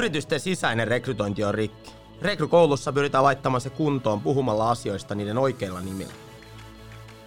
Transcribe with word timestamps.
Yritysten 0.00 0.40
sisäinen 0.40 0.88
rekrytointi 0.88 1.44
on 1.44 1.54
rikki. 1.54 1.90
Rekrykoulussa 2.22 2.92
pyritään 2.92 3.24
laittamaan 3.24 3.60
se 3.60 3.70
kuntoon 3.70 4.20
puhumalla 4.20 4.70
asioista 4.70 5.14
niiden 5.14 5.38
oikeilla 5.38 5.80
nimillä. 5.80 6.12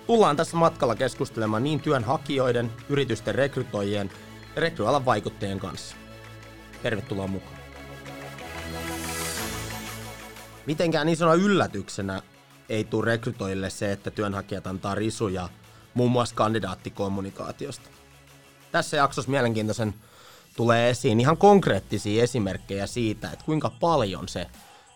Tullaan 0.07 0.35
tässä 0.35 0.57
matkalla 0.57 0.95
keskustelemaan 0.95 1.63
niin 1.63 1.79
työnhakijoiden, 1.79 2.71
yritysten 2.89 3.35
rekrytoijien 3.35 4.11
ja 4.55 4.61
rekryalan 4.61 5.05
vaikuttajien 5.05 5.59
kanssa. 5.59 5.95
Tervetuloa 6.83 7.27
mukaan. 7.27 7.57
Mitenkään 10.65 11.09
isona 11.09 11.33
yllätyksenä 11.33 12.21
ei 12.69 12.83
tule 12.83 13.05
rekrytoijille 13.05 13.69
se, 13.69 13.91
että 13.91 14.11
työnhakijat 14.11 14.67
antaa 14.67 14.95
risuja 14.95 15.49
muun 15.93 16.11
muassa 16.11 16.35
kandidaattikommunikaatiosta. 16.35 17.89
Tässä 18.71 18.97
jaksossa 18.97 19.31
mielenkiintoisen 19.31 19.93
tulee 20.57 20.89
esiin 20.89 21.19
ihan 21.19 21.37
konkreettisia 21.37 22.23
esimerkkejä 22.23 22.87
siitä, 22.87 23.31
että 23.31 23.45
kuinka 23.45 23.71
paljon 23.79 24.27
se 24.27 24.47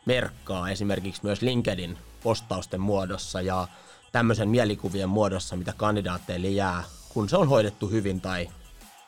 merkkaa 0.05 0.69
esimerkiksi 0.69 1.21
myös 1.23 1.41
LinkedIn 1.41 1.97
postausten 2.23 2.81
muodossa 2.81 3.41
ja 3.41 3.67
tämmöisen 4.11 4.49
mielikuvien 4.49 5.09
muodossa, 5.09 5.55
mitä 5.55 5.73
kandidaatteille 5.77 6.47
jää, 6.47 6.83
kun 7.13 7.29
se 7.29 7.37
on 7.37 7.49
hoidettu 7.49 7.87
hyvin 7.87 8.21
tai 8.21 8.49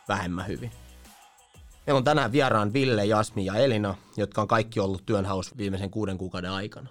vähemmän 0.08 0.48
hyvin. 0.48 0.72
Meillä 1.88 1.98
on 1.98 2.04
tänään 2.04 2.32
vieraan 2.32 2.74
Ville, 2.74 3.06
Jasmi 3.06 3.46
ja 3.46 3.56
Elina, 3.56 3.96
jotka 4.18 4.42
on 4.42 4.48
kaikki 4.48 4.80
ollut 4.80 5.06
työnhaus 5.06 5.58
viimeisen 5.58 5.90
kuuden 5.90 6.18
kuukauden 6.18 6.52
aikana. 6.52 6.90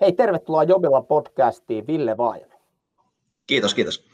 Hei, 0.00 0.12
tervetuloa 0.12 0.64
Jobilla 0.64 1.02
podcastiin, 1.02 1.86
Ville 1.86 2.16
Vaajanen. 2.16 2.58
Kiitos, 3.46 3.74
kiitos. 3.74 4.08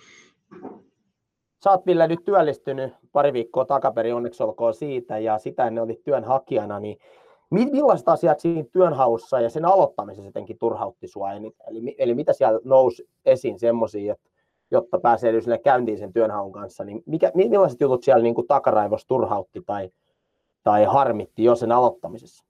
Sä 1.65 1.71
oot 1.71 1.87
Ville 1.87 2.09
nyt 2.09 2.25
työllistynyt 2.25 2.95
pari 3.15 3.33
viikkoa 3.33 3.65
takaperin, 3.65 4.15
onneksi 4.15 4.43
olkoon 4.43 4.75
siitä, 4.75 5.19
ja 5.19 5.39
sitä 5.39 5.67
ennen 5.67 5.85
olit 5.85 6.03
työnhakijana, 6.05 6.81
niin 6.81 6.99
millaiset 7.51 8.09
asiat 8.09 8.41
siinä 8.41 8.65
työnhaussa 8.73 9.41
ja 9.41 9.51
sen 9.51 9.65
aloittamisessa 9.65 10.29
jotenkin 10.29 10.59
turhautti 10.59 11.09
sua 11.09 11.33
eniten? 11.33 11.67
Eli, 11.69 11.95
eli 11.99 12.15
mitä 12.15 12.33
siellä 12.33 12.61
nousi 12.65 13.09
esiin 13.25 13.59
semmoisia, 13.59 14.15
jotta 14.71 14.99
pääsee 14.99 15.41
sille 15.41 15.59
käyntiin 15.59 15.99
sen 15.99 16.13
työnhaun 16.13 16.53
kanssa, 16.53 16.85
niin 16.85 17.03
mikä, 17.07 17.33
millaiset 17.35 17.81
jutut 17.81 18.05
siellä 18.05 18.23
niin 18.23 18.35
kuin 18.35 18.47
takaraivossa 18.47 19.09
turhautti 19.09 19.61
tai, 19.67 19.91
tai 20.63 20.85
harmitti 20.85 21.45
jo 21.45 21.55
sen 21.57 21.73
aloittamisessa? 21.73 22.45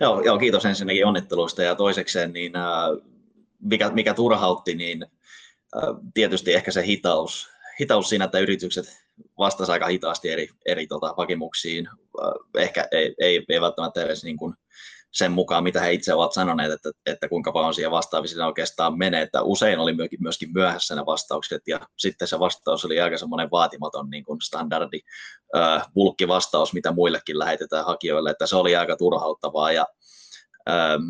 Joo, 0.00 0.20
joo, 0.20 0.38
kiitos 0.38 0.64
ensinnäkin 0.64 1.06
onnitteluista 1.06 1.62
ja 1.62 1.74
toisekseen, 1.74 2.32
niin, 2.32 2.56
äh, 2.56 2.64
mikä, 3.60 3.90
mikä 3.90 4.14
turhautti, 4.14 4.74
niin 4.74 5.02
äh, 5.76 5.82
tietysti 6.14 6.54
ehkä 6.54 6.70
se 6.70 6.86
hitaus, 6.86 7.57
hitaus 7.80 8.08
siinä, 8.08 8.24
että 8.24 8.38
yritykset 8.38 8.86
vastasivat 9.38 9.74
aika 9.74 9.86
hitaasti 9.86 10.30
eri, 10.30 10.48
eri 10.66 10.86
tota, 10.86 11.14
hakemuksiin. 11.16 11.88
Äh, 11.88 12.62
ehkä 12.62 12.88
ei, 12.92 13.14
ei, 13.20 13.44
ei 13.48 13.60
välttämättä 13.60 14.02
edes 14.02 14.24
niin 14.24 14.36
kuin 14.36 14.54
sen 15.12 15.32
mukaan, 15.32 15.62
mitä 15.64 15.80
he 15.80 15.92
itse 15.92 16.14
ovat 16.14 16.32
sanoneet, 16.32 16.72
että, 16.72 16.90
että 17.06 17.28
kuinka 17.28 17.52
paljon 17.52 17.74
siihen 17.74 17.90
vastaamiseen 17.90 18.46
oikeastaan 18.46 18.98
menee. 18.98 19.22
Että 19.22 19.42
usein 19.42 19.78
oli 19.78 19.92
myöskin 20.20 20.52
myöhässä 20.52 20.94
ne 20.94 21.06
vastaukset, 21.06 21.62
ja 21.66 21.80
sitten 21.96 22.28
se 22.28 22.38
vastaus 22.38 22.84
oli 22.84 23.00
aika 23.00 23.18
semmoinen 23.18 23.50
vaatimaton 23.50 24.10
niin 24.10 24.24
kuin 24.24 24.40
standardi 24.40 25.00
äh, 25.56 25.86
bulkkivastaus, 25.94 26.72
mitä 26.72 26.92
muillekin 26.92 27.38
lähetetään 27.38 27.86
hakijoille, 27.86 28.30
että 28.30 28.46
se 28.46 28.56
oli 28.56 28.76
aika 28.76 28.96
turhauttavaa, 28.96 29.72
ja 29.72 29.86
ähm, 30.70 31.02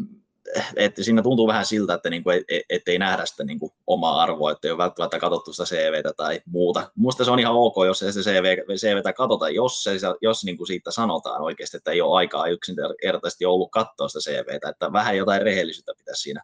että 0.77 1.02
siinä 1.02 1.22
tuntuu 1.22 1.46
vähän 1.46 1.66
siltä, 1.66 1.94
että 1.94 2.10
niinku 2.10 2.30
ei, 2.30 2.44
et 2.70 2.88
ei 2.88 2.98
nähdä 2.98 3.27
sitä 3.27 3.44
niinku 3.44 3.72
omaa 3.86 4.22
arvoa, 4.22 4.52
että 4.52 4.68
ei 4.68 4.72
ole 4.72 4.78
välttämättä 4.78 5.18
katsottu 5.18 5.52
sitä 5.52 5.64
CVtä 5.64 6.12
tai 6.16 6.40
muuta. 6.46 6.90
Minusta 6.96 7.24
se 7.24 7.30
on 7.30 7.38
ihan 7.38 7.55
ok, 7.55 7.74
jos 7.86 8.02
ei 8.02 8.12
se 8.12 8.20
CV, 8.20 8.56
CVtä 8.77 9.12
katsota, 9.12 9.50
jos, 9.50 9.82
se, 9.82 9.90
jos 10.22 10.44
niinku 10.44 10.66
siitä 10.66 10.90
sanotaan 10.90 11.42
oikeasti, 11.42 11.77
että 11.77 11.90
ei 11.90 12.00
ole 12.00 12.16
aikaa 12.16 12.46
yksinkertaisesti 12.46 13.45
ollut 13.45 13.70
katsoa 13.70 14.08
sitä 14.08 14.30
CVtä, 14.30 14.68
että 14.68 14.92
vähän 14.92 15.17
jotain 15.17 15.42
rehellisyyttä 15.42 15.92
pitäisi 15.98 16.23
siinä 16.23 16.42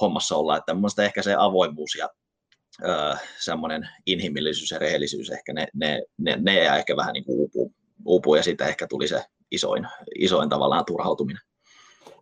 hommassa 0.00 0.36
olla, 0.36 0.56
että 0.56 0.74
minusta 0.74 1.04
ehkä 1.04 1.22
se 1.22 1.34
avoimuus 1.38 1.94
ja 1.94 2.08
öö, 2.84 3.14
semmoinen 3.38 3.88
inhimillisyys 4.06 4.70
ja 4.70 4.78
rehellisyys, 4.78 5.30
ehkä 5.30 5.52
ne, 5.52 5.68
ne, 5.74 6.02
ne, 6.18 6.36
ne 6.40 6.64
jää 6.64 6.76
ehkä 6.76 6.96
vähän 6.96 7.12
niin 7.12 7.24
kuin 7.24 7.38
uupuu, 7.38 7.74
uupuu 8.04 8.34
ja 8.34 8.42
siitä 8.42 8.66
ehkä 8.66 8.86
tuli 8.86 9.08
se 9.08 9.24
isoin, 9.50 9.86
isoin 10.18 10.48
tavallaan 10.48 10.84
turhautuminen. 10.84 11.47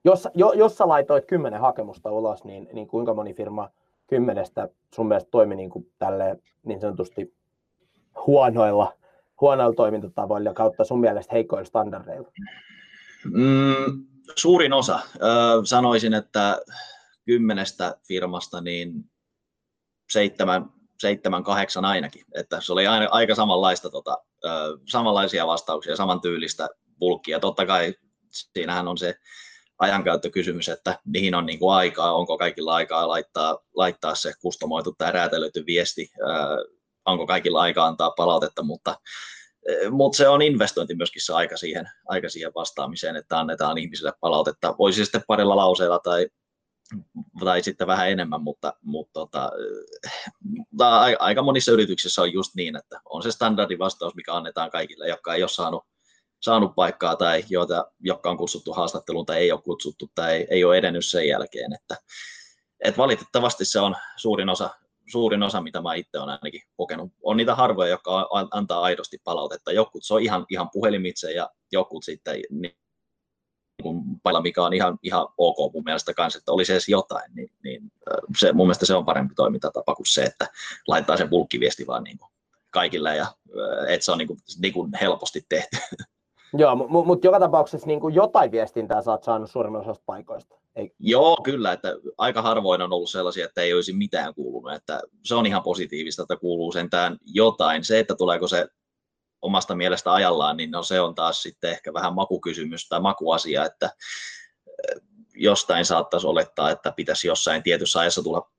Jos, 0.06 0.28
jo, 0.34 0.52
jos 0.52 0.76
sä 0.76 0.88
laitoit 0.88 1.26
kymmenen 1.26 1.60
hakemusta 1.60 2.10
ulos, 2.10 2.44
niin, 2.44 2.68
niin 2.72 2.86
kuinka 2.86 3.14
moni 3.14 3.34
firma 3.34 3.70
kymmenestä 4.06 4.68
sun 4.94 5.08
mielestä 5.08 5.30
toimi 5.30 5.56
niin, 5.56 5.70
kuin 5.70 5.92
tälleen, 5.98 6.42
niin 6.64 6.80
sanotusti 6.80 7.34
huonoilla, 8.26 8.92
huonoilla 9.40 9.74
toimintatavoilla 9.74 10.54
kautta 10.54 10.84
sun 10.84 11.00
mielestä 11.00 11.34
heikoilla 11.34 11.64
standardeilla? 11.64 12.28
Mm, 13.24 14.06
suurin 14.36 14.72
osa. 14.72 15.00
Ö, 15.16 15.28
sanoisin, 15.64 16.14
että 16.14 16.60
kymmenestä 17.24 17.96
firmasta 18.08 18.60
niin 18.60 19.10
seitsemän, 20.10 20.64
seitsemän, 20.98 21.44
kahdeksan 21.44 21.84
ainakin. 21.84 22.24
Että 22.34 22.60
se 22.60 22.72
oli 22.72 22.86
aina, 22.86 23.08
aika 23.10 23.34
samanlaista, 23.34 23.90
tota, 23.90 24.18
ö, 24.44 24.48
samanlaisia 24.84 25.46
vastauksia, 25.46 25.96
samantyylistä 25.96 26.68
bulkkia. 26.98 27.40
Totta 27.40 27.66
kai 27.66 27.94
siinähän 28.30 28.88
on 28.88 28.98
se 28.98 29.14
ajankäyttökysymys, 29.78 30.68
että 30.68 30.98
mihin 31.04 31.34
on 31.34 31.46
niin 31.46 31.58
kuin 31.58 31.74
aikaa, 31.74 32.14
onko 32.14 32.38
kaikilla 32.38 32.74
aikaa 32.74 33.08
laittaa, 33.08 33.58
laittaa 33.74 34.14
se 34.14 34.32
kustomoitu 34.42 34.94
tai 34.98 35.12
räätälöity 35.12 35.66
viesti, 35.66 36.10
onko 37.06 37.26
kaikilla 37.26 37.60
aikaa 37.60 37.86
antaa 37.86 38.10
palautetta, 38.10 38.62
mutta, 38.62 38.96
mutta 39.90 40.16
se 40.16 40.28
on 40.28 40.42
investointi 40.42 40.94
myöskin 40.94 41.22
se 41.24 41.32
aika 41.32 41.56
siihen, 41.56 41.88
aika 42.08 42.28
siihen 42.28 42.52
vastaamiseen, 42.54 43.16
että 43.16 43.38
annetaan 43.38 43.78
ihmisille 43.78 44.12
palautetta. 44.20 44.74
Voisi 44.78 45.04
sitten 45.04 45.24
parilla 45.26 45.56
lauseella 45.56 45.98
tai, 45.98 46.26
tai 47.44 47.62
sitten 47.62 47.86
vähän 47.86 48.10
enemmän, 48.10 48.42
mutta, 48.42 48.72
mutta 48.82 49.12
tota, 49.12 49.50
aika 51.18 51.42
monissa 51.42 51.72
yrityksissä 51.72 52.22
on 52.22 52.32
just 52.32 52.54
niin, 52.54 52.76
että 52.76 53.00
on 53.04 53.22
se 53.22 53.30
standardivastaus, 53.30 54.14
mikä 54.14 54.34
annetaan 54.34 54.70
kaikille, 54.70 55.08
jotka 55.08 55.34
ei 55.34 55.42
ole 55.42 55.48
saanut 55.48 55.84
saanut 56.40 56.74
paikkaa 56.74 57.16
tai 57.16 57.44
joita, 57.48 57.90
jotka 58.00 58.30
on 58.30 58.36
kutsuttu 58.36 58.72
haastatteluun 58.72 59.26
tai 59.26 59.36
ei 59.36 59.52
ole 59.52 59.62
kutsuttu 59.62 60.10
tai 60.14 60.46
ei 60.50 60.64
ole 60.64 60.76
edennyt 60.76 61.06
sen 61.06 61.28
jälkeen. 61.28 61.72
Että, 61.72 61.96
että 62.84 62.98
valitettavasti 62.98 63.64
se 63.64 63.80
on 63.80 63.96
suurin 64.16 64.48
osa, 64.48 64.70
suurin 65.10 65.42
osa, 65.42 65.60
mitä 65.60 65.80
mä 65.80 65.94
itse 65.94 66.18
olen 66.18 66.38
ainakin 66.42 66.62
kokenut. 66.76 67.12
On 67.22 67.36
niitä 67.36 67.54
harvoja, 67.54 67.90
jotka 67.90 68.28
antaa 68.50 68.80
aidosti 68.80 69.18
palautetta. 69.24 69.72
Jokut 69.72 70.04
se 70.04 70.14
on 70.14 70.22
ihan, 70.22 70.46
ihan 70.50 70.70
puhelimitse 70.72 71.32
ja 71.32 71.50
jokut 71.72 72.04
sitten 72.04 72.42
niin, 72.50 72.76
pailla, 74.22 74.42
mikä 74.42 74.62
on 74.62 74.72
ihan, 74.72 74.98
ihan 75.02 75.28
ok 75.38 75.72
mun 75.72 75.84
mielestä 75.84 76.14
kanssa, 76.14 76.38
että 76.38 76.52
olisi 76.52 76.72
edes 76.72 76.88
jotain, 76.88 77.34
niin, 77.34 77.50
niin 77.64 77.92
se, 78.38 78.52
mun 78.52 78.66
mielestä 78.66 78.86
se 78.86 78.94
on 78.94 79.04
parempi 79.04 79.34
toimintatapa 79.34 79.94
kuin 79.94 80.06
se, 80.06 80.22
että 80.22 80.48
laittaa 80.88 81.16
sen 81.16 81.28
bulkkiviesti 81.28 81.86
vaan 81.86 82.04
niin 82.04 82.18
kuin 82.18 82.30
kaikille 82.70 83.16
ja 83.16 83.26
että 83.88 84.04
se 84.04 84.12
on 84.12 84.18
niin 84.18 84.28
kuin, 84.28 84.38
niin 84.58 84.72
kuin 84.72 84.92
helposti 85.00 85.46
tehty. 85.48 85.76
Joo, 86.58 86.76
mutta 86.76 87.06
mut 87.06 87.24
joka 87.24 87.40
tapauksessa 87.40 87.86
niin 87.86 88.00
jotain 88.12 88.50
viestintää 88.50 89.02
sä 89.02 89.10
oot 89.10 89.24
saanut 89.24 89.50
suurimman 89.50 89.80
osasta 89.80 90.02
paikoista. 90.06 90.56
Ei. 90.76 90.92
Joo, 90.98 91.36
kyllä, 91.44 91.72
että 91.72 91.96
aika 92.18 92.42
harvoin 92.42 92.82
on 92.82 92.92
ollut 92.92 93.10
sellaisia, 93.10 93.44
että 93.44 93.60
ei 93.60 93.74
olisi 93.74 93.92
mitään 93.92 94.34
kuulunut, 94.34 94.72
että 94.72 95.00
se 95.24 95.34
on 95.34 95.46
ihan 95.46 95.62
positiivista, 95.62 96.22
että 96.22 96.36
kuuluu 96.36 96.72
sentään 96.72 97.16
jotain. 97.24 97.84
Se, 97.84 97.98
että 97.98 98.14
tuleeko 98.14 98.48
se 98.48 98.66
omasta 99.42 99.74
mielestä 99.74 100.12
ajallaan, 100.12 100.56
niin 100.56 100.70
no 100.70 100.82
se 100.82 101.00
on 101.00 101.14
taas 101.14 101.42
sitten 101.42 101.70
ehkä 101.70 101.92
vähän 101.92 102.14
makukysymys 102.14 102.88
tai 102.88 103.00
makuasia, 103.00 103.64
että 103.64 103.90
eh, 104.66 105.00
jostain 105.34 105.84
saattaisi 105.84 106.26
olettaa, 106.26 106.70
että 106.70 106.92
pitäisi 106.92 107.28
jossain 107.28 107.62
tietyssä 107.62 108.00
ajassa 108.00 108.22
tulla 108.22 108.50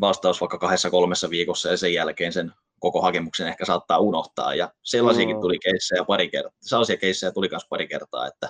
vastaus 0.00 0.40
vaikka 0.40 0.58
kahdessa 0.58 0.90
kolmessa 0.90 1.30
viikossa 1.30 1.68
ja 1.68 1.76
sen 1.76 1.94
jälkeen 1.94 2.32
sen 2.32 2.52
koko 2.80 3.02
hakemuksen 3.02 3.48
ehkä 3.48 3.64
saattaa 3.64 3.98
unohtaa. 3.98 4.54
Ja 4.54 4.72
sellaisiakin 4.82 5.36
mm. 5.36 5.40
tuli 5.40 5.58
keissejä 5.58 6.04
pari 6.04 6.30
kertaa. 6.30 6.58
Sellaisia 6.60 6.96
keissejä 6.96 7.32
tuli 7.32 7.48
myös 7.50 7.66
pari 7.70 7.88
kertaa, 7.88 8.26
että 8.26 8.48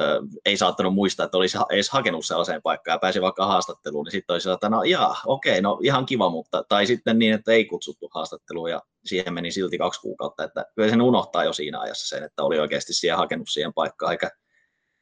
ö, 0.00 0.20
ei 0.44 0.56
saattanut 0.56 0.94
muistaa, 0.94 1.24
että 1.24 1.36
olisi 1.36 1.58
edes 1.70 1.90
hakenut 1.90 2.26
sellaiseen 2.26 2.62
paikkaan 2.62 2.94
ja 2.94 2.98
pääsi 2.98 3.20
vaikka 3.20 3.46
haastatteluun, 3.46 4.04
niin 4.04 4.12
sitten 4.12 4.34
olisi 4.34 4.50
että 4.50 4.68
no 4.68 4.82
jaa, 4.82 5.16
okei, 5.26 5.60
no 5.60 5.78
ihan 5.82 6.06
kiva, 6.06 6.30
mutta, 6.30 6.64
tai 6.68 6.86
sitten 6.86 7.18
niin, 7.18 7.34
että 7.34 7.52
ei 7.52 7.64
kutsuttu 7.64 8.10
haastatteluun 8.14 8.70
ja 8.70 8.82
siihen 9.04 9.34
meni 9.34 9.50
silti 9.50 9.78
kaksi 9.78 10.00
kuukautta, 10.00 10.44
että 10.44 10.64
kyllä 10.74 10.90
sen 10.90 11.02
unohtaa 11.02 11.44
jo 11.44 11.52
siinä 11.52 11.80
ajassa 11.80 12.08
sen, 12.08 12.24
että 12.24 12.42
oli 12.42 12.58
oikeasti 12.58 12.92
siihen 12.92 13.18
hakenut 13.18 13.48
siihen 13.50 13.72
paikkaan, 13.74 14.12
eikä, 14.12 14.30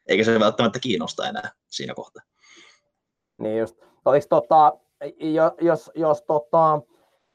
eikä 0.08 0.24
se 0.24 0.40
välttämättä 0.40 0.78
kiinnosta 0.78 1.28
enää 1.28 1.50
siinä 1.68 1.94
kohtaa. 1.94 2.22
Niin 3.38 3.58
just. 3.58 3.76
Oliko 4.04 4.26
tota, 4.28 4.72
jos, 5.60 5.90
jos 5.94 6.22
tota, 6.22 6.80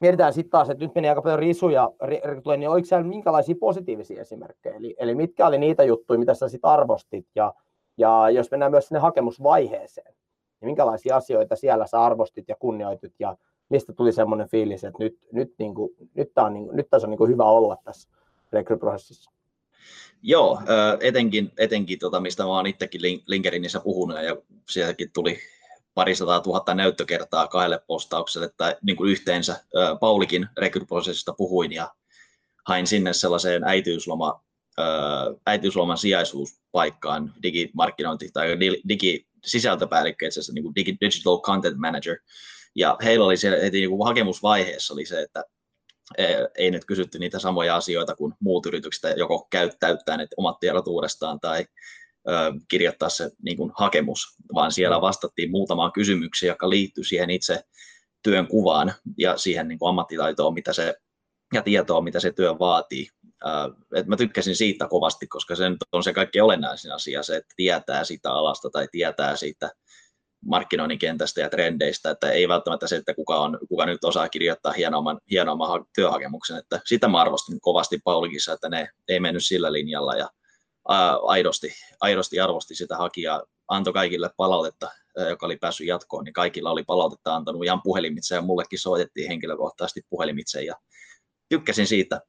mietitään 0.04 0.34
sitten 0.34 0.52
taas, 0.52 0.70
että 0.70 0.86
nyt 0.86 0.96
meni 0.96 1.10
aika 1.10 1.22
paljon 1.22 1.40
risuja 1.40 1.92
rekrytointiin, 2.02 2.60
niin 2.60 2.70
oliko 2.70 2.86
siellä 2.86 3.08
minkälaisia 3.08 3.56
positiivisia 3.60 4.22
esimerkkejä? 4.22 4.76
Eli, 4.76 4.96
eli 4.98 5.16
mitkä 5.16 5.48
oli 5.48 5.58
niitä 5.58 5.84
juttuja, 5.84 6.20
mitä 6.20 6.34
sä 6.34 6.50
sitten 6.50 6.70
arvostit? 6.70 7.28
Ja, 7.36 7.54
ja 7.98 8.30
jos 8.30 8.52
mennään 8.52 8.72
myös 8.72 8.88
sinne 8.88 9.00
hakemusvaiheeseen, 9.00 10.14
niin 10.62 10.68
minkälaisia 10.68 11.16
asioita 11.16 11.56
siellä 11.56 11.88
sä 11.88 12.02
arvostit 12.02 12.50
ja 12.50 12.56
kunnioitit 12.60 13.14
ja 13.20 13.38
mistä 13.70 13.94
tuli 13.94 14.12
semmoinen 14.12 14.50
fiilis, 14.50 14.84
että 14.84 15.04
nyt, 15.04 15.18
nyt, 15.32 15.54
niin 15.60 15.76
kuin, 15.76 15.90
nyt, 16.14 16.34
tää 16.34 16.44
on, 16.44 16.54
niin, 16.54 16.70
nyt 16.72 16.90
tässä 16.90 17.08
on 17.08 17.10
niin 17.10 17.18
kuin 17.18 17.32
hyvä 17.32 17.44
olla 17.44 17.78
tässä 17.84 18.10
rekryprosessissa? 18.54 19.32
Joo, 20.22 20.62
etenkin, 21.00 21.52
etenkin 21.58 22.00
tota, 22.00 22.20
mistä 22.20 22.44
mä 22.44 22.50
oon 22.50 22.68
itsekin 22.68 23.02
LinkedInissä 23.28 23.80
puhunut 23.80 24.24
ja 24.24 24.38
sieltäkin 24.70 25.10
tuli 25.14 25.38
parisataa 25.94 26.40
tuhatta 26.40 26.74
näyttökertaa 26.74 27.48
kahdelle 27.48 27.80
postaukselle, 27.88 28.46
että 28.46 28.78
niin 28.82 28.96
kuin 28.96 29.12
yhteensä. 29.12 29.64
Paulikin 30.00 30.48
rekryprosessista 30.58 31.34
puhuin 31.34 31.72
ja 31.72 31.92
hain 32.68 32.88
sinne 32.88 33.14
sellaiseen 33.14 33.64
äitiysloma, 33.64 34.44
äitiysloman 35.46 35.98
sijaisuuspaikkaan 35.98 37.34
digimarkkinointi 37.44 38.30
tai 38.34 38.48
digisisältöpäällikkö, 38.90 40.28
itse 40.28 40.40
asiassa 40.40 40.54
niin 40.54 40.64
kuin 40.64 40.76
digital 40.76 41.42
content 41.42 41.78
manager, 41.78 42.18
ja 42.76 42.98
heillä 43.04 43.26
oli 43.26 43.38
siellä 43.38 43.60
heti 43.60 43.80
niin 43.80 43.90
kuin 43.90 44.08
hakemusvaiheessa 44.08 44.94
oli 44.94 45.06
se, 45.06 45.22
että 45.22 45.44
e, 46.18 46.26
ei 46.58 46.72
nyt 46.72 46.86
kysytty 46.86 47.20
niitä 47.20 47.40
samoja 47.40 47.76
asioita 47.76 48.16
kuin 48.16 48.34
muut 48.40 48.66
yritykset, 48.66 49.18
joko 49.18 49.48
käyttäyttää 49.50 50.18
ne 50.18 50.28
omat 50.38 50.60
tiedot 50.60 50.88
uudestaan 50.88 51.40
tai 51.40 51.66
kirjoittaa 52.68 53.10
se 53.10 53.30
niin 53.44 53.58
kuin 53.58 53.72
hakemus, 53.78 54.36
vaan 54.54 54.72
siellä 54.72 54.98
mm. 54.98 55.02
vastattiin 55.02 55.52
muutamaan 55.52 55.92
kysymykseen, 55.92 56.48
joka 56.48 56.70
liittyy 56.70 57.04
siihen 57.04 57.30
itse 57.30 57.64
työn 58.24 58.48
kuvaan 58.48 58.94
ja 59.18 59.38
siihen 59.38 59.68
niin 59.68 59.80
kuin 59.80 59.90
ammattitaitoon, 59.90 60.54
mitä 60.54 60.74
se, 60.74 60.96
ja 61.54 61.62
tietoa, 61.62 62.02
mitä 62.02 62.20
se 62.20 62.32
työ 62.32 62.60
vaatii. 62.60 63.08
Et 63.96 64.08
mä 64.08 64.18
tykkäsin 64.18 64.56
siitä 64.56 64.88
kovasti, 64.88 65.28
koska 65.28 65.56
se 65.56 65.64
on 65.92 66.04
se 66.04 66.14
kaikki 66.14 66.42
olennaisin 66.42 66.92
asia, 66.92 67.24
se, 67.24 67.36
että 67.36 67.54
tietää 67.56 68.04
sitä 68.04 68.32
alasta 68.32 68.70
tai 68.70 68.88
tietää 68.92 69.36
siitä 69.36 69.72
markkinoinnin 70.46 71.00
kentästä 71.00 71.42
ja 71.42 71.50
trendeistä, 71.50 72.12
että 72.12 72.32
ei 72.32 72.48
välttämättä 72.48 72.88
se, 72.88 72.96
että 72.96 73.14
kuka, 73.14 73.40
on, 73.40 73.60
kuka 73.70 73.86
nyt 73.86 74.04
osaa 74.04 74.30
kirjoittaa 74.30 74.72
hienomman, 74.72 75.20
hienomman 75.32 75.86
työhakemuksen, 75.96 76.58
että 76.58 76.80
sitä 76.86 77.08
mä 77.08 77.22
arvostin 77.22 77.62
kovasti 77.62 78.00
Paulikissa, 78.04 78.54
että 78.54 78.70
ne 78.70 78.90
ei 79.08 79.20
mennyt 79.20 79.44
sillä 79.44 79.74
linjalla 79.74 80.16
ja 80.16 80.30
aidosti, 81.24 81.74
aidosti 82.00 82.40
arvosti 82.40 82.76
sitä 82.76 82.98
hakijaa, 82.98 83.44
antoi 83.68 83.94
kaikille 83.94 84.30
palautetta, 84.38 84.92
joka 85.30 85.46
oli 85.46 85.58
päässyt 85.58 85.88
jatkoon, 85.88 86.24
niin 86.24 86.34
kaikilla 86.34 86.72
oli 86.72 86.84
palautetta 86.84 87.36
antanut. 87.36 87.64
Ihan 87.64 87.82
puhelimitse 87.84 88.36
ja 88.36 88.42
mullekin 88.42 88.80
soitettiin 88.80 89.28
henkilökohtaisesti 89.28 90.02
puhelimitse 90.10 90.62
ja 90.62 90.76
tykkäsin 91.50 91.88
siitä, 91.88 92.22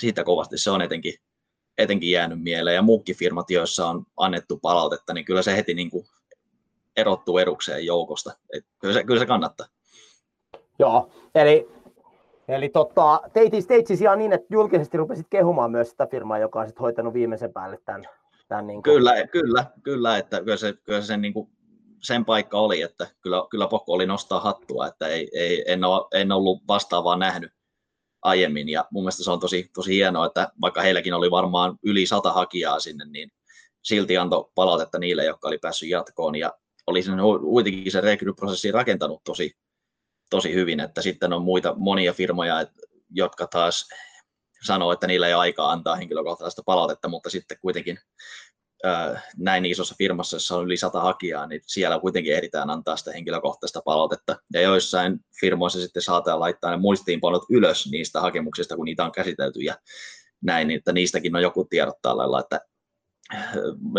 siitä 0.00 0.24
kovasti, 0.24 0.58
se 0.58 0.70
on 0.70 0.82
etenkin, 0.82 1.14
etenkin 1.78 2.10
jäänyt 2.10 2.42
mieleen. 2.42 2.74
Ja 2.74 2.82
muutkin 2.82 3.16
firmat, 3.16 3.50
joissa 3.50 3.86
on 3.86 4.04
annettu 4.16 4.58
palautetta, 4.58 5.14
niin 5.14 5.24
kyllä 5.24 5.42
se 5.42 5.56
heti 5.56 5.74
niin 5.74 5.90
kuin 5.90 6.06
erottuu 6.96 7.38
edukseen 7.38 7.86
joukosta, 7.86 8.32
Et 8.52 8.64
kyllä, 8.78 8.94
se, 8.94 9.04
kyllä 9.04 9.20
se 9.20 9.26
kannattaa. 9.26 9.66
Joo, 10.78 11.10
eli 11.34 11.68
Eli 12.48 12.68
tota, 12.68 13.20
teit, 13.32 13.52
teit 13.68 13.86
siis 13.86 14.00
ihan 14.00 14.18
niin, 14.18 14.32
että 14.32 14.46
julkisesti 14.50 14.96
rupesit 14.96 15.26
kehumaan 15.30 15.70
myös 15.70 15.90
sitä 15.90 16.06
firmaa, 16.06 16.38
joka 16.38 16.60
on 16.60 16.66
sit 16.66 16.80
hoitanut 16.80 17.14
viimeisen 17.14 17.52
päälle 17.52 17.78
tämän. 17.84 18.08
tämän 18.48 18.66
niin 18.66 18.82
kuin... 18.82 18.94
Kyllä, 18.94 19.26
kyllä, 19.26 19.64
kyllä, 19.82 20.18
että 20.18 20.40
kyllä 20.40 20.56
se, 20.56 20.72
kyllä 20.72 21.00
se 21.00 21.06
sen, 21.06 21.22
niin 21.22 21.32
kuin, 21.32 21.48
sen 22.02 22.24
paikka 22.24 22.58
oli, 22.58 22.82
että 22.82 23.06
kyllä, 23.20 23.42
kyllä 23.50 23.66
Pokko 23.66 23.92
oli 23.92 24.06
nostaa 24.06 24.40
hattua, 24.40 24.86
että 24.86 25.08
ei, 25.08 25.28
ei, 25.32 25.64
en, 25.66 25.84
ole, 25.84 26.06
en 26.20 26.32
ollut 26.32 26.62
vastaavaa 26.68 27.16
nähnyt 27.16 27.52
aiemmin, 28.22 28.68
ja 28.68 28.84
mun 28.90 29.02
mielestä 29.02 29.24
se 29.24 29.30
on 29.30 29.40
tosi, 29.40 29.70
tosi 29.74 29.94
hienoa, 29.94 30.26
että 30.26 30.48
vaikka 30.60 30.82
heilläkin 30.82 31.14
oli 31.14 31.30
varmaan 31.30 31.78
yli 31.82 32.06
sata 32.06 32.32
hakijaa 32.32 32.80
sinne, 32.80 33.04
niin 33.04 33.30
silti 33.82 34.18
antoi 34.18 34.50
palautetta 34.54 34.98
niille, 34.98 35.24
jotka 35.24 35.48
oli 35.48 35.58
päässyt 35.58 35.88
jatkoon, 35.88 36.36
ja 36.36 36.52
oli 36.86 37.02
sen, 37.02 37.14
kuitenkin 37.40 37.92
se 37.92 38.00
rekryprosessi 38.00 38.72
rakentanut 38.72 39.24
tosi, 39.24 39.52
tosi 40.30 40.54
hyvin, 40.54 40.80
että 40.80 41.02
sitten 41.02 41.32
on 41.32 41.42
muita 41.42 41.74
monia 41.76 42.12
firmoja, 42.12 42.66
jotka 43.10 43.46
taas 43.46 43.88
sanoo, 44.64 44.92
että 44.92 45.06
niillä 45.06 45.26
ei 45.26 45.32
aikaa 45.32 45.72
antaa 45.72 45.96
henkilökohtaista 45.96 46.62
palautetta, 46.66 47.08
mutta 47.08 47.30
sitten 47.30 47.58
kuitenkin 47.60 47.98
näin 49.36 49.66
isossa 49.66 49.94
firmassa, 49.98 50.36
jossa 50.36 50.56
on 50.56 50.64
yli 50.64 50.76
sata 50.76 51.00
hakijaa, 51.00 51.46
niin 51.46 51.60
siellä 51.66 51.98
kuitenkin 51.98 52.34
ehditään 52.34 52.70
antaa 52.70 52.96
sitä 52.96 53.12
henkilökohtaista 53.12 53.82
palautetta. 53.84 54.36
Ja 54.52 54.60
joissain 54.60 55.20
firmoissa 55.40 55.80
sitten 55.80 56.02
saatetaan 56.02 56.40
laittaa 56.40 56.70
ne 56.70 56.76
muistiinpanot 56.76 57.42
ylös 57.50 57.90
niistä 57.90 58.20
hakemuksista, 58.20 58.76
kun 58.76 58.84
niitä 58.84 59.04
on 59.04 59.12
käsitelty 59.12 59.60
ja 59.60 59.78
näin, 60.40 60.68
niin 60.68 60.78
että 60.78 60.92
niistäkin 60.92 61.36
on 61.36 61.42
joku 61.42 61.64
tiedottaa 61.64 62.16
lailla, 62.16 62.40
että 62.40 62.60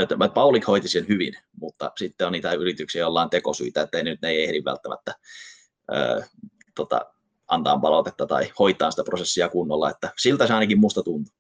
että 0.02 0.16
Paulik 0.34 0.68
hoiti 0.68 0.88
sen 0.88 1.08
hyvin, 1.08 1.34
mutta 1.60 1.92
sitten 1.98 2.28
on 2.28 2.34
niitä 2.34 2.54
yrityksiä, 2.54 3.00
joilla 3.00 3.22
on 3.22 3.30
tekosyitä, 3.30 3.82
että 3.82 4.04
nyt 4.04 4.22
ne 4.22 4.30
ei 4.30 4.44
ehdi 4.44 4.64
välttämättä 4.66 5.16
tota, 6.76 7.06
antaa 7.48 7.80
palautetta 7.80 8.28
tai 8.28 8.44
hoitaa 8.60 8.92
sitä 8.92 9.04
prosessia 9.04 9.50
kunnolla, 9.50 9.90
että 9.90 10.10
siltä 10.18 10.48
se 10.48 10.54
ainakin 10.54 10.80
musta 10.80 11.04
tuntuu. 11.04 11.34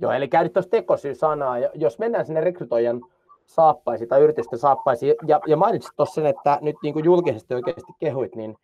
Joo, 0.00 0.12
eli 0.12 0.28
käytit 0.28 0.52
tuossa 0.52 0.70
tekosyy-sanaa, 0.70 1.58
jos 1.58 1.98
mennään 1.98 2.26
sinne 2.26 2.40
rekrytoijan 2.40 3.00
saappaisi 3.46 4.06
tai 4.06 4.20
yritysten 4.20 4.58
saappaisi, 4.58 5.14
ja, 5.26 5.40
ja 5.46 5.56
mainitsit 5.56 5.96
tuossa 5.96 6.14
sen, 6.14 6.26
että 6.26 6.58
nyt 6.62 6.76
niin 6.82 6.94
kuin 6.94 7.04
julkisesti 7.04 7.54
oikeasti 7.54 7.92
kehuit, 8.00 8.34
niin, 8.34 8.56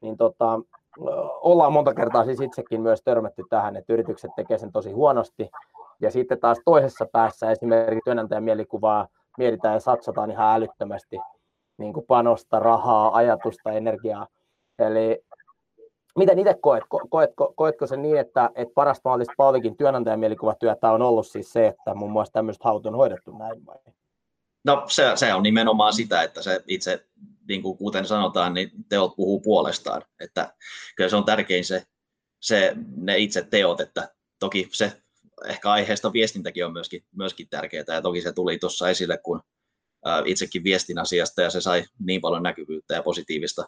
niin 0.00 0.16
tota, 0.16 0.60
ollaan 1.40 1.72
monta 1.72 1.94
kertaa 1.94 2.24
siis 2.24 2.40
itsekin 2.40 2.80
myös 2.80 3.02
törmätty 3.04 3.42
tähän, 3.50 3.76
että 3.76 3.92
yritykset 3.92 4.30
tekevät 4.36 4.60
sen 4.60 4.72
tosi 4.72 4.92
huonosti, 4.92 5.50
ja 6.00 6.10
sitten 6.10 6.40
taas 6.40 6.58
toisessa 6.64 7.06
päässä 7.12 7.50
esimerkiksi 7.50 8.04
työnantajan 8.04 8.44
mielikuvaa 8.44 9.08
mietitään 9.38 9.74
ja 9.74 9.80
satsataan 9.80 10.30
ihan 10.30 10.54
älyttömästi 10.54 11.18
niin 11.78 11.92
kuin 11.92 12.06
panosta, 12.06 12.58
rahaa, 12.58 13.16
ajatusta, 13.16 13.72
energiaa. 13.72 14.26
Eli 14.78 15.24
miten 16.18 16.38
itse 16.38 16.54
koet? 16.60 16.84
Koetko, 17.10 17.52
koetko 17.56 17.86
sen 17.86 18.02
niin, 18.02 18.18
että, 18.18 18.50
että 18.54 18.74
parasta 18.74 19.08
mahdollista 19.08 19.34
Paulikin 19.36 19.76
työnantajan 19.76 20.20
mielikuvatyötä 20.20 20.92
on 20.92 21.02
ollut 21.02 21.26
siis 21.26 21.52
se, 21.52 21.66
että 21.66 21.94
muun 21.94 22.12
muassa 22.12 22.32
tämmöistä 22.32 22.64
haut 22.64 22.86
on 22.86 22.94
hoidettu 22.94 23.38
näin 23.38 23.66
vai? 23.66 23.78
No 24.64 24.84
se, 24.88 25.12
se 25.14 25.34
on 25.34 25.42
nimenomaan 25.42 25.92
sitä, 25.92 26.22
että 26.22 26.42
se 26.42 26.64
itse, 26.66 27.06
niin 27.48 27.62
kuin 27.62 27.78
kuten 27.78 28.06
sanotaan, 28.06 28.54
niin 28.54 28.70
teot 28.88 29.16
puhuu 29.16 29.40
puolestaan. 29.40 30.02
Että 30.20 30.54
kyllä 30.96 31.10
se 31.10 31.16
on 31.16 31.24
tärkein 31.24 31.64
se, 31.64 31.82
se 32.40 32.76
ne 32.96 33.18
itse 33.18 33.46
teot, 33.50 33.80
että 33.80 34.14
toki 34.38 34.68
se 34.72 34.92
ehkä 35.46 35.70
aiheesta 35.70 36.12
viestintäkin 36.12 36.66
on 36.66 36.72
myöskin, 36.72 37.04
myöskin 37.16 37.48
tärkeää, 37.48 37.84
ja 37.88 38.02
toki 38.02 38.22
se 38.22 38.32
tuli 38.32 38.58
tuossa 38.58 38.88
esille, 38.88 39.18
kun 39.18 39.40
itsekin 40.24 40.64
viestin 40.64 40.98
asiasta 40.98 41.42
ja 41.42 41.50
se 41.50 41.60
sai 41.60 41.84
niin 41.98 42.20
paljon 42.20 42.42
näkyvyyttä 42.42 42.94
ja 42.94 43.02
positiivista 43.02 43.64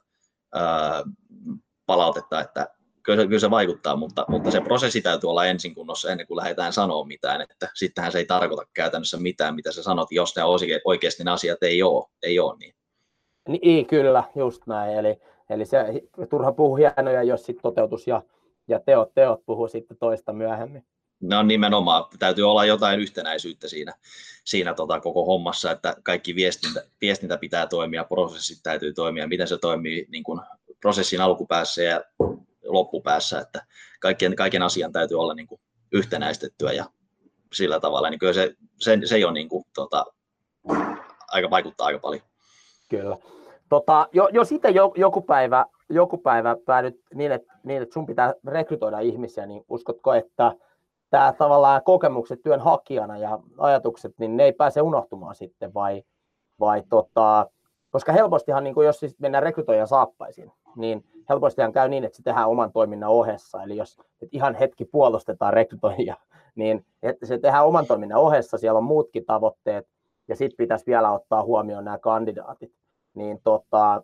palautetta, 1.86 2.40
että 2.40 2.68
kyllä 3.02 3.22
se, 3.22 3.26
kyllä 3.26 3.40
se 3.40 3.50
vaikuttaa, 3.50 3.96
mutta, 3.96 4.24
mutta 4.28 4.50
se 4.50 4.60
prosessi 4.60 5.00
täytyy 5.00 5.30
olla 5.30 5.46
ensin 5.46 5.74
kunnossa 5.74 6.10
ennen 6.10 6.26
kuin 6.26 6.36
lähdetään 6.36 6.72
sanoa 6.72 7.04
mitään, 7.04 7.40
että 7.40 7.68
sittenhän 7.74 8.12
se 8.12 8.18
ei 8.18 8.26
tarkoita 8.26 8.70
käytännössä 8.74 9.16
mitään, 9.16 9.54
mitä 9.54 9.72
sä 9.72 9.82
sanot, 9.82 10.12
jos 10.12 10.36
ne 10.36 10.42
oikeasti 10.84 11.24
ne 11.24 11.30
asiat 11.30 11.62
ei 11.62 11.82
ole, 11.82 12.04
ei 12.22 12.38
ole 12.38 12.56
niin. 12.58 12.74
Niin, 13.48 13.86
kyllä, 13.86 14.24
just 14.36 14.62
näin. 14.66 14.98
Eli, 14.98 15.16
eli 15.50 15.66
se 15.66 15.78
turha 16.30 16.52
puhua 16.52 16.76
hienoja, 16.76 17.22
jos 17.22 17.46
sitten 17.46 17.62
toteutus 17.62 18.06
ja, 18.06 18.22
ja 18.68 18.80
teot, 18.80 19.14
teot 19.14 19.40
puhuu 19.46 19.68
sitten 19.68 19.96
toista 19.96 20.32
myöhemmin. 20.32 20.86
No 21.20 21.42
nimenomaan, 21.42 22.04
täytyy 22.18 22.50
olla 22.50 22.64
jotain 22.64 23.00
yhtenäisyyttä 23.00 23.68
siinä, 23.68 23.94
siinä 24.44 24.74
tota 24.74 25.00
koko 25.00 25.24
hommassa, 25.24 25.70
että 25.70 25.96
kaikki 26.02 26.34
viestintä, 26.34 26.84
viestintä 27.00 27.38
pitää 27.38 27.66
toimia, 27.66 28.04
prosessit 28.04 28.58
täytyy 28.62 28.92
toimia, 28.92 29.26
miten 29.26 29.48
se 29.48 29.58
toimii 29.58 30.06
niin 30.08 30.24
kuin 30.24 30.40
prosessin 30.80 31.20
alkupäässä 31.20 31.82
ja 31.82 32.00
loppupäässä, 32.64 33.40
että 33.40 33.64
kaikkien, 34.00 34.36
kaiken 34.36 34.62
asian 34.62 34.92
täytyy 34.92 35.20
olla 35.20 35.34
niin 35.34 35.46
kuin 35.46 35.60
yhtenäistettyä 35.92 36.72
ja 36.72 36.84
sillä 37.52 37.80
tavalla, 37.80 38.10
niin 38.10 38.18
kyllä 38.18 38.32
se, 38.32 38.54
se, 38.78 38.98
se 39.04 39.26
on 39.26 39.34
niin 39.34 39.48
kuin, 39.48 39.64
tota, 39.74 40.04
aika 41.28 41.50
vaikuttaa 41.50 41.86
aika 41.86 41.98
paljon. 41.98 42.22
Kyllä. 42.88 43.16
Tota, 43.68 44.08
jo, 44.12 44.28
jo 44.32 44.44
sitten 44.44 44.74
joku 44.96 45.20
päivä, 45.20 45.66
joku 45.90 46.18
päivä 46.18 46.56
päädyt 46.66 47.00
niin 47.14 47.32
että, 47.32 47.54
niin, 47.64 47.82
että 47.82 47.92
sun 47.92 48.06
pitää 48.06 48.34
rekrytoida 48.46 49.00
ihmisiä, 49.00 49.46
niin 49.46 49.64
uskotko, 49.68 50.14
että 50.14 50.52
tämä 51.10 51.32
tavallaan 51.38 51.82
kokemukset 51.84 52.42
työnhakijana 52.42 53.18
ja 53.18 53.38
ajatukset, 53.58 54.12
niin 54.18 54.36
ne 54.36 54.44
ei 54.44 54.52
pääse 54.52 54.80
unohtumaan 54.80 55.34
sitten 55.34 55.74
vai, 55.74 56.02
vai 56.60 56.82
tota, 56.88 57.50
koska 57.90 58.12
helpostihan, 58.12 58.64
niin 58.64 58.74
kuin 58.74 58.86
jos 58.86 59.00
siis 59.00 59.18
mennään 59.18 59.42
rekrytoijan 59.42 59.88
saappaisiin, 59.88 60.52
niin 60.76 61.04
helpostihan 61.28 61.72
käy 61.72 61.88
niin, 61.88 62.04
että 62.04 62.16
se 62.16 62.22
tehdään 62.22 62.48
oman 62.48 62.72
toiminnan 62.72 63.10
ohessa. 63.10 63.62
Eli 63.62 63.76
jos 63.76 63.96
että 64.22 64.36
ihan 64.36 64.54
hetki 64.54 64.84
puolustetaan 64.84 65.52
rekrytoijia, 65.52 66.16
niin 66.54 66.86
että 67.02 67.26
se 67.26 67.38
tehdään 67.38 67.66
oman 67.66 67.86
toiminnan 67.86 68.20
ohessa, 68.20 68.58
siellä 68.58 68.78
on 68.78 68.84
muutkin 68.84 69.24
tavoitteet, 69.24 69.88
ja 70.28 70.36
sitten 70.36 70.56
pitäisi 70.56 70.86
vielä 70.86 71.12
ottaa 71.12 71.44
huomioon 71.44 71.84
nämä 71.84 71.98
kandidaatit. 71.98 72.72
Niin 73.14 73.40
tota, 73.44 74.02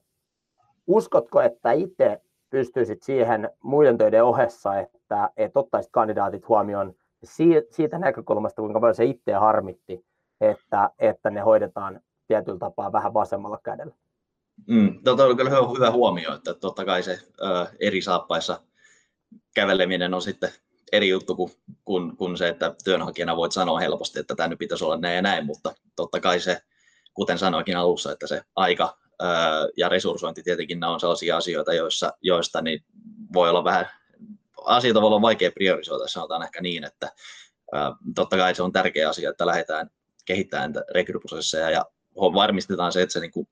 uskotko, 0.87 1.41
että 1.41 1.73
itse 1.73 2.21
pystyisit 2.53 3.03
siihen 3.03 3.51
muiden 3.63 3.99
töiden 3.99 4.25
ohessa, 4.25 4.79
että, 4.79 5.31
että 5.37 5.59
ottaisit 5.59 5.93
kandidaatit 5.93 6.49
huomioon 6.49 6.95
siitä 7.71 7.99
näkökulmasta, 7.99 8.63
kuinka 8.63 8.81
paljon 8.81 8.95
se 8.95 9.05
itse 9.05 9.33
harmitti, 9.33 10.05
että, 10.41 10.91
että 10.99 11.31
ne 11.31 11.41
hoidetaan 11.41 12.01
tietyllä 12.27 12.59
tapaa 12.59 12.93
vähän 12.93 13.15
vasemmalla 13.15 13.59
kädellä. 13.65 13.95
Mm, 14.67 15.03
tota 15.05 15.25
oli 15.25 15.37
kyllä 15.37 15.51
hyvä, 15.51 15.91
huomio, 15.91 16.35
että 16.35 16.55
totta 16.55 16.85
kai 16.85 17.03
se 17.03 17.19
ö, 17.41 17.67
eri 17.81 18.03
saappaissa 18.03 18.61
käveleminen 19.55 20.15
on 20.15 20.23
sitten 20.23 20.51
eri 20.93 21.09
juttu 21.09 21.37
kuin, 21.37 21.51
kuin, 21.85 22.17
kuin 22.17 22.37
se, 22.37 22.49
että 22.49 22.75
työnhakijana 22.85 23.37
voit 23.37 23.53
sanoa 23.53 23.81
helposti, 23.81 24.21
että 24.21 24.35
tämä 24.35 24.49
nyt 24.49 24.59
pitäisi 24.59 24.85
olla 24.85 24.97
näin 24.97 25.17
ja 25.17 25.23
näin, 25.23 25.47
mutta 25.47 25.75
totta 25.97 26.21
kai 26.21 26.41
se, 26.41 26.63
kuten 27.15 27.39
sanoikin 27.39 27.77
alussa, 27.77 28.13
että 28.13 28.27
se 28.27 28.43
aika 28.57 29.02
ja 29.77 29.89
resurssointi 29.89 30.43
tietenkin 30.43 30.81
nämä 30.81 30.93
on 30.93 31.01
sellaisia 31.01 31.37
asioita, 31.37 31.75
joissa, 31.75 32.13
joista 32.23 32.63
niin 32.63 32.85
voi 33.33 33.51
olla 33.51 33.65
vähän, 33.65 33.87
asioita 34.65 35.01
voi 35.01 35.07
olla 35.07 35.23
vaikea 35.23 35.53
priorisoida, 35.53 36.09
sanotaan 36.09 36.43
ehkä 36.43 36.61
niin, 36.61 36.85
että 36.85 37.13
totta 38.15 38.37
kai 38.37 38.55
se 38.55 38.63
on 38.63 38.73
tärkeä 38.73 39.09
asia, 39.09 39.31
että 39.31 39.47
lähdetään 39.47 39.91
kehittämään 40.25 40.73
rekryprosesseja 40.91 41.71
ja 41.71 41.87
varmistetaan 42.17 42.93
se, 42.93 43.03
että 43.03 43.13
se, 43.13 43.21
niin 43.21 43.31
kuin, 43.31 43.49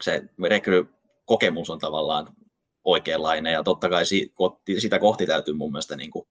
se 0.00 0.22
rekrykokemus 0.48 1.70
on 1.70 1.78
tavallaan 1.78 2.28
oikeanlainen 2.84 3.52
ja 3.52 3.62
totta 3.62 3.88
kai 3.88 4.04
sitä 4.78 4.98
kohti 4.98 5.26
täytyy 5.26 5.54
mun 5.54 5.72
mielestä 5.72 5.96
niin 5.96 6.10
kuin 6.10 6.28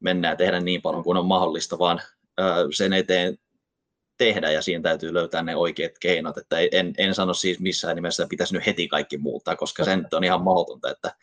mennä 0.00 0.28
ja 0.28 0.36
tehdä 0.36 0.60
niin 0.60 0.82
paljon 0.82 1.04
kuin 1.04 1.16
on 1.16 1.26
mahdollista, 1.26 1.78
vaan 1.78 2.00
sen 2.74 2.92
eteen 2.92 3.38
tehdä 4.18 4.50
ja 4.50 4.62
siinä 4.62 4.82
täytyy 4.82 5.14
löytää 5.14 5.42
ne 5.42 5.56
oikeat 5.56 5.92
keinot. 6.00 6.38
Että 6.38 6.56
en, 6.72 6.94
en 6.98 7.14
sano 7.14 7.34
siis 7.34 7.60
missään 7.60 7.96
nimessä, 7.96 8.22
että 8.22 8.30
pitäisi 8.30 8.54
nyt 8.54 8.66
heti 8.66 8.88
kaikki 8.88 9.18
muuttaa, 9.18 9.56
koska 9.56 9.84
se 9.84 9.98
on 10.12 10.24
ihan 10.24 10.42
mahdotonta, 10.42 10.90
että, 10.90 11.14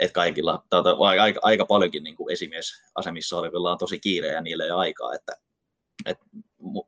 että 0.00 0.14
kaikilla, 0.14 0.64
tuota, 0.70 0.96
aika, 0.98 1.40
aika 1.42 1.66
paljonkin 1.66 2.02
niin 2.02 2.16
kuin 2.16 2.32
esimiesasemissa 2.32 3.38
olevilla 3.38 3.72
on 3.72 3.78
tosi 3.78 3.98
kiire 3.98 4.28
ja 4.28 4.40
niille 4.40 4.64
ei 4.64 4.70
aikaa, 4.70 5.14
että, 5.14 5.32
että, 6.06 6.24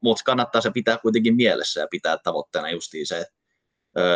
mutta 0.00 0.24
kannattaa 0.24 0.60
se 0.60 0.70
pitää 0.70 0.98
kuitenkin 0.98 1.36
mielessä 1.36 1.80
ja 1.80 1.88
pitää 1.90 2.18
tavoitteena 2.18 2.70
justiin 2.70 3.06
se 3.06 3.26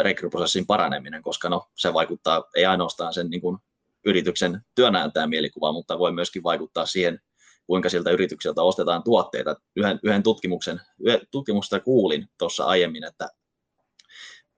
rekryprosessin 0.02 0.66
paraneminen, 0.66 1.23
koska 1.23 1.49
no, 1.49 1.71
se 1.75 1.92
vaikuttaa 1.92 2.45
ei 2.56 2.64
ainoastaan 2.64 3.14
sen 3.14 3.30
niin 3.30 3.40
kuin, 3.40 3.59
yrityksen 4.06 4.61
työnääntäjän 4.75 5.28
mielikuvaan, 5.28 5.75
mutta 5.75 5.99
voi 5.99 6.12
myöskin 6.12 6.42
vaikuttaa 6.42 6.87
siihen, 6.87 7.21
kuinka 7.67 7.89
siltä 7.89 8.11
yritykseltä 8.11 8.63
ostetaan 8.63 9.03
tuotteita. 9.03 9.57
Yhden, 9.77 10.01
yhden 10.03 10.23
tutkimuksen, 10.23 10.81
yhden 11.01 11.21
tutkimusta 11.31 11.81
kuulin 11.81 12.29
tuossa 12.39 12.65
aiemmin, 12.65 13.05
että 13.05 13.29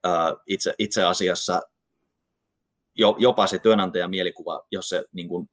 ää, 0.03 0.35
itse, 0.47 0.73
itse 0.79 1.03
asiassa 1.03 1.61
jo, 2.95 3.15
jopa 3.19 3.47
se 3.47 3.59
työnantajan 3.59 4.09
mielikuva, 4.09 4.65
jos 4.71 4.89
se 4.89 5.03
niin 5.11 5.27
kuin, 5.27 5.49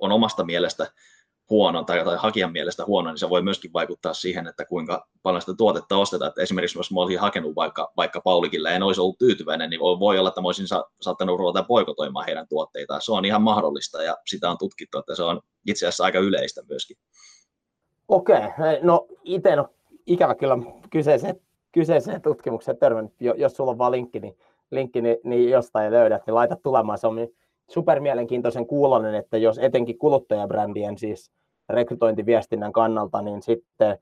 on 0.00 0.12
omasta 0.12 0.44
mielestä 0.44 0.92
huono 1.52 1.84
tai, 1.84 2.04
tai 2.04 2.16
hakijan 2.18 2.52
mielestä 2.52 2.84
huono, 2.84 3.10
niin 3.10 3.18
se 3.18 3.30
voi 3.30 3.42
myöskin 3.42 3.72
vaikuttaa 3.72 4.14
siihen, 4.14 4.46
että 4.46 4.64
kuinka 4.64 5.06
paljon 5.22 5.40
sitä 5.40 5.54
tuotetta 5.54 5.96
ostetaan. 5.96 6.28
Että 6.28 6.42
esimerkiksi 6.42 6.78
jos 6.78 6.92
mä 6.92 7.00
olisin 7.00 7.20
hakenut 7.20 7.56
vaikka, 7.56 7.92
vaikka 7.96 8.20
Paulikille 8.20 8.68
ja 8.68 8.76
en 8.76 8.82
olisi 8.82 9.00
ollut 9.00 9.18
tyytyväinen, 9.18 9.70
niin 9.70 9.80
voi, 9.80 10.18
olla, 10.18 10.28
että 10.28 10.40
mä 10.40 10.48
olisin 10.48 10.68
sa- 10.68 10.90
saattanut 11.00 11.38
ruveta 11.38 11.62
poikotoimaan 11.62 12.26
heidän 12.26 12.48
tuotteitaan. 12.48 13.02
Se 13.02 13.12
on 13.12 13.24
ihan 13.24 13.42
mahdollista 13.42 14.02
ja 14.02 14.16
sitä 14.26 14.50
on 14.50 14.58
tutkittu, 14.58 14.98
että 14.98 15.14
se 15.14 15.22
on 15.22 15.40
itse 15.66 15.86
asiassa 15.86 16.04
aika 16.04 16.18
yleistä 16.18 16.62
myöskin. 16.68 16.96
Okei, 18.08 18.40
no 18.82 19.06
itse 19.24 19.60
on 19.60 19.68
ikävä 20.06 20.34
kyllä 20.34 20.58
kyseiseen, 20.90 21.40
kyseiseen 21.72 22.22
tutkimukseen 22.22 22.76
törmännyt. 22.76 23.14
Jos 23.36 23.56
sulla 23.56 23.70
on 23.70 23.78
vaan 23.78 23.92
linkki, 23.92 24.20
niin, 24.20 24.36
linkki, 24.70 25.02
niin, 25.02 25.16
niin 25.24 25.50
jostain 25.50 25.92
löydät, 25.92 26.26
niin 26.26 26.34
laita 26.34 26.56
tulemaan. 26.56 26.98
Se 26.98 27.06
on 27.06 27.28
supermielenkiintoisen 27.70 28.66
kuulonen, 28.66 29.14
että 29.14 29.38
jos 29.38 29.58
etenkin 29.58 29.98
kuluttajabrändien 29.98 30.98
siis 30.98 31.30
rekrytointiviestinnän 31.68 32.72
kannalta, 32.72 33.22
niin 33.22 33.42
sitten 33.42 33.98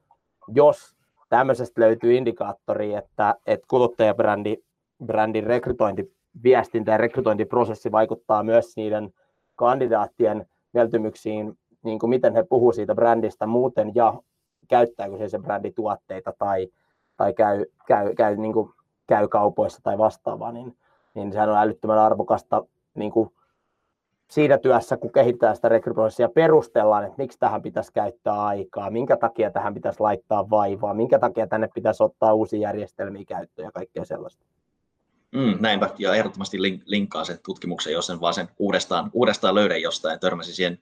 jos 0.48 0.96
tämmöisestä 1.28 1.80
löytyy 1.80 2.14
indikaattori, 2.14 2.94
että, 2.94 3.34
että 3.46 3.66
kuluttajabrändi 3.70 4.56
brändin 5.04 5.44
rekrytointiviestintä 5.44 6.92
ja 6.92 6.96
rekrytointiprosessi 6.96 7.92
vaikuttaa 7.92 8.42
myös 8.42 8.76
niiden 8.76 9.12
kandidaattien 9.56 10.46
mieltymyksiin, 10.72 11.58
niin 11.82 11.98
kuin 11.98 12.10
miten 12.10 12.34
he 12.34 12.42
puhuu 12.42 12.72
siitä 12.72 12.94
brändistä 12.94 13.46
muuten 13.46 13.94
ja 13.94 14.14
käyttääkö 14.68 15.18
se 15.18 15.28
se 15.28 15.38
brändi 15.38 15.70
tuotteita 15.72 16.32
tai, 16.38 16.68
tai 17.16 17.34
käy, 17.34 17.64
käy, 17.86 18.14
käy, 18.14 18.36
niin 18.36 18.52
kuin, 18.52 18.70
käy 19.06 19.28
kaupoissa 19.28 19.80
tai 19.82 19.98
vastaavaa, 19.98 20.52
niin, 20.52 20.76
niin 21.14 21.32
sehän 21.32 21.48
on 21.48 21.56
älyttömän 21.56 21.98
arvokasta 21.98 22.64
niin 22.94 23.12
kuin 23.12 23.30
siinä 24.30 24.58
työssä, 24.58 24.96
kun 24.96 25.12
kehittää 25.12 25.54
sitä 25.54 25.68
rekryprosessia, 25.68 26.28
perustellaan, 26.28 27.04
että 27.04 27.14
miksi 27.18 27.38
tähän 27.38 27.62
pitäisi 27.62 27.92
käyttää 27.92 28.44
aikaa, 28.44 28.90
minkä 28.90 29.16
takia 29.16 29.50
tähän 29.50 29.74
pitäisi 29.74 30.00
laittaa 30.00 30.50
vaivaa, 30.50 30.94
minkä 30.94 31.18
takia 31.18 31.46
tänne 31.46 31.68
pitäisi 31.74 32.02
ottaa 32.02 32.34
uusia 32.34 32.60
järjestelmiä 32.60 33.24
käyttöön 33.24 33.66
ja 33.66 33.72
kaikkea 33.72 34.04
sellaista. 34.04 34.44
Mm, 35.32 35.56
näinpä, 35.60 35.90
ja 35.98 36.14
ehdottomasti 36.14 36.62
link, 36.62 36.82
linkkaa 36.84 37.24
sen 37.24 37.38
tutkimuksen, 37.44 37.92
jos 37.92 38.06
sen 38.06 38.20
vaan 38.20 38.34
sen 38.34 38.48
uudestaan, 38.58 39.10
uudestaan 39.12 39.54
löydän 39.54 39.82
jostain, 39.82 40.20
törmäsi 40.20 40.54
siihen, 40.54 40.78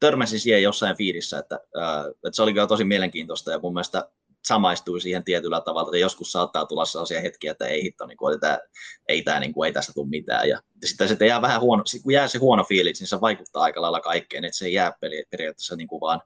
törmäsi 0.00 0.38
siihen 0.38 0.62
jossain 0.62 0.96
fiidissä, 0.96 1.38
että, 1.38 1.60
äh, 1.78 2.06
että 2.06 2.32
se 2.32 2.42
oli 2.42 2.52
kyllä 2.52 2.66
tosi 2.66 2.84
mielenkiintoista, 2.84 3.50
ja 3.50 3.58
mun 3.58 3.72
mielestä 3.72 4.08
samaistuu 4.48 5.00
siihen 5.00 5.24
tietyllä 5.24 5.60
tavalla, 5.60 5.88
että 5.88 5.98
joskus 5.98 6.32
saattaa 6.32 6.66
tulla 6.66 6.84
sellaisia 6.84 7.20
hetkiä, 7.20 7.52
että 7.52 7.66
ei 7.66 7.82
hitto, 7.82 8.06
niin 8.06 8.16
kuin, 8.16 8.34
että 8.34 8.60
ei, 9.08 9.22
tämä, 9.22 9.40
niin 9.40 9.52
kuin, 9.52 9.66
ei 9.66 9.72
tästä 9.72 9.92
tule 9.92 10.08
mitään. 10.08 10.48
Ja 10.48 10.62
sitten 10.84 11.08
se 11.08 11.26
jää 11.26 11.42
vähän 11.42 11.60
huono, 11.60 11.82
kun 12.02 12.12
jää 12.12 12.28
se 12.28 12.38
huono 12.38 12.64
fiilis, 12.64 13.00
niin 13.00 13.08
se 13.08 13.20
vaikuttaa 13.20 13.62
aika 13.62 13.82
lailla 13.82 14.00
kaikkeen, 14.00 14.44
että 14.44 14.58
se 14.58 14.66
ei 14.66 14.72
jää 14.72 14.92
periaatteessa 15.30 15.76
niin 15.76 15.88
kuin 15.88 16.00
vaan 16.00 16.20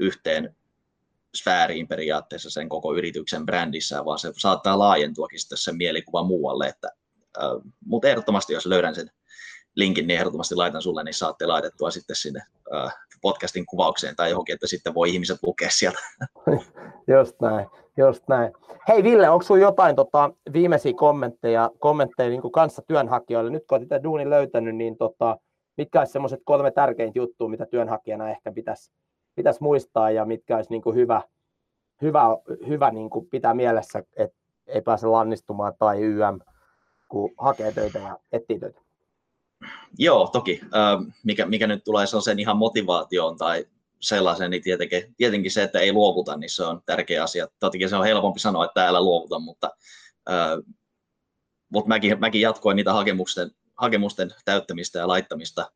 yhteen 0.00 0.56
sfääriin 1.36 1.88
periaatteessa 1.88 2.50
sen 2.50 2.68
koko 2.68 2.94
yrityksen 2.94 3.46
brändissä, 3.46 4.04
vaan 4.04 4.18
se 4.18 4.32
saattaa 4.36 4.78
laajentuakin 4.78 5.40
sitten 5.40 5.58
se 5.58 5.72
mielikuva 5.72 6.24
muualle. 6.24 6.66
Että, 6.66 6.88
äh, 7.38 7.72
mutta 7.86 8.08
ehdottomasti, 8.08 8.52
jos 8.52 8.66
löydän 8.66 8.94
sen 8.94 9.10
linkin, 9.76 10.06
niin 10.06 10.18
ehdottomasti 10.18 10.54
laitan 10.54 10.82
sulle, 10.82 11.04
niin 11.04 11.14
saatte 11.14 11.46
laitettua 11.46 11.90
sitten 11.90 12.16
sinne 12.16 12.40
äh, 12.74 12.94
podcastin 13.22 13.66
kuvaukseen 13.66 14.16
tai 14.16 14.30
johonkin, 14.30 14.54
että 14.54 14.66
sitten 14.66 14.94
voi 14.94 15.10
ihmiset 15.10 15.38
lukea 15.42 15.68
sieltä. 15.70 15.98
just 17.16 17.40
näin, 17.40 17.66
just 17.96 18.28
näin. 18.28 18.52
Hei 18.88 19.02
Ville, 19.02 19.30
onko 19.30 19.42
sinulla 19.42 19.62
jotain 19.62 19.96
tota, 19.96 20.30
viimeisiä 20.52 20.92
kommentteja, 20.96 21.70
kommentteja 21.78 22.30
niin 22.30 22.42
kuin 22.42 22.52
kanssa 22.52 22.82
työnhakijoille? 22.86 23.50
Nyt 23.50 23.64
kun 23.68 23.78
olet 23.78 24.02
duunin 24.02 24.30
löytänyt, 24.30 24.76
niin 24.76 24.96
tota, 24.96 25.36
mitkä 25.76 25.98
olisi 25.98 26.12
semmoiset 26.12 26.40
kolme 26.44 26.70
tärkeintä 26.70 27.18
juttua, 27.18 27.48
mitä 27.48 27.66
työnhakijana 27.66 28.30
ehkä 28.30 28.52
pitäisi, 28.52 28.92
pitäisi 29.34 29.62
muistaa 29.62 30.10
ja 30.10 30.24
mitkä 30.24 30.56
olisi 30.56 30.70
niin 30.70 30.82
kuin 30.82 30.96
hyvä, 30.96 31.22
hyvä, 32.02 32.22
hyvä 32.68 32.90
niin 32.90 33.10
kuin 33.10 33.26
pitää 33.26 33.54
mielessä, 33.54 34.02
että 34.16 34.36
ei 34.66 34.82
pääse 34.82 35.06
lannistumaan 35.06 35.72
tai 35.78 36.00
YM, 36.00 36.38
kun 37.08 37.30
hakee 37.38 37.72
töitä 37.72 37.98
ja 37.98 38.18
etsii 38.32 38.58
töitä? 38.58 38.80
Joo, 39.98 40.28
toki. 40.32 40.60
Mikä, 41.24 41.46
mikä 41.46 41.66
nyt 41.66 41.84
tulee 41.84 42.06
sen 42.06 42.38
ihan 42.38 42.56
motivaatioon 42.56 43.36
tai 43.36 43.66
sellaisen, 44.00 44.50
niin 44.50 44.62
tietenkin, 44.62 45.14
tietenkin 45.16 45.50
se, 45.50 45.62
että 45.62 45.80
ei 45.80 45.92
luovuta, 45.92 46.36
niin 46.36 46.50
se 46.50 46.64
on 46.64 46.80
tärkeä 46.86 47.22
asia. 47.22 47.46
Toki 47.60 47.88
se 47.88 47.96
on 47.96 48.04
helpompi 48.04 48.40
sanoa, 48.40 48.64
että 48.64 48.88
älä 48.88 49.00
luovuta, 49.00 49.38
mutta, 49.38 49.70
mutta 51.68 51.88
mäkin, 51.88 52.20
mäkin 52.20 52.40
jatkoin 52.40 52.76
niitä 52.76 52.92
hakemusten, 52.92 53.50
hakemusten 53.74 54.30
täyttämistä 54.44 54.98
ja 54.98 55.08
laittamista 55.08 55.70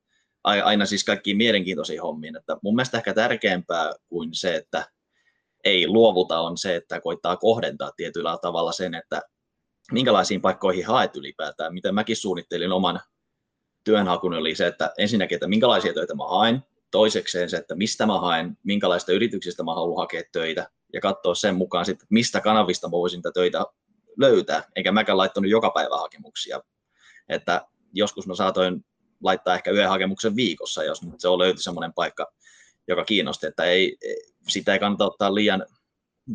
aina 0.45 0.87
siis 0.87 1.05
kaikkiin 1.05 1.37
mielenkiintoisiin 1.37 2.03
hommiin. 2.03 2.37
Että 2.37 2.57
mun 2.63 2.75
mielestä 2.75 2.99
ehkä 2.99 3.15
tärkeämpää 3.15 3.93
kuin 4.09 4.35
se, 4.35 4.57
että 4.57 4.87
ei 5.65 5.89
luovuta, 5.89 6.41
on 6.41 6.59
se, 6.59 6.77
että 6.77 7.01
koittaa 7.01 7.37
kohdentaa 7.37 7.91
tietyllä 7.97 8.39
tavalla 8.43 8.73
sen, 8.73 8.95
että 8.95 9.23
minkälaisiin 9.93 10.41
paikkoihin 10.41 10.87
haet 10.87 11.17
ylipäätään. 11.17 11.75
Miten 11.75 11.95
mäkin 11.95 12.17
suunnittelin 12.17 12.73
oman 12.73 13.01
työnhakun 13.87 14.35
oli 14.35 14.55
se, 14.55 14.67
että 14.67 14.93
ensinnäkin, 14.99 15.37
että 15.37 15.49
minkälaisia 15.49 15.95
töitä 15.95 16.15
mä 16.15 16.25
haen, 16.29 16.63
toisekseen 16.91 17.51
se, 17.51 17.57
että 17.57 17.75
mistä 17.75 18.07
mä 18.07 18.21
haen, 18.21 18.59
minkälaista 18.63 19.13
yrityksistä 19.13 19.63
mä 19.63 19.75
haluan 19.75 20.03
hakea 20.03 20.23
töitä, 20.33 20.69
ja 20.93 21.01
katsoa 21.01 21.35
sen 21.35 21.55
mukaan 21.55 21.85
sitten, 21.85 22.07
mistä 22.11 22.41
kanavista 22.41 22.89
mä 22.89 22.91
voisin 22.91 23.23
töitä 23.35 23.65
löytää, 24.17 24.63
eikä 24.77 24.93
mäkään 24.93 25.19
laittanut 25.19 25.51
joka 25.51 25.71
päivä 25.71 25.97
hakemuksia. 25.97 26.61
Että 27.29 27.67
joskus 27.93 28.27
mä 28.27 28.35
saatoin 28.35 28.85
laittaa 29.23 29.55
ehkä 29.55 29.71
yhden 29.71 29.89
hakemuksen 29.89 30.37
viikossa, 30.37 30.85
jos 30.85 31.01
se 31.19 31.29
on 31.29 31.39
löyty 31.39 31.63
semmoinen 31.63 31.93
paikka, 31.93 32.33
joka 32.89 33.05
kiinnosti, 33.05 33.47
että 33.47 33.65
ei, 33.65 33.97
sitä 34.49 34.73
ei 34.73 34.79
kannata 34.79 35.07
ottaa 35.07 35.35
liian 35.35 35.67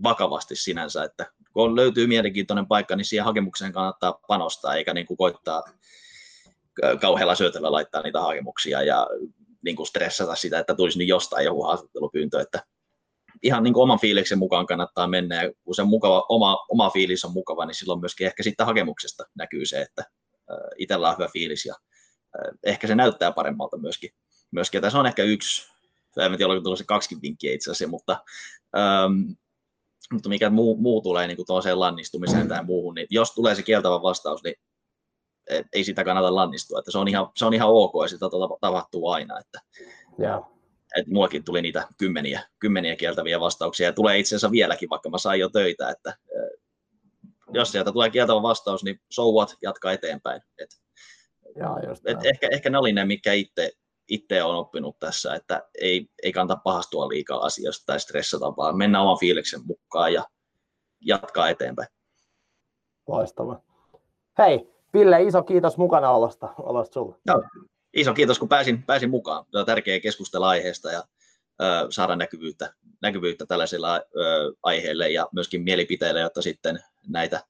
vakavasti 0.03 0.55
sinänsä, 0.55 1.03
että 1.03 1.25
kun 1.53 1.75
löytyy 1.75 2.08
mielenkiintoinen 2.08 2.67
paikka, 2.67 2.96
niin 2.96 3.05
siihen 3.05 3.25
hakemukseen 3.25 3.74
kannattaa 3.74 4.20
panostaa, 4.27 4.75
eikä 4.75 4.93
niin 4.93 5.05
kuin 5.05 5.17
koittaa 5.17 5.63
kauhealla 7.01 7.35
syötöllä 7.35 7.71
laittaa 7.71 8.01
niitä 8.01 8.21
hakemuksia 8.21 8.83
ja 8.83 9.07
niin 9.63 9.75
kuin 9.75 9.88
stressata 9.88 10.35
sitä, 10.35 10.59
että 10.59 10.75
tulisi 10.75 11.00
nyt 11.00 11.07
jostain 11.07 11.45
joku 11.45 11.63
haastattelupyyntö, 11.63 12.41
että 12.41 12.65
ihan 13.43 13.63
niin 13.63 13.73
kuin 13.73 13.83
oman 13.83 14.00
fiiliksen 14.00 14.38
mukaan 14.38 14.65
kannattaa 14.65 15.07
mennä, 15.07 15.43
ja 15.43 15.51
kun 15.63 15.75
se 15.75 15.83
mukava, 15.83 16.25
oma, 16.29 16.65
oma 16.69 16.89
fiilis 16.89 17.25
on 17.25 17.31
mukava, 17.31 17.65
niin 17.65 17.75
silloin 17.75 18.00
myöskin 18.00 18.27
ehkä 18.27 18.43
sitten 18.43 18.65
hakemuksesta 18.65 19.23
näkyy 19.35 19.65
se, 19.65 19.81
että 19.81 20.03
itsellä 20.77 21.09
on 21.09 21.17
hyvä 21.17 21.29
fiilis, 21.33 21.65
ja 21.65 21.75
ehkä 22.63 22.88
se 22.88 22.95
näyttää 22.95 23.31
paremmalta 23.31 23.77
myöskin. 23.77 24.09
myöskin. 24.51 24.81
Tässä 24.81 25.00
on 25.00 25.05
ehkä 25.05 25.23
yksi, 25.23 25.67
en 26.17 26.38
tiedä, 26.38 26.53
oliko 26.53 26.75
se 26.75 26.83
kaksi 26.83 27.15
vinkkiä 27.21 27.53
itse 27.53 27.71
asiassa, 27.71 27.91
mutta, 27.91 28.17
ähm, 28.77 29.31
mutta 30.13 30.29
mikä 30.29 30.50
muu, 30.50 30.77
muu 30.77 31.01
tulee 31.01 31.27
niin 31.27 31.35
kuin 31.38 31.45
toiseen 31.45 31.79
lannistumiseen 31.79 32.47
tai 32.47 32.63
muuhun, 32.63 32.95
niin 32.95 33.07
jos 33.09 33.31
tulee 33.31 33.55
se 33.55 33.63
kieltävä 33.63 34.01
vastaus, 34.01 34.43
niin 34.43 34.55
ei 35.74 35.84
sitä 35.84 36.03
kannata 36.03 36.36
lannistua, 36.36 36.79
että 36.79 36.91
se 36.91 36.98
on 36.98 37.08
ihan, 37.08 37.29
se 37.36 37.46
on 37.46 37.53
ihan 37.53 37.70
ok 37.70 37.91
ja 38.03 38.08
sitä 38.08 38.25
tapahtuu 38.62 39.10
aina. 39.10 39.39
Että, 39.39 39.60
yeah. 40.20 40.41
Et 40.98 41.08
mullakin 41.08 41.43
tuli 41.43 41.62
niitä 41.62 41.88
kymmeniä, 41.98 42.41
kymmeniä 42.60 42.96
kieltäviä 42.96 43.39
vastauksia 43.39 43.88
ja 43.88 43.93
tulee 43.93 44.20
itse 44.20 44.29
asiassa 44.29 44.51
vieläkin, 44.51 44.89
vaikka 44.89 45.10
mä 45.10 45.17
sain 45.17 45.39
jo 45.39 45.50
töitä, 45.50 45.89
että 45.89 46.13
jos 47.53 47.72
sieltä 47.72 47.91
tulee 47.91 48.10
kieltävä 48.10 48.41
vastaus, 48.41 48.84
niin 48.84 49.01
so 49.12 49.31
what, 49.31 49.55
jatka 49.62 49.91
eteenpäin. 49.91 50.41
Et, 50.60 50.70
Jaa, 51.55 51.79
just 51.88 52.08
et 52.08 52.25
ehkä, 52.25 52.48
ehkä 52.51 52.70
ne 52.70 52.77
oli 52.77 52.93
ne, 52.93 53.05
mikä 53.05 53.34
itse, 53.34 53.72
itse 54.08 54.43
on 54.43 54.55
oppinut 54.55 55.00
tässä, 55.00 55.36
että 55.36 55.63
ei, 55.81 56.08
ei 56.24 56.31
kannata 56.31 56.62
pahastua 56.63 57.08
liikaa 57.08 57.46
asioista 57.46 57.86
tai 57.86 58.00
stressata, 58.00 58.55
vaan 58.58 58.77
mennä 58.77 59.01
oman 59.01 59.20
fiiliksen 59.20 59.62
mukaan 59.65 60.13
ja 60.13 60.25
jatkaa 61.01 61.50
eteenpäin. 61.50 61.88
Loistavaa. 63.08 63.62
Hei, 64.38 64.70
Ville, 64.93 65.24
iso 65.24 65.43
kiitos 65.43 65.77
mukanaolosta 65.77 66.50
olosta 66.57 66.93
sulle. 66.93 67.15
No, 67.27 67.43
iso 67.93 68.13
kiitos, 68.13 68.39
kun 68.39 68.50
pääsin, 68.50 68.83
pääsin 68.83 69.10
mukaan. 69.10 69.45
On 69.55 69.65
tärkeää 69.65 70.00
keskustella 70.00 70.50
aiheesta 70.50 70.91
ja 70.91 71.03
ö, 71.62 71.88
saada 71.89 72.15
näkyvyyttä, 72.15 72.74
näkyvyyttä 73.01 73.45
tällaisilla 73.45 73.95
ö, 73.95 74.01
aiheille 74.63 75.10
ja 75.10 75.27
myöskin 75.33 75.62
mielipiteille, 75.62 76.19
jotta 76.19 76.41
sitten 76.41 76.79
näitä 77.07 77.43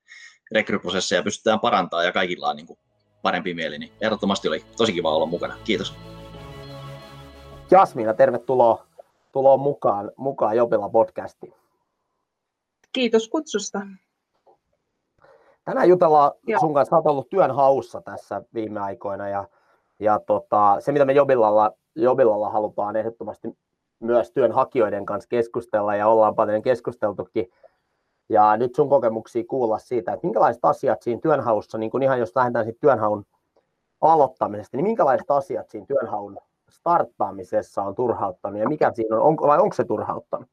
rekryprosesseja 0.51 1.24
pystytään 1.24 1.60
parantamaan 1.60 2.05
ja 2.05 2.12
kaikilla 2.12 2.50
on 2.50 2.55
niin 2.55 2.67
kuin 2.67 2.79
parempi 3.21 3.53
mieli. 3.53 3.79
Niin 3.79 3.91
ehdottomasti 4.01 4.48
oli 4.48 4.65
tosi 4.77 4.93
kiva 4.93 5.15
olla 5.15 5.25
mukana. 5.25 5.57
Kiitos. 5.63 5.93
Jasmina, 7.71 8.13
tervetuloa 8.13 8.86
tuloa 9.31 9.57
mukaan, 9.57 10.12
mukaan 10.17 10.57
Jopilla 10.57 10.89
podcastiin. 10.89 11.53
Kiitos 12.93 13.27
kutsusta. 13.27 13.81
Tänään 15.71 15.89
jutellaan 15.89 16.31
Joo. 16.47 16.59
sun 16.59 16.73
kanssa, 16.73 16.95
olet 16.95 17.07
ollut 17.07 17.29
työn 17.29 17.51
haussa 17.51 18.01
tässä 18.01 18.41
viime 18.53 18.79
aikoina 18.79 19.29
ja, 19.29 19.47
ja 19.99 20.19
tota, 20.19 20.77
se 20.79 20.91
mitä 20.91 21.05
me 21.05 21.13
Jobillalla, 21.13 21.71
Jobillalla 21.95 22.49
halutaan 22.49 22.95
ehdottomasti 22.95 23.57
myös 23.99 24.31
työnhakijoiden 24.31 25.05
kanssa 25.05 25.27
keskustella 25.27 25.95
ja 25.95 26.07
ollaan 26.07 26.35
paljon 26.35 26.61
keskusteltukin 26.61 27.49
ja 28.29 28.57
nyt 28.57 28.75
sun 28.75 28.89
kokemuksia 28.89 29.43
kuulla 29.49 29.79
siitä, 29.79 30.13
että 30.13 30.27
minkälaiset 30.27 30.65
asiat 30.65 31.01
siinä 31.01 31.21
työnhaussa, 31.21 31.77
niin 31.77 31.91
kuin 31.91 32.03
ihan 32.03 32.19
jos 32.19 32.35
lähdetään 32.35 32.65
siitä 32.65 32.79
työnhaun 32.79 33.25
aloittamisesta, 34.01 34.77
niin 34.77 34.85
minkälaiset 34.85 35.31
asiat 35.31 35.69
siinä 35.69 35.85
työnhaun 35.85 36.37
starttaamisessa 36.69 37.83
on 37.83 37.95
turhauttanut 37.95 38.59
ja 38.59 38.69
mikä 38.69 38.91
siinä 38.95 39.15
on, 39.15 39.21
on 39.21 39.47
vai 39.47 39.59
onko 39.59 39.75
se 39.75 39.83
turhauttanut? 39.83 40.49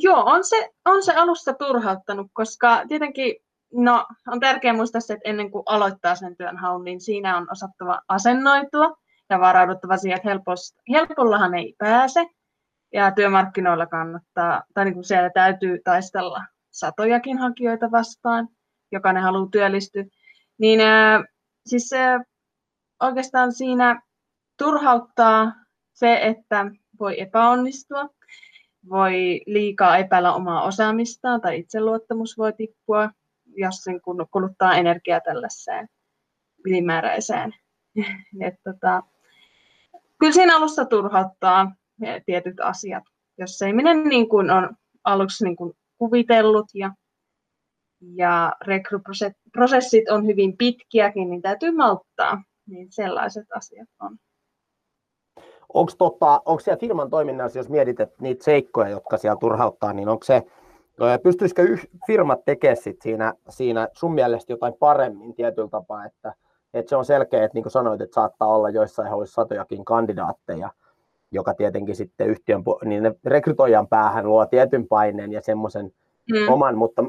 Joo, 0.00 0.22
on 0.26 0.44
se, 0.44 0.70
on 0.84 1.02
se 1.02 1.12
alusta 1.12 1.54
turhauttanut, 1.54 2.26
koska 2.32 2.82
tietenkin 2.88 3.36
no, 3.72 4.06
on 4.26 4.40
tärkeää 4.40 4.74
muistaa 4.74 5.00
se, 5.00 5.12
että 5.12 5.28
ennen 5.28 5.50
kuin 5.50 5.62
aloittaa 5.66 6.14
sen 6.14 6.36
työnhaun, 6.36 6.84
niin 6.84 7.00
siinä 7.00 7.36
on 7.36 7.46
osattava 7.50 8.00
asennoitua 8.08 8.96
ja 9.30 9.40
varauduttava 9.40 9.96
siihen, 9.96 10.16
että 10.16 10.28
helpost, 10.28 10.76
helpollahan 10.90 11.54
ei 11.54 11.74
pääse. 11.78 12.26
Ja 12.92 13.10
työmarkkinoilla 13.10 13.86
kannattaa, 13.86 14.62
tai 14.74 14.84
niin 14.84 14.94
kuin 14.94 15.04
siellä 15.04 15.30
täytyy 15.30 15.80
taistella 15.84 16.44
satojakin 16.70 17.38
hakijoita 17.38 17.90
vastaan, 17.90 18.48
jokainen 18.92 19.22
haluaa 19.22 19.48
työllistyä. 19.52 20.04
Niin 20.58 20.80
äh, 20.80 21.22
siis 21.66 21.92
äh, 21.92 22.20
oikeastaan 23.00 23.52
siinä 23.52 24.02
turhauttaa 24.58 25.52
se, 25.92 26.18
että 26.22 26.66
voi 27.00 27.20
epäonnistua 27.20 28.08
voi 28.90 29.40
liikaa 29.46 29.98
epäillä 29.98 30.34
omaa 30.34 30.62
osaamistaan 30.62 31.40
tai 31.40 31.58
itseluottamus 31.58 32.38
voi 32.38 32.52
tippua, 32.52 33.10
jos 33.56 33.76
sen 33.76 34.00
kuluttaa 34.30 34.74
energiaa 34.74 35.20
tällaiseen 35.20 35.88
ylimääräiseen. 36.64 37.54
Et, 38.46 38.54
tota, 38.64 39.02
kyllä 40.18 40.32
siinä 40.32 40.56
alussa 40.56 40.84
turhauttaa 40.84 41.72
tietyt 42.26 42.60
asiat, 42.60 43.04
jos 43.38 43.62
ei 43.62 43.72
mene 43.72 43.94
niin 43.94 44.28
kuin 44.28 44.50
on 44.50 44.76
aluksi 45.04 45.44
niin 45.44 45.56
kuin 45.56 45.72
kuvitellut 45.98 46.66
ja, 46.74 46.94
ja 48.00 48.52
rekryprosessit 48.66 50.10
on 50.10 50.26
hyvin 50.26 50.56
pitkiäkin, 50.56 51.30
niin 51.30 51.42
täytyy 51.42 51.70
malttaa. 51.70 52.42
Niin 52.66 52.92
sellaiset 52.92 53.46
asiat 53.56 53.88
on. 54.00 54.18
Onko 55.74 55.92
tota, 55.98 56.42
siellä 56.60 56.80
firman 56.80 57.10
toiminnassa, 57.10 57.58
jos 57.58 57.68
mietit 57.68 58.00
että 58.00 58.16
niitä 58.20 58.44
seikkoja, 58.44 58.88
jotka 58.88 59.16
siellä 59.16 59.36
turhauttaa, 59.40 59.92
niin 59.92 60.08
onko 60.08 60.24
se, 60.24 60.42
pystyisikö 61.22 61.76
firmat 62.06 62.44
tekemään 62.44 62.76
sit 62.76 63.02
siinä, 63.02 63.34
siinä 63.48 63.88
sun 63.92 64.14
mielestä 64.14 64.52
jotain 64.52 64.74
paremmin 64.74 65.34
tietyllä 65.34 65.68
tapaa, 65.68 66.04
että, 66.04 66.34
että 66.74 66.88
se 66.90 66.96
on 66.96 67.04
selkeä, 67.04 67.44
että 67.44 67.54
niin 67.54 67.62
kuin 67.62 67.72
sanoit, 67.72 68.00
että 68.00 68.14
saattaa 68.14 68.48
olla 68.48 68.70
joissain 68.70 69.12
olisi 69.12 69.32
satojakin 69.32 69.84
kandidaatteja, 69.84 70.70
joka 71.30 71.54
tietenkin 71.54 71.96
sitten 71.96 72.26
yhtiön, 72.26 72.62
niin 72.84 73.02
ne 73.02 73.14
rekrytoijan 73.24 73.88
päähän 73.88 74.28
luo 74.28 74.46
tietyn 74.46 74.88
paineen 74.88 75.32
ja 75.32 75.40
semmoisen 75.40 75.92
mm. 76.32 76.52
oman, 76.52 76.78
mutta 76.78 77.02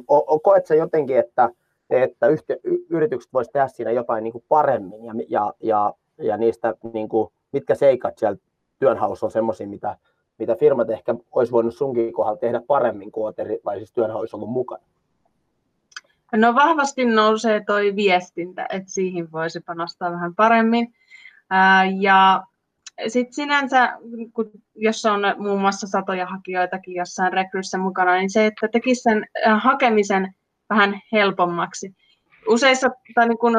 koet 0.43 0.65
sä 0.65 0.75
jotenkin, 0.75 1.17
että, 1.17 1.49
että 1.89 2.27
yhtiö, 2.27 2.57
yritykset 2.89 3.33
voisi 3.33 3.51
tehdä 3.51 3.67
siinä 3.67 3.91
jotain 3.91 4.23
niin 4.23 4.31
kuin 4.31 4.43
paremmin 4.49 5.05
ja, 5.05 5.13
ja, 5.29 5.53
ja, 5.59 5.93
ja 6.17 6.37
niistä, 6.37 6.75
niin 6.93 7.09
kuin, 7.09 7.29
mitkä 7.53 7.75
seikat 7.75 8.17
siellä 8.17 8.37
työnhaussa 8.83 9.25
on 9.25 9.31
semmoisia, 9.31 9.67
mitä, 9.67 9.97
mitä 10.37 10.55
firmat 10.55 10.89
ehkä 10.89 11.15
olisi 11.31 11.51
voinut 11.51 11.75
sunkin 11.75 12.13
kohdalla 12.13 12.37
tehdä 12.37 12.61
paremmin, 12.67 13.11
kuin 13.11 13.25
olet 13.25 13.39
erilaisissa 13.39 13.95
työnhauissa 13.95 14.37
ollut 14.37 14.49
mukana? 14.49 14.83
No 16.35 16.55
vahvasti 16.55 17.05
nousee 17.05 17.63
toi 17.65 17.95
viestintä, 17.95 18.65
että 18.69 18.91
siihen 18.91 19.31
voisi 19.31 19.59
panostaa 19.59 20.11
vähän 20.11 20.35
paremmin. 20.35 20.93
Ää, 21.49 21.85
ja 21.85 22.43
sitten 23.07 23.33
sinänsä, 23.33 23.97
kun, 24.33 24.51
jos 24.75 25.05
on 25.05 25.21
muun 25.37 25.61
muassa 25.61 25.87
satoja 25.87 26.25
hakijoitakin 26.25 26.95
jossain 26.95 27.33
rekryssä 27.33 27.77
mukana, 27.77 28.13
niin 28.13 28.29
se, 28.29 28.45
että 28.45 28.67
tekisi 28.67 29.01
sen 29.01 29.25
hakemisen 29.59 30.35
vähän 30.69 31.01
helpommaksi. 31.11 31.95
Useissa 32.47 32.87
tai 33.15 33.27
niin 33.27 33.37
kun 33.37 33.53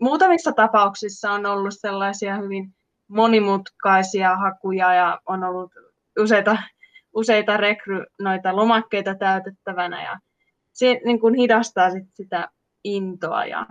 muutamissa 0.00 0.52
tapauksissa 0.52 1.32
on 1.32 1.46
ollut 1.46 1.74
sellaisia 1.76 2.36
hyvin 2.36 2.74
monimutkaisia 3.08 4.36
hakuja 4.36 4.94
ja 4.94 5.20
on 5.26 5.44
ollut 5.44 5.72
useita, 6.18 6.56
useita 7.14 7.56
rekry 7.56 8.04
noita 8.20 8.56
lomakkeita 8.56 9.14
täytettävänä 9.14 10.02
ja 10.02 10.18
se 10.72 11.00
niin 11.04 11.20
kuin 11.20 11.34
hidastaa 11.34 11.90
sit 11.90 12.08
sitä 12.14 12.48
intoa 12.84 13.44
ja 13.44 13.66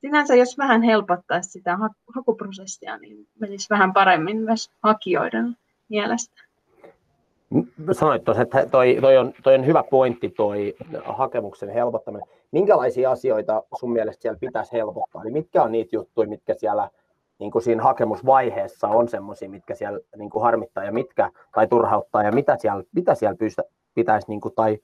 sinänsä 0.00 0.34
jos 0.34 0.58
vähän 0.58 0.82
helpottaisi 0.82 1.50
sitä 1.50 1.78
hakuprosessia, 2.14 2.98
niin 2.98 3.26
menisi 3.40 3.66
vähän 3.70 3.92
paremmin 3.92 4.36
myös 4.36 4.70
hakijoiden 4.82 5.56
mielestä. 5.88 6.42
Sanoit 7.92 8.24
tuossa, 8.24 8.42
että 8.42 8.66
toi, 8.66 8.98
toi, 9.00 9.16
on, 9.16 9.32
toi 9.42 9.54
on 9.54 9.66
hyvä 9.66 9.84
pointti, 9.90 10.28
toi 10.28 10.74
hakemuksen 11.04 11.68
helpottaminen. 11.68 12.26
Minkälaisia 12.52 13.10
asioita 13.10 13.62
sun 13.78 13.92
mielestä 13.92 14.22
siellä 14.22 14.38
pitäisi 14.38 14.72
helpottaa? 14.72 15.22
Eli 15.22 15.30
mitkä 15.30 15.62
on 15.62 15.72
niitä 15.72 15.96
juttuja, 15.96 16.28
mitkä 16.28 16.54
siellä 16.54 16.90
niin 17.38 17.50
kuin 17.50 17.62
siinä 17.62 17.82
hakemusvaiheessa 17.82 18.88
on 18.88 19.08
semmoisia, 19.08 19.50
mitkä 19.50 19.74
siellä 19.74 20.00
niin 20.16 20.30
kuin 20.30 20.42
harmittaa 20.42 20.84
ja 20.84 20.92
mitkä, 20.92 21.30
tai 21.54 21.66
turhauttaa 21.66 22.22
ja 22.22 22.32
mitä 22.32 22.56
siellä, 22.56 22.82
mitä 22.92 23.14
siellä 23.14 23.36
pystä, 23.36 23.62
pitäisi 23.94 24.28
niin 24.28 24.40
kuin, 24.40 24.54
tai 24.54 24.78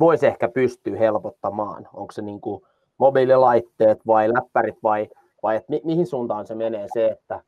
voisi 0.00 0.26
ehkä 0.26 0.48
pystyä 0.48 0.98
helpottamaan. 0.98 1.88
Onko 1.94 2.12
se 2.12 2.22
niin 2.22 2.40
kuin 2.40 2.62
mobiililaitteet 2.98 4.06
vai 4.06 4.32
läppärit 4.32 4.82
vai, 4.82 5.08
vai 5.42 5.56
et 5.56 5.68
mi, 5.68 5.80
mihin 5.84 6.06
suuntaan 6.06 6.46
se 6.46 6.54
menee 6.54 6.86
se, 6.92 7.06
että, 7.06 7.40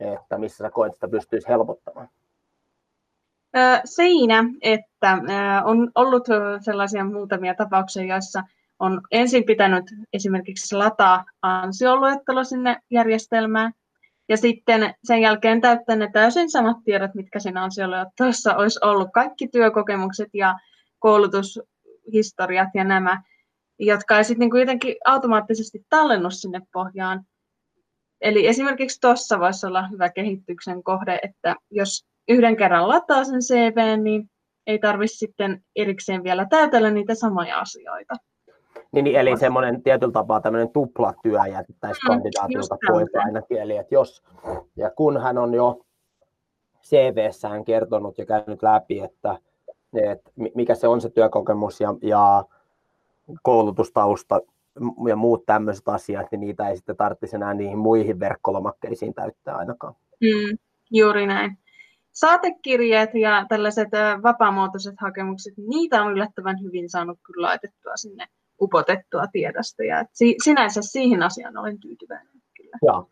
että 0.00 0.38
missä 0.38 0.64
sä 0.64 0.70
koet 0.70 0.94
sitä 0.94 1.08
pystyisi 1.08 1.48
helpottamaan? 1.48 2.08
Siinä, 3.84 4.44
että 4.62 5.18
on 5.64 5.90
ollut 5.94 6.26
sellaisia 6.60 7.04
muutamia 7.04 7.54
tapauksia, 7.54 8.04
joissa 8.04 8.42
on 8.78 9.00
ensin 9.10 9.44
pitänyt 9.44 9.84
esimerkiksi 10.12 10.76
lataa 10.76 11.24
ansioluettelo 11.42 12.44
sinne 12.44 12.76
järjestelmään, 12.90 13.72
ja 14.28 14.36
sitten 14.36 14.94
sen 15.04 15.20
jälkeen 15.20 15.60
täyttää 15.60 15.96
ne 15.96 16.10
täysin 16.12 16.50
samat 16.50 16.76
tiedot, 16.84 17.14
mitkä 17.14 17.40
siinä 17.40 17.62
ansioluettelossa 17.64 18.56
olisi 18.56 18.78
ollut. 18.82 19.08
Kaikki 19.14 19.48
työkokemukset 19.48 20.28
ja 20.34 20.54
koulutushistoriat 20.98 22.68
ja 22.74 22.84
nämä, 22.84 23.22
jotka 23.78 24.18
ei 24.18 24.24
sitten 24.24 24.48
niin 24.48 24.60
jotenkin 24.60 24.96
automaattisesti 25.04 25.86
tallennut 25.88 26.34
sinne 26.34 26.60
pohjaan. 26.72 27.24
Eli 28.20 28.46
esimerkiksi 28.46 29.00
tuossa 29.00 29.40
voisi 29.40 29.66
olla 29.66 29.88
hyvä 29.88 30.08
kehityksen 30.08 30.82
kohde, 30.82 31.18
että 31.22 31.56
jos 31.70 32.06
yhden 32.28 32.56
kerran 32.56 32.88
lataa 32.88 33.24
sen 33.24 33.40
CV, 33.40 34.02
niin 34.02 34.30
ei 34.66 34.78
tarvitse 34.78 35.16
sitten 35.16 35.64
erikseen 35.76 36.24
vielä 36.24 36.46
täytellä 36.50 36.90
niitä 36.90 37.14
samoja 37.14 37.58
asioita. 37.58 38.14
Niin, 38.92 39.04
niin 39.04 39.16
eli 39.16 39.36
semmoinen 39.36 39.82
tietyllä 39.82 40.12
tapaa 40.12 40.40
tämmöinen 40.40 40.70
tuplatyö 40.70 41.38
jätettäisiin 41.52 42.04
mm, 42.04 42.08
kandidaatilta 42.08 42.76
pois 42.86 43.08
ainakin. 43.14 43.58
Eli 43.58 43.76
että 43.76 43.94
jos 43.94 44.22
ja 44.76 44.90
kun 44.90 45.22
hän 45.22 45.38
on 45.38 45.54
jo 45.54 45.80
CV-sään 46.82 47.64
kertonut 47.64 48.18
ja 48.18 48.26
käynyt 48.26 48.62
läpi, 48.62 49.00
että, 49.00 49.38
että 50.02 50.30
mikä 50.54 50.74
se 50.74 50.88
on 50.88 51.00
se 51.00 51.10
työkokemus 51.10 51.80
ja, 51.80 51.94
ja 52.02 52.44
koulutustausta 53.42 54.40
ja 55.08 55.16
muut 55.16 55.46
tämmöiset 55.46 55.88
asiat, 55.88 56.26
niin 56.30 56.40
niitä 56.40 56.68
ei 56.68 56.76
sitten 56.76 56.96
tarvitsisi 56.96 57.36
enää 57.36 57.54
niihin 57.54 57.78
muihin 57.78 58.20
verkkolomakkeisiin 58.20 59.14
täyttää 59.14 59.56
ainakaan. 59.56 59.94
Mm, 60.20 60.58
Juuri 60.90 61.26
näin. 61.26 61.58
Saatekirjeet 62.12 63.10
ja 63.14 63.46
tällaiset 63.48 63.88
vapaamuotoiset 64.22 64.94
hakemukset, 65.00 65.54
niitä 65.56 66.02
on 66.02 66.12
yllättävän 66.12 66.62
hyvin 66.62 66.90
saanut 66.90 67.18
kyllä 67.22 67.46
laitettua 67.46 67.96
sinne 67.96 68.26
upotettua 68.62 69.26
tiedosta. 69.32 69.84
Ja 69.84 70.04
sinänsä 70.44 70.82
siihen 70.82 71.22
asiaan 71.22 71.58
olen 71.58 71.80
tyytyväinen. 71.80 72.42
Kyllä. 72.56 72.78
Joo. 72.82 73.08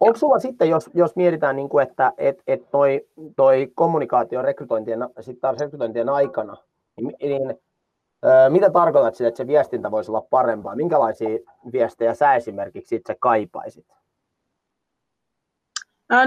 Onko 0.00 0.18
sulla 0.18 0.38
sitten, 0.38 0.68
jos, 0.68 0.90
jos 0.94 1.16
mietitään, 1.16 1.56
niin 1.56 1.68
kuin, 1.68 1.88
että 1.88 2.12
et, 2.18 2.42
et 2.46 2.70
toi, 2.70 3.06
toi 3.36 3.72
kommunikaatio 3.74 4.42
rekrytointien, 4.42 5.00
sit 5.20 5.40
taas 5.40 5.58
rekrytointien 5.58 6.08
aikana, 6.08 6.56
niin, 6.96 7.14
niin 7.20 7.54
ö, 8.24 8.50
mitä 8.50 8.70
tarkoitat 8.70 9.14
sille, 9.14 9.28
että 9.28 9.38
se 9.38 9.46
viestintä 9.46 9.90
voisi 9.90 10.10
olla 10.10 10.26
parempaa? 10.30 10.76
Minkälaisia 10.76 11.38
viestejä 11.72 12.14
sä 12.14 12.34
esimerkiksi 12.34 12.96
itse 12.96 13.16
kaipaisit? 13.20 13.86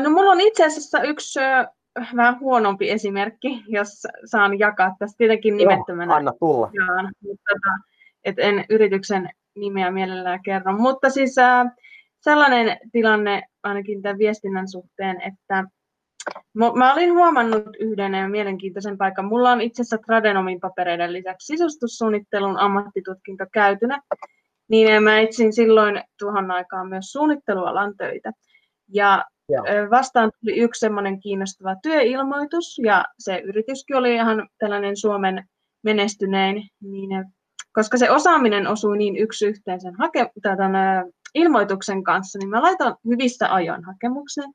No 0.03 0.09
mulla 0.09 0.31
on 0.31 0.41
itse 0.41 0.65
asiassa 0.65 1.01
yksi 1.01 1.39
vähän 2.15 2.39
huonompi 2.39 2.91
esimerkki, 2.91 3.63
jos 3.67 4.07
saan 4.25 4.59
jakaa 4.59 4.95
tästä 4.99 5.17
tietenkin 5.17 5.57
nimettömänä. 5.57 6.11
Joo, 6.11 6.17
anna 6.17 6.33
tulla. 6.39 6.69
Jaan, 6.73 7.11
mutta, 7.21 7.51
et 8.25 8.39
en 8.39 8.65
yrityksen 8.69 9.29
nimeä 9.55 9.91
mielellään 9.91 10.43
kerro. 10.43 10.73
Mutta 10.73 11.09
siis 11.09 11.37
äh, 11.37 11.67
sellainen 12.19 12.77
tilanne 12.91 13.43
ainakin 13.63 14.01
tämän 14.01 14.17
viestinnän 14.17 14.67
suhteen, 14.67 15.21
että 15.21 15.63
Mä 16.75 16.93
olin 16.93 17.13
huomannut 17.13 17.63
yhden 17.79 18.31
mielenkiintoisen 18.31 18.97
paikan. 18.97 19.25
Mulla 19.25 19.51
on 19.51 19.61
itse 19.61 19.81
asiassa 19.81 19.97
Tradenomin 19.97 20.59
papereiden 20.59 21.13
lisäksi 21.13 21.45
sisustussuunnittelun 21.45 22.57
ammattitutkinto 22.57 23.45
käytynä, 23.53 24.01
niin 24.67 25.03
mä 25.03 25.19
etsin 25.19 25.53
silloin 25.53 26.03
tuohon 26.19 26.51
aikaan 26.51 26.89
myös 26.89 27.11
suunnittelualan 27.11 27.97
töitä. 27.97 28.31
Ja 28.93 29.25
Joo. 29.49 29.63
vastaan 29.91 30.31
tuli 30.39 30.59
yksi 30.59 30.79
semmoinen 30.79 31.19
kiinnostava 31.19 31.75
työilmoitus, 31.83 32.79
ja 32.83 33.05
se 33.19 33.37
yrityskin 33.39 33.95
oli 33.95 34.13
ihan 34.13 34.47
tällainen 34.57 34.97
Suomen 34.97 35.49
menestynein, 35.83 36.67
niin 36.81 37.09
koska 37.73 37.97
se 37.97 38.11
osaaminen 38.11 38.67
osui 38.67 38.97
niin 38.97 39.17
yksi 39.17 39.45
yhteen 39.45 39.81
sen 39.81 39.95
hake- 39.95 40.31
tämän, 40.41 41.05
ilmoituksen 41.33 42.03
kanssa, 42.03 42.39
niin 42.39 42.49
mä 42.49 42.61
laitan 42.61 42.95
hyvissä 43.05 43.53
ajoin 43.53 43.83
hakemuksen. 43.83 44.51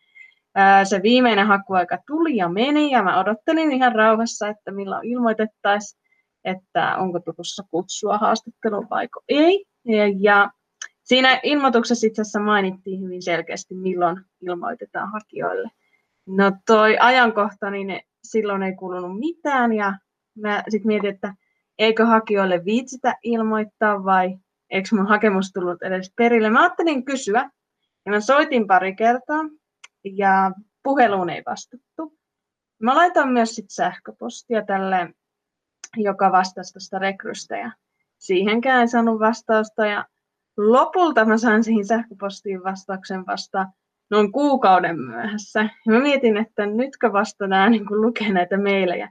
Se 0.85 1.03
viimeinen 1.03 1.47
hakuaika 1.47 1.99
tuli 2.07 2.37
ja 2.37 2.49
meni, 2.49 2.91
ja 2.91 3.03
mä 3.03 3.21
odottelin 3.21 3.73
ihan 3.73 3.95
rauhassa, 3.95 4.49
että 4.49 4.71
milloin 4.71 5.09
ilmoitettaisiin, 5.09 6.01
että 6.45 6.97
onko 6.97 7.21
tulossa 7.21 7.63
kutsua 7.71 8.19
haastatteluun 8.19 8.87
vai 8.91 9.09
ei. 9.29 9.65
Ja 10.19 10.51
Siinä 11.09 11.41
ilmoituksessa 11.43 12.07
itse 12.07 12.23
asiassa 12.23 12.41
mainittiin 12.41 13.01
hyvin 13.03 13.23
selkeästi, 13.23 13.75
milloin 13.75 14.21
ilmoitetaan 14.41 15.13
hakijoille. 15.13 15.71
No 16.27 16.53
toi 16.67 16.97
ajankohta, 17.01 17.71
niin 17.71 18.01
silloin 18.25 18.63
ei 18.63 18.75
kuulunut 18.75 19.19
mitään 19.19 19.73
ja 19.73 19.95
mä 20.35 20.63
sitten 20.69 20.87
mietin, 20.87 21.11
että 21.11 21.35
eikö 21.79 22.07
hakijoille 22.07 22.65
viitsitä 22.65 23.15
ilmoittaa 23.23 24.05
vai 24.05 24.39
eikö 24.71 24.89
mun 24.93 25.07
hakemus 25.07 25.53
tullut 25.53 25.83
edes 25.83 26.13
perille. 26.17 26.51
Mä 26.51 26.61
ajattelin 26.61 27.05
kysyä 27.05 27.51
ja 28.07 28.13
mä 28.13 28.21
soitin 28.21 28.67
pari 28.67 28.97
kertaa 28.97 29.45
ja 30.05 30.53
puheluun 30.83 31.31
ei 31.31 31.43
vastattu. 31.47 32.19
Mä 32.83 32.97
laitoin 32.97 33.29
myös 33.29 33.55
sit 33.55 33.71
sähköpostia 33.71 34.65
tälle, 34.65 35.15
joka 35.97 36.33
vastasi 36.33 36.73
tuosta 36.73 36.99
rekrystä 36.99 37.57
ja 37.57 37.73
siihenkään 38.19 38.81
en 38.83 38.89
saanut 38.89 39.21
vastausta 39.21 39.87
ja 39.87 40.05
lopulta 40.57 41.25
mä 41.25 41.39
sain 41.39 41.65
siihen 41.65 41.87
sähköpostiin 41.87 42.65
vastauksen 42.65 43.27
vasta 43.27 43.67
noin 44.11 44.33
kuukauden 44.33 44.99
myöhässä. 45.01 45.63
Ja 45.63 45.93
mä 45.93 46.01
mietin, 46.01 46.37
että 46.37 46.67
nytkö 46.67 47.13
vasta 47.13 47.47
nämä 47.47 47.69
niin 47.71 47.87
lukee 47.91 48.33
näitä 48.33 48.57
meilejä. 48.57 49.11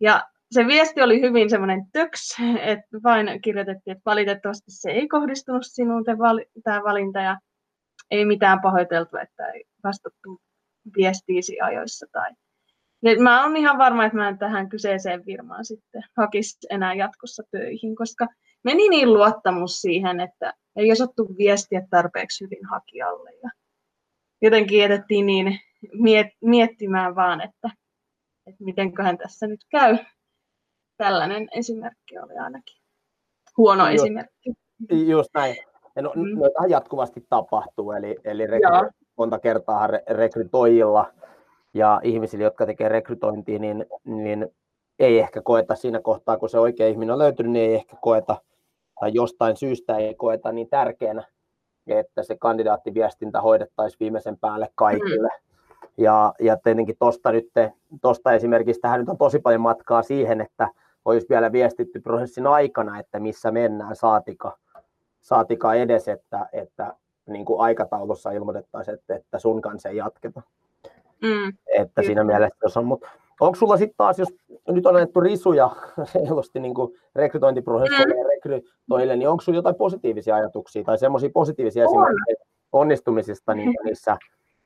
Ja 0.00 0.28
se 0.52 0.66
viesti 0.66 1.02
oli 1.02 1.20
hyvin 1.20 1.50
semmoinen 1.50 1.86
töks, 1.92 2.36
että 2.60 2.98
vain 3.04 3.40
kirjoitettiin, 3.42 3.92
että 3.96 4.02
valitettavasti 4.06 4.70
se 4.70 4.90
ei 4.90 5.08
kohdistunut 5.08 5.62
sinuun 5.66 6.04
tämä 6.64 6.82
valinta 6.82 7.20
ja 7.20 7.38
ei 8.10 8.24
mitään 8.24 8.60
pahoiteltu, 8.60 9.16
että 9.16 9.46
ei 9.46 9.64
vastattu 9.84 10.40
viestiisi 10.96 11.60
ajoissa. 11.60 12.06
Tai... 12.12 12.30
Nyt 13.02 13.18
mä 13.18 13.42
oon 13.42 13.56
ihan 13.56 13.78
varma, 13.78 14.04
että 14.04 14.18
mä 14.18 14.28
en 14.28 14.38
tähän 14.38 14.68
kyseiseen 14.68 15.24
firmaan 15.24 15.64
sitten 15.64 16.02
hakisi 16.16 16.58
enää 16.70 16.94
jatkossa 16.94 17.42
töihin, 17.50 17.96
koska 17.96 18.26
meni 18.64 18.88
niin 18.88 19.12
luottamus 19.12 19.80
siihen, 19.80 20.20
että 20.20 20.52
ei 20.76 20.92
osattu 20.92 21.34
viestiä 21.38 21.82
tarpeeksi 21.90 22.44
hyvin 22.44 22.66
hakijalle. 22.66 23.30
Ja 23.42 23.50
jotenkin 24.42 24.78
jätettiin 24.78 25.26
niin 25.26 25.60
miet- 25.94 26.36
miettimään 26.40 27.14
vaan, 27.14 27.40
että, 27.40 27.70
että 28.46 28.64
mitenköhän 28.64 29.18
tässä 29.18 29.46
nyt 29.46 29.60
käy. 29.70 29.98
Tällainen 31.02 31.48
esimerkki 31.52 32.18
oli 32.18 32.36
ainakin 32.36 32.76
huono 33.56 33.90
just, 33.90 34.04
esimerkki. 34.04 34.52
Just 34.90 35.30
näin. 35.34 35.56
Ja 35.96 36.02
no, 36.02 36.12
mm. 36.16 36.38
Noitahan 36.38 36.70
jatkuvasti 36.70 37.26
tapahtuu, 37.28 37.92
eli, 37.92 38.16
eli 38.24 38.46
rekry- 38.46 38.90
monta 39.18 39.38
kertaa 39.38 39.86
re- 39.86 40.14
rekrytoijilla 40.14 41.12
ja 41.74 42.00
ihmisillä, 42.04 42.44
jotka 42.44 42.66
tekee 42.66 42.88
rekrytointia, 42.88 43.58
niin, 43.58 43.86
niin 44.04 44.48
ei 44.98 45.18
ehkä 45.18 45.42
koeta 45.42 45.74
siinä 45.74 46.00
kohtaa, 46.00 46.36
kun 46.36 46.48
se 46.48 46.58
oikea 46.58 46.88
ihminen 46.88 47.12
on 47.12 47.18
löytynyt, 47.18 47.52
niin 47.52 47.70
ei 47.70 47.74
ehkä 47.74 47.96
koeta 48.00 48.36
tai 49.00 49.10
jostain 49.14 49.56
syystä 49.56 49.96
ei 49.96 50.14
koeta 50.14 50.52
niin 50.52 50.68
tärkeänä, 50.68 51.22
että 51.86 52.22
se 52.22 52.36
kandidaattiviestintä 52.36 53.40
hoidettaisiin 53.40 54.00
viimeisen 54.00 54.38
päälle 54.38 54.68
kaikille. 54.74 55.28
Mm. 55.28 55.52
Ja, 55.96 56.34
ja 56.40 56.56
tietenkin 56.56 56.96
tuosta 56.98 57.32
nyt, 57.32 57.48
tosta 58.02 58.32
esimerkiksi 58.32 58.80
tähän 58.80 59.00
nyt 59.00 59.08
on 59.08 59.18
tosi 59.18 59.38
paljon 59.38 59.60
matkaa 59.60 60.02
siihen, 60.02 60.40
että 60.40 60.68
olisi 61.04 61.26
vielä 61.30 61.52
viestitty 61.52 62.00
prosessin 62.00 62.46
aikana, 62.46 62.98
että 62.98 63.20
missä 63.20 63.50
mennään, 63.50 63.96
saatika, 63.96 64.58
saatika 65.20 65.74
edes, 65.74 66.08
että, 66.08 66.46
että 66.52 66.94
niin 67.26 67.44
kuin 67.44 67.60
aikataulussa 67.60 68.30
ilmoitettaisiin, 68.30 68.94
että, 68.94 69.14
että 69.16 69.38
sun 69.38 69.60
kanssa 69.60 69.88
ei 69.88 69.96
jatketa. 69.96 70.42
Mm. 71.22 71.52
Että 71.78 72.02
siinä 72.02 72.24
mielessä 72.24 72.56
jos 72.62 72.76
on, 72.76 72.84
mutta 72.84 73.08
onko 73.40 73.56
sulla 73.56 73.76
sitten 73.76 73.96
taas, 73.96 74.18
jos 74.18 74.28
nyt 74.68 74.86
on 74.86 74.96
annettu 74.96 75.20
risuja 75.20 75.70
reilusti 76.14 76.60
niin 76.60 76.74
rekrytointiprosessille 77.14 78.14
mm. 78.14 78.20
ja 78.20 78.28
rekrytoille, 78.28 79.16
niin 79.16 79.28
onko 79.28 79.40
sinulla 79.40 79.58
jotain 79.58 79.74
positiivisia 79.74 80.34
ajatuksia 80.34 80.84
tai 80.84 80.98
semmoisia 80.98 81.30
positiivisia 81.34 81.84
esimerkkejä 81.84 82.36
onnistumisista 82.72 83.54
niin 83.54 83.74
niissä, 83.84 84.16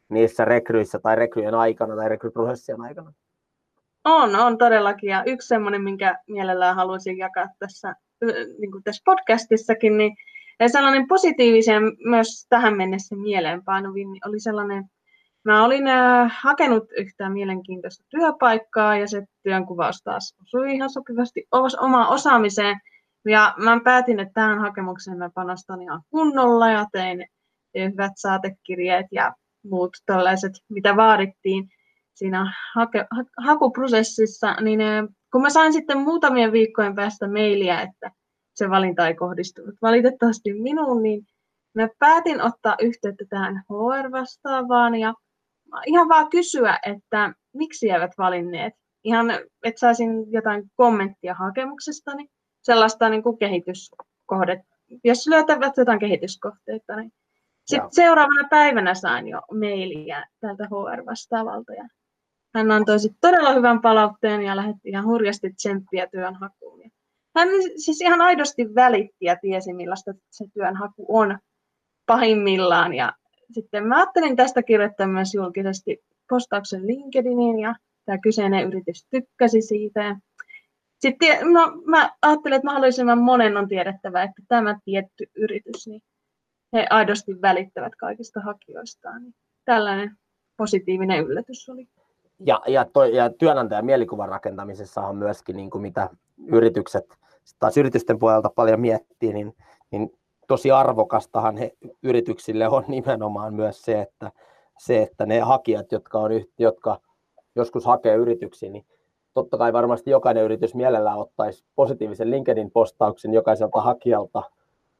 niissä 0.09 0.44
rekryissä 0.44 0.99
tai 0.99 1.16
rekryjen 1.16 1.55
aikana 1.55 1.96
tai 1.96 2.09
rekryprosessien 2.09 2.81
aikana? 2.81 3.12
On, 4.07 4.37
on 4.37 4.59
todellakin. 4.59 5.11
Ja 5.11 5.23
yksi 5.27 5.49
semmoinen, 5.49 5.83
minkä 5.83 6.19
mielellään 6.27 6.77
haluaisin 6.77 7.19
jakaa 7.19 7.47
tässä, 7.59 7.95
niin 8.59 8.73
kuin 8.73 8.85
tässä 8.85 9.03
podcastissakin, 9.05 9.97
niin 9.99 10.16
sellainen 10.66 11.09
positiivisen 11.09 11.83
myös 12.05 12.47
tähän 12.49 12.77
mennessä 12.77 13.16
mieleenpainuvin 13.16 14.12
niin 14.12 14.29
oli 14.29 14.40
sellainen 14.40 14.85
Mä 15.47 15.64
olin 15.64 15.85
hakenut 16.42 16.85
yhtään 16.97 17.33
mielenkiintoista 17.33 18.05
työpaikkaa 18.09 18.97
ja 18.97 19.09
se 19.09 19.25
työnkuvaus 19.42 20.03
taas 20.05 20.35
osui 20.42 20.75
ihan 20.75 20.90
sopivasti 20.90 21.47
omaan 21.81 22.09
osaamiseen. 22.09 22.81
Ja 23.25 23.55
mä 23.57 23.81
päätin, 23.85 24.21
että 24.21 24.33
tähän 24.35 24.59
hakemukseen 24.59 25.19
mä 25.19 25.31
panostan 25.35 25.83
ihan 25.83 26.03
kunnolla 26.11 26.71
ja 26.71 26.87
tein, 26.92 27.27
tein 27.73 27.92
hyvät 27.92 28.12
saatekirjeet 28.16 29.07
ja 29.12 29.33
muut 29.64 29.90
tällaiset, 30.07 30.53
mitä 30.69 30.97
vaadittiin 30.97 31.69
siinä 32.16 32.52
hake, 32.74 33.07
ha, 33.11 33.24
hakuprosessissa, 33.38 34.55
niin 34.55 34.81
äh, 34.81 35.05
kun 35.33 35.42
mä 35.42 35.50
sain 35.50 35.72
sitten 35.72 35.98
muutamien 35.98 36.52
viikkojen 36.52 36.94
päästä 36.94 37.29
mailia, 37.29 37.81
että 37.81 38.11
se 38.55 38.70
valinta 38.70 39.09
ei 39.09 39.14
kohdistunut 39.14 39.74
valitettavasti 39.83 40.52
minuun, 40.52 41.02
niin 41.02 41.26
mä 41.74 41.88
päätin 41.98 42.42
ottaa 42.42 42.76
yhteyttä 42.81 43.24
tähän 43.29 43.62
HR-vastaavaan 43.70 44.94
ja 44.94 45.14
ihan 45.87 46.09
vaan 46.09 46.31
kysyä, 46.31 46.79
että 46.87 47.35
miksi 47.55 47.90
eivät 47.90 48.11
valinneet. 48.18 48.74
Ihan, 49.05 49.31
että 49.64 49.81
saisin 49.81 50.33
jotain 50.33 50.70
kommenttia 50.76 51.35
hakemuksestani, 51.35 52.29
sellaista 52.62 53.09
niin 53.09 53.22
kuin 53.22 53.38
kehityskohdet, 53.38 54.61
jos 55.05 55.29
löytävät 55.29 55.76
jotain 55.76 55.98
kehityskohteita. 55.98 56.96
Niin. 56.96 57.12
Sitten 57.66 57.88
seuraavana 57.92 58.48
päivänä 58.50 58.94
sain 58.94 59.29
jo 59.29 59.40
mailia 59.61 60.24
tältä 60.40 60.64
HR-vastaavalta 60.64 61.72
ja 61.72 61.88
hän 62.57 62.71
antoi 62.71 63.01
sitten 63.01 63.19
todella 63.21 63.55
hyvän 63.55 63.81
palautteen 63.81 64.42
ja 64.42 64.57
lähetti 64.57 64.88
ihan 64.88 65.05
hurjasti 65.05 65.53
tsemppiä 65.53 66.07
työnhakuun. 66.07 66.77
Hän 67.37 67.49
siis 67.77 68.01
ihan 68.01 68.21
aidosti 68.21 68.75
välitti 68.75 69.25
ja 69.25 69.37
tiesi, 69.37 69.73
millaista 69.73 70.12
se 70.31 70.45
työnhaku 70.55 71.07
on 71.09 71.38
pahimmillaan 72.07 72.95
ja 72.95 73.12
sitten 73.53 73.87
mä 73.87 73.97
ajattelin 73.97 74.37
tästä 74.37 74.62
kirjoittaa 74.62 75.07
myös 75.07 75.35
julkisesti 75.35 76.05
postauksen 76.29 76.87
LinkedIniin 76.87 77.59
ja 77.59 77.75
tämä 78.05 78.19
kyseinen 78.19 78.66
yritys 78.66 79.07
tykkäsi 79.11 79.62
siitä. 79.62 80.16
Sitten 80.99 81.53
no, 81.53 81.83
mä 81.85 82.11
ajattelin, 82.23 82.57
että 82.57 82.66
mahdollisimman 82.66 83.19
monen 83.19 83.57
on 83.57 83.69
tiedettävä, 83.69 84.23
että 84.23 84.42
tämä 84.49 84.79
tietty 84.85 85.25
yritys, 85.35 85.87
niin 85.87 86.03
he 86.73 86.87
aidosti 86.90 87.42
välittävät 87.42 87.95
kaikista 87.95 88.40
hakijoistaan. 88.40 89.23
Tällainen 89.64 90.16
positiivinen 90.57 91.25
yllätys 91.25 91.69
oli. 91.69 91.88
Ja, 92.38 92.61
ja, 92.66 92.85
toi, 92.85 93.16
ja 93.16 93.31
työnantajan 93.31 93.85
mielikuvan 93.85 94.29
rakentamisessa 94.29 95.01
on 95.01 95.16
myöskin, 95.16 95.57
niin 95.57 95.70
kuin 95.70 95.83
mitä 95.83 96.11
yritykset, 96.46 97.05
taas 97.59 97.77
yritysten 97.77 98.18
puolelta 98.18 98.51
paljon 98.55 98.81
miettii, 98.81 99.33
niin, 99.33 99.57
niin 99.90 100.12
tosi 100.46 100.70
arvokastahan 100.70 101.57
he, 101.57 101.72
yrityksille 102.03 102.68
on 102.68 102.85
nimenomaan 102.88 103.55
myös 103.55 103.83
se, 103.83 104.01
että, 104.01 104.33
se, 104.79 105.03
että 105.03 105.27
ne 105.27 105.40
hakijat, 105.40 105.92
jotka, 105.92 106.18
on, 106.18 106.31
jotka 106.59 107.01
joskus 107.57 107.85
hakee 107.85 108.14
yrityksiin, 108.14 108.72
niin 108.72 108.87
totta 109.35 109.59
kai 109.59 109.72
varmasti 109.72 110.11
jokainen 110.11 110.44
yritys 110.44 110.75
mielellään 110.75 111.18
ottaisi 111.18 111.64
positiivisen 111.75 112.31
LinkedIn-postauksen 112.31 113.35
jokaiselta 113.35 113.81
hakijalta 113.81 114.42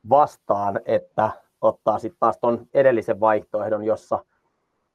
vastaan, 0.09 0.81
että 0.85 1.31
ottaa 1.61 1.99
sitten 1.99 2.21
taas 2.21 2.39
tuon 2.39 2.67
edellisen 2.75 3.21
vaihtoehdon, 3.21 3.85
jossa, 3.85 4.25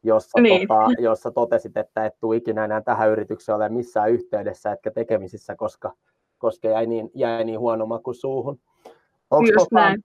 jossa, 0.04 0.42
niin. 0.42 0.68
tota, 0.68 0.88
jossa 1.00 1.32
totesit, 1.32 1.78
että 1.78 2.06
et 2.06 2.14
tule 2.20 2.36
ikinä 2.36 2.66
enää 2.66 2.82
tähän 2.82 3.10
yritykseen 3.10 3.56
ole 3.56 3.70
missään 3.70 4.12
yhteydessä 4.12 4.72
etkä 4.72 4.92
tekemisissä, 4.92 5.56
koska, 5.56 5.94
koska 6.38 6.68
jäi, 6.68 6.86
niin, 6.86 7.12
jäi 7.16 7.44
niin 7.44 7.60
huono 7.60 7.86
maku 7.86 8.14
suuhun. 8.14 8.60
Onks 9.32 9.50
Just 9.50 9.60
tota, 9.60 9.76
näin. 9.76 10.04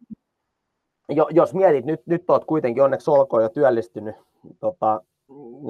Jo, 1.09 1.29
jos 1.31 1.55
mietit, 1.55 1.85
nyt, 1.85 2.07
nyt 2.07 2.31
olet 2.31 2.45
kuitenkin 2.45 2.83
onneksi 2.83 3.11
olkoon 3.11 3.43
jo 3.43 3.49
työllistynyt 3.49 4.17
tota, 4.61 5.01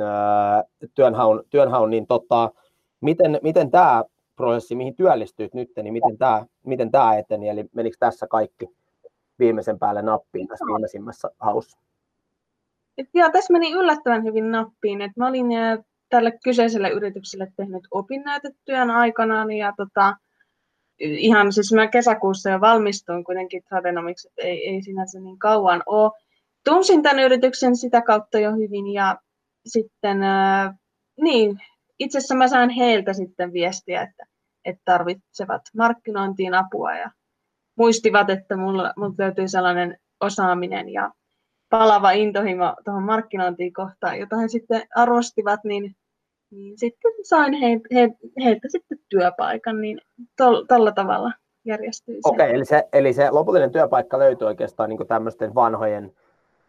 ää, 0.05 0.65
työnhaun, 0.95 1.45
työnhaun, 1.51 1.91
niin 1.91 2.07
tota, 2.07 2.51
miten, 3.01 3.41
miten 3.43 3.71
tämä 3.71 4.05
prosessi, 4.37 4.75
mihin 4.75 4.97
työllistyit 4.97 5.55
nyt, 5.55 5.71
niin 5.83 5.93
miten 5.93 6.19
tämä, 6.19 6.47
miten 6.67 6.91
tämä 6.91 7.17
eteni, 7.17 7.49
eli 7.49 7.65
menikö 7.73 7.97
tässä 8.01 8.27
kaikki 8.27 8.69
viimeisen 9.39 9.79
päälle 9.79 10.03
nappiin 10.03 10.49
tässä 10.49 10.65
viimeisimmässä 10.65 11.31
haussa? 11.39 11.79
Et 12.99 13.09
joo, 13.15 13.31
tässä 13.31 13.53
meni 13.53 13.73
yllättävän 13.73 14.25
hyvin 14.25 14.51
nappiin. 14.51 15.03
Et 15.03 15.13
mä 15.17 15.27
olin 15.27 15.47
tälle 16.09 16.33
kyseiselle 16.45 16.91
yritykselle 16.91 17.53
tehnyt 17.57 17.89
opinnäytetyön 17.91 18.91
aikanaan 18.91 19.53
ja 19.53 19.73
tota, 19.77 20.17
ihan 20.99 21.53
siis 21.53 21.73
mä 21.73 21.87
kesäkuussa 21.87 22.51
jo 22.51 22.61
valmistuin 22.61 23.25
kuitenkin 23.25 23.63
Tradenomics, 23.69 24.25
että 24.25 24.43
ei, 24.43 24.69
ei 24.69 24.83
sinänsä 24.83 25.21
niin 25.21 25.39
kauan 25.39 25.83
ole. 25.87 26.11
Tunsin 26.65 27.03
tämän 27.03 27.25
yrityksen 27.25 27.77
sitä 27.77 28.03
kautta 28.03 28.39
jo 28.39 28.53
hyvin 28.53 28.93
ja 28.93 29.17
sitten 29.67 30.23
äh, 30.23 30.75
niin, 31.21 31.61
itse 31.99 32.19
asiassa 32.19 32.35
mä 32.35 32.49
sain 32.49 32.71
heiltä 32.71 33.13
sitten 33.13 33.53
viestiä, 33.53 34.03
että, 34.03 34.27
että 34.65 34.83
tarvitsevat 34.85 35.63
markkinointiin 35.77 36.55
apua 36.55 36.95
ja 36.95 37.11
muistivat, 37.79 38.31
että 38.31 38.57
mulla, 38.57 38.93
mulla 38.97 39.15
löytyy 39.19 39.49
sellainen 39.49 39.99
osaaminen 40.21 40.89
ja 40.89 41.11
palava 41.71 42.11
intohimo 42.11 42.75
tuohon 42.85 43.03
markkinointiin 43.03 43.73
kohtaan, 43.73 44.19
jota 44.19 44.37
he 44.37 44.49
sitten 44.49 44.83
arvostivat, 44.97 45.61
niin, 45.65 45.97
niin 46.51 46.79
sitten 46.79 47.13
sain 47.23 47.55
he, 47.55 47.81
he, 47.95 48.11
heiltä 48.45 48.69
sitten 48.69 48.99
työpaikan, 49.09 49.81
niin 49.81 50.01
tällä 50.69 50.93
tavalla 50.93 51.33
järjestyi 51.65 52.15
se. 52.15 52.29
Okei, 52.29 52.55
eli 52.55 52.65
se, 52.65 52.89
eli 52.93 53.13
se 53.13 53.31
lopullinen 53.31 53.73
työpaikka 53.73 54.19
löytyi 54.19 54.47
oikeastaan 54.47 54.91
niin 54.91 55.07
tämmöisten 55.09 55.55
vanhojen 55.55 56.13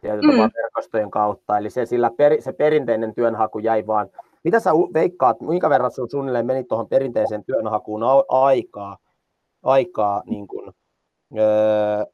mm. 0.02 0.50
verkostojen 0.62 1.10
kautta, 1.10 1.58
eli 1.58 1.70
se, 1.70 1.86
sillä 1.86 2.10
per, 2.16 2.42
se 2.42 2.52
perinteinen 2.52 3.14
työnhaku 3.14 3.58
jäi 3.58 3.86
vaan. 3.86 4.08
Mitä 4.44 4.60
sä 4.60 4.70
veikkaat, 4.94 5.40
minkä 5.40 5.70
verran 5.70 5.90
sun 5.90 6.10
suunnilleen 6.10 6.46
meni 6.46 6.64
tuohon 6.64 6.88
perinteiseen 6.88 7.44
työnhakuun 7.44 8.02
aikaa, 8.28 8.96
aikaa 9.62 10.22
niin 10.26 10.48
kuin, 10.48 10.72
öö, 11.38 12.04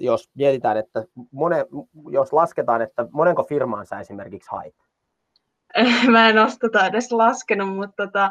jos 0.00 0.30
mietitään, 0.34 0.76
että 0.76 1.04
mone, 1.30 1.66
jos 2.10 2.32
lasketaan, 2.32 2.82
että 2.82 3.06
monenko 3.12 3.44
firmaan 3.44 3.86
sä 3.86 4.00
esimerkiksi 4.00 4.50
hait? 4.50 4.74
Mä 6.12 6.28
en 6.28 6.38
ole 6.38 6.48
tota 6.60 6.86
edes 6.86 7.12
laskenut, 7.12 7.76
mutta 7.76 8.06
tota, 8.06 8.30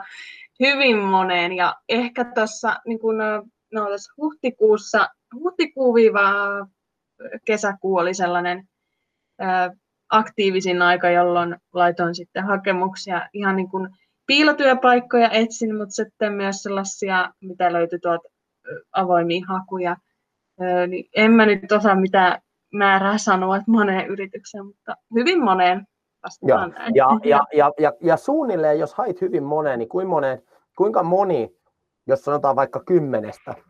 hyvin 0.60 0.98
moneen. 0.98 1.54
Ja 1.54 1.76
ehkä 1.90 2.24
tuossa 2.24 2.76
niin 2.86 3.00
kun, 3.00 3.18
no, 3.74 3.88
huhtikuussa, 4.18 5.10
huhtikuu-kesäkuu 5.34 7.98
oli 7.98 8.14
sellainen 8.14 8.68
ää, 9.40 9.72
aktiivisin 10.10 10.82
aika, 10.82 11.10
jolloin 11.10 11.56
laitoin 11.74 12.16
sitten 12.16 12.44
hakemuksia 12.44 13.30
ihan 13.34 13.56
niin 13.56 13.70
kuin 13.70 13.90
piilotyöpaikkoja 14.26 15.30
etsin, 15.30 15.78
mutta 15.78 15.96
sitten 15.96 16.34
myös 16.34 16.64
sellaisia, 16.64 17.34
mitä 17.42 17.74
löytyi 17.74 18.00
tuolta 18.00 18.30
avoimia 18.92 19.46
hakuja 19.48 19.98
niin 20.88 21.10
en 21.16 21.32
mä 21.32 21.46
nyt 21.46 21.72
osaa 21.72 21.96
mitään 21.96 22.42
määrää 22.74 23.18
sanoa, 23.18 23.56
että 23.56 23.72
moneen 23.72 24.08
yritykseen, 24.08 24.66
mutta 24.66 24.96
hyvin 25.16 25.44
moneen 25.44 25.88
ja, 26.48 26.70
ja, 26.94 27.20
ja, 27.24 27.42
ja, 27.54 27.72
ja, 27.80 27.94
ja 28.02 28.18
suunnilleen, 28.18 28.80
jos 28.80 28.94
hait 28.94 29.22
hyvin 29.22 29.44
moneen, 29.44 29.80
niin 29.80 29.90
kuinka, 29.90 30.10
moneen, 30.10 30.42
kuinka 30.78 31.04
moni, 31.04 31.56
jos 32.08 32.22
sanotaan 32.24 32.56
vaikka 32.56 32.80
kymmenestä, 32.80 33.52
niin 33.52 33.66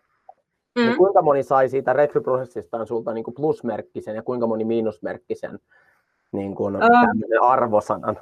mm. 0.76 0.90
niin 0.90 0.98
kuinka 0.98 1.22
moni 1.22 1.44
sai 1.44 1.70
siitä 1.70 1.94
rekryprosessistaan 1.94 2.88
sulta 2.88 3.14
niin 3.14 3.24
kuin 3.24 3.36
plusmerkkisen 3.36 4.16
ja 4.16 4.24
kuinka 4.24 4.48
moni 4.48 4.66
miinusmerkkisen 4.66 5.60
niin 6.32 6.56
kuin 6.56 6.76
uh, 6.76 6.82
arvosanan? 7.42 8.18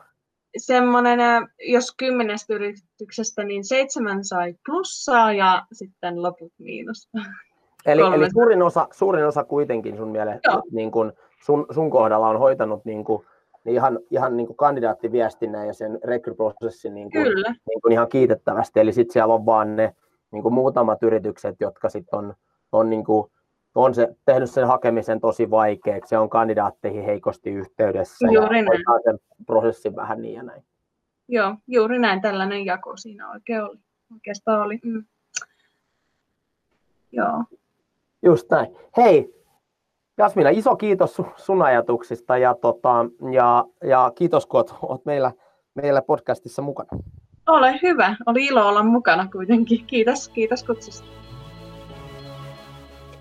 Semmoinen, 0.58 1.19
jos 1.60 1.95
kymmenestä 1.97 2.54
yrityksestä, 2.54 3.43
niin 3.43 3.65
seitsemän 3.65 4.26
sai 4.26 4.56
plussaa 4.65 5.34
ja 5.34 5.65
sitten 5.71 6.23
loput 6.23 6.54
miinus. 6.58 7.10
Eli, 7.86 8.02
eli 8.15 8.32
suurin, 8.32 8.62
osa, 8.62 8.88
suurin 8.91 9.26
osa 9.26 9.43
kuitenkin 9.43 9.98
sun 9.98 10.10
mielestä 10.10 10.62
niin 10.72 10.91
kun 10.91 11.13
sun, 11.43 11.65
sun 11.72 11.89
kohdalla 11.89 12.30
on 12.30 12.39
hoitanut 12.39 12.86
niin 12.86 13.04
kun, 13.04 13.26
niin 13.63 13.76
ihan, 13.76 14.00
ihan 14.12 14.38
niin 14.38 14.48
kuin 14.48 14.58
kandidaattiviestinnän 14.58 15.67
ja 15.67 15.74
sen 15.74 16.00
rekryprosessin 16.04 16.93
niin 16.93 17.12
kuin, 17.12 17.24
niin 17.67 17.82
kuin 17.82 17.91
ihan 17.91 18.10
kiitettävästi. 18.10 18.80
Eli 18.80 18.93
sitten 18.93 19.13
siellä 19.13 19.34
on 19.34 19.46
vaan 19.46 19.76
ne 19.76 19.96
niin 20.32 20.43
kuin 20.43 20.54
muutamat 20.54 21.04
yritykset, 21.04 21.56
jotka 21.60 21.89
sitten 21.89 22.19
on, 22.19 22.34
on, 22.72 22.89
niin 22.89 23.06
kuin, 23.06 23.32
on 23.76 23.93
se, 23.93 24.15
tehnyt 24.26 24.52
sen 24.52 24.67
hakemisen 24.67 25.22
tosi 25.22 25.50
vaikeaksi, 25.50 26.10
se 26.10 26.17
on 26.17 26.30
kandidaatteihin 26.30 27.04
heikosti 27.04 27.50
yhteydessä 27.50 28.28
juuri 28.32 28.58
ja 28.58 28.63
näin. 28.63 29.02
sen 29.04 29.19
prosessin 29.46 29.96
vähän 29.96 30.22
niin 30.22 30.34
ja 30.34 30.43
näin. 30.43 30.63
Joo, 31.28 31.56
juuri 31.67 32.00
näin 32.00 32.22
tällainen 32.22 32.65
jako 32.65 32.98
siinä 32.98 33.32
oikein 33.32 33.63
oli. 33.63 33.80
Oikeastaan 34.13 34.62
oli. 34.62 34.80
Mm. 34.84 35.06
Joo. 37.12 37.43
Just 38.26 38.50
näin. 38.50 38.78
Hei, 38.98 39.34
Jasmina, 40.18 40.50
iso 40.50 40.76
kiitos 40.76 41.22
sun 41.36 41.62
ajatuksista 41.62 42.38
ja, 42.38 42.56
tota, 42.56 42.90
ja, 43.32 43.66
ja 43.84 44.12
kiitos, 44.16 44.46
kun 44.46 44.58
olet, 44.60 44.74
olet 44.82 45.06
meillä, 45.06 45.32
meillä 45.74 46.02
podcastissa 46.02 46.62
mukana. 46.62 46.90
Ole 47.48 47.80
hyvä. 47.84 48.16
Oli 48.26 48.46
ilo 48.46 48.68
olla 48.68 48.84
mukana 48.84 49.28
kuitenkin. 49.32 49.86
Kiitos, 49.86 50.30
kiitos 50.30 50.64
kutsusta. 50.64 51.08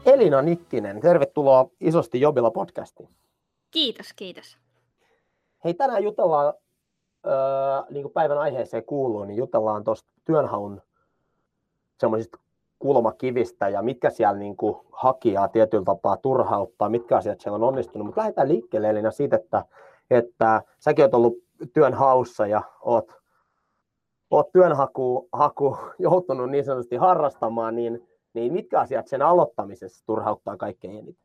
Elina 0.07 0.43
Nikkinen, 0.43 1.01
tervetuloa 1.01 1.71
isosti 1.81 2.21
Jobilla 2.21 2.51
podcastiin. 2.51 3.09
Kiitos, 3.71 4.13
kiitos. 4.17 4.59
Hei, 5.65 5.75
tänään 5.75 6.03
jutellaan, 6.03 6.55
äh, 7.27 7.85
niin 7.91 8.03
kuin 8.03 8.13
päivän 8.13 8.39
aiheeseen 8.39 8.85
kuuluu, 8.85 9.25
niin 9.25 9.37
jutellaan 9.37 9.85
tuosta 9.85 10.13
työnhaun 10.25 10.83
semmoisista 12.01 12.39
kulmakivistä 12.83 13.69
ja 13.69 13.83
mitkä 13.83 14.11
siellä 14.11 14.39
niin 14.39 14.57
kuin 14.57 14.77
hakijaa 14.93 15.49
tietyllä 15.49 15.85
tapaa 15.85 16.17
turhauttaa, 16.17 16.89
mitkä 16.89 17.17
asiat 17.17 17.41
siellä 17.41 17.57
on 17.57 17.63
onnistunut. 17.63 18.07
Mutta 18.07 18.21
lähdetään 18.21 18.49
liikkeelle 18.49 18.91
Elina 18.91 19.11
siitä, 19.11 19.37
että, 19.37 19.65
että 20.11 20.63
säkin 20.79 21.05
olet 21.05 21.15
ollut 21.15 21.35
työn 21.75 21.95
haussa 21.95 22.47
ja 22.47 22.63
oot, 22.81 23.13
oot 24.31 24.53
työnhaku 24.53 25.29
haku, 25.33 25.79
joutunut 25.99 26.51
niin 26.51 26.65
sanotusti 26.65 26.97
harrastamaan, 26.97 27.77
niin, 27.77 28.09
niin 28.35 28.53
mitkä 28.53 28.81
asiat 28.81 29.09
sen 29.09 29.23
aloittamisessa 29.23 30.07
turhauttaa 30.07 30.57
kaikkein 30.57 30.99
eniten? 30.99 31.23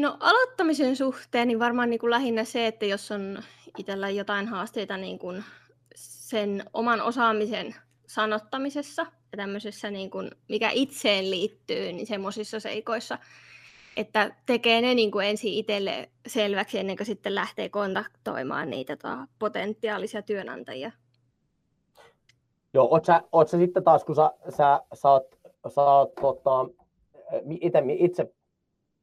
No 0.00 0.16
aloittamisen 0.20 0.96
suhteen 0.96 1.48
niin 1.48 1.58
varmaan 1.58 1.90
niin 1.90 2.00
kuin 2.00 2.10
lähinnä 2.10 2.44
se, 2.44 2.66
että 2.66 2.86
jos 2.86 3.10
on 3.10 3.38
itsellä 3.78 4.10
jotain 4.10 4.48
haasteita 4.48 4.96
niin 4.96 5.18
kuin 5.18 5.44
sen 5.94 6.64
oman 6.72 7.00
osaamisen 7.00 7.74
sanottamisessa 8.08 9.02
ja 9.02 9.36
tämmöisessä, 9.36 9.90
niin 9.90 10.10
kuin, 10.10 10.30
mikä 10.48 10.70
itseen 10.70 11.30
liittyy, 11.30 11.92
niin 11.92 12.06
semmoisissa 12.06 12.60
seikoissa, 12.60 13.18
että 13.96 14.36
tekee 14.46 14.80
ne 14.80 14.94
niin 14.94 15.10
kuin 15.10 15.26
ensin 15.26 15.52
itselle 15.52 16.08
selväksi 16.26 16.78
ennen 16.78 16.96
kuin 16.96 17.06
sitten 17.06 17.34
lähtee 17.34 17.68
kontaktoimaan 17.68 18.70
niitä 18.70 18.96
tota, 18.96 19.26
potentiaalisia 19.38 20.22
työnantajia. 20.22 20.90
Joo, 22.74 22.88
oot 22.90 23.04
sä, 23.04 23.22
oot 23.32 23.48
sä 23.48 23.58
sitten 23.58 23.84
taas, 23.84 24.04
kun 24.04 24.14
sä, 24.14 24.30
sä, 24.48 24.80
sä 24.94 25.10
oot, 25.10 25.38
sä 25.74 25.82
oot 25.82 26.14
tota, 26.14 26.68
itse, 27.60 27.82
itse 27.98 28.34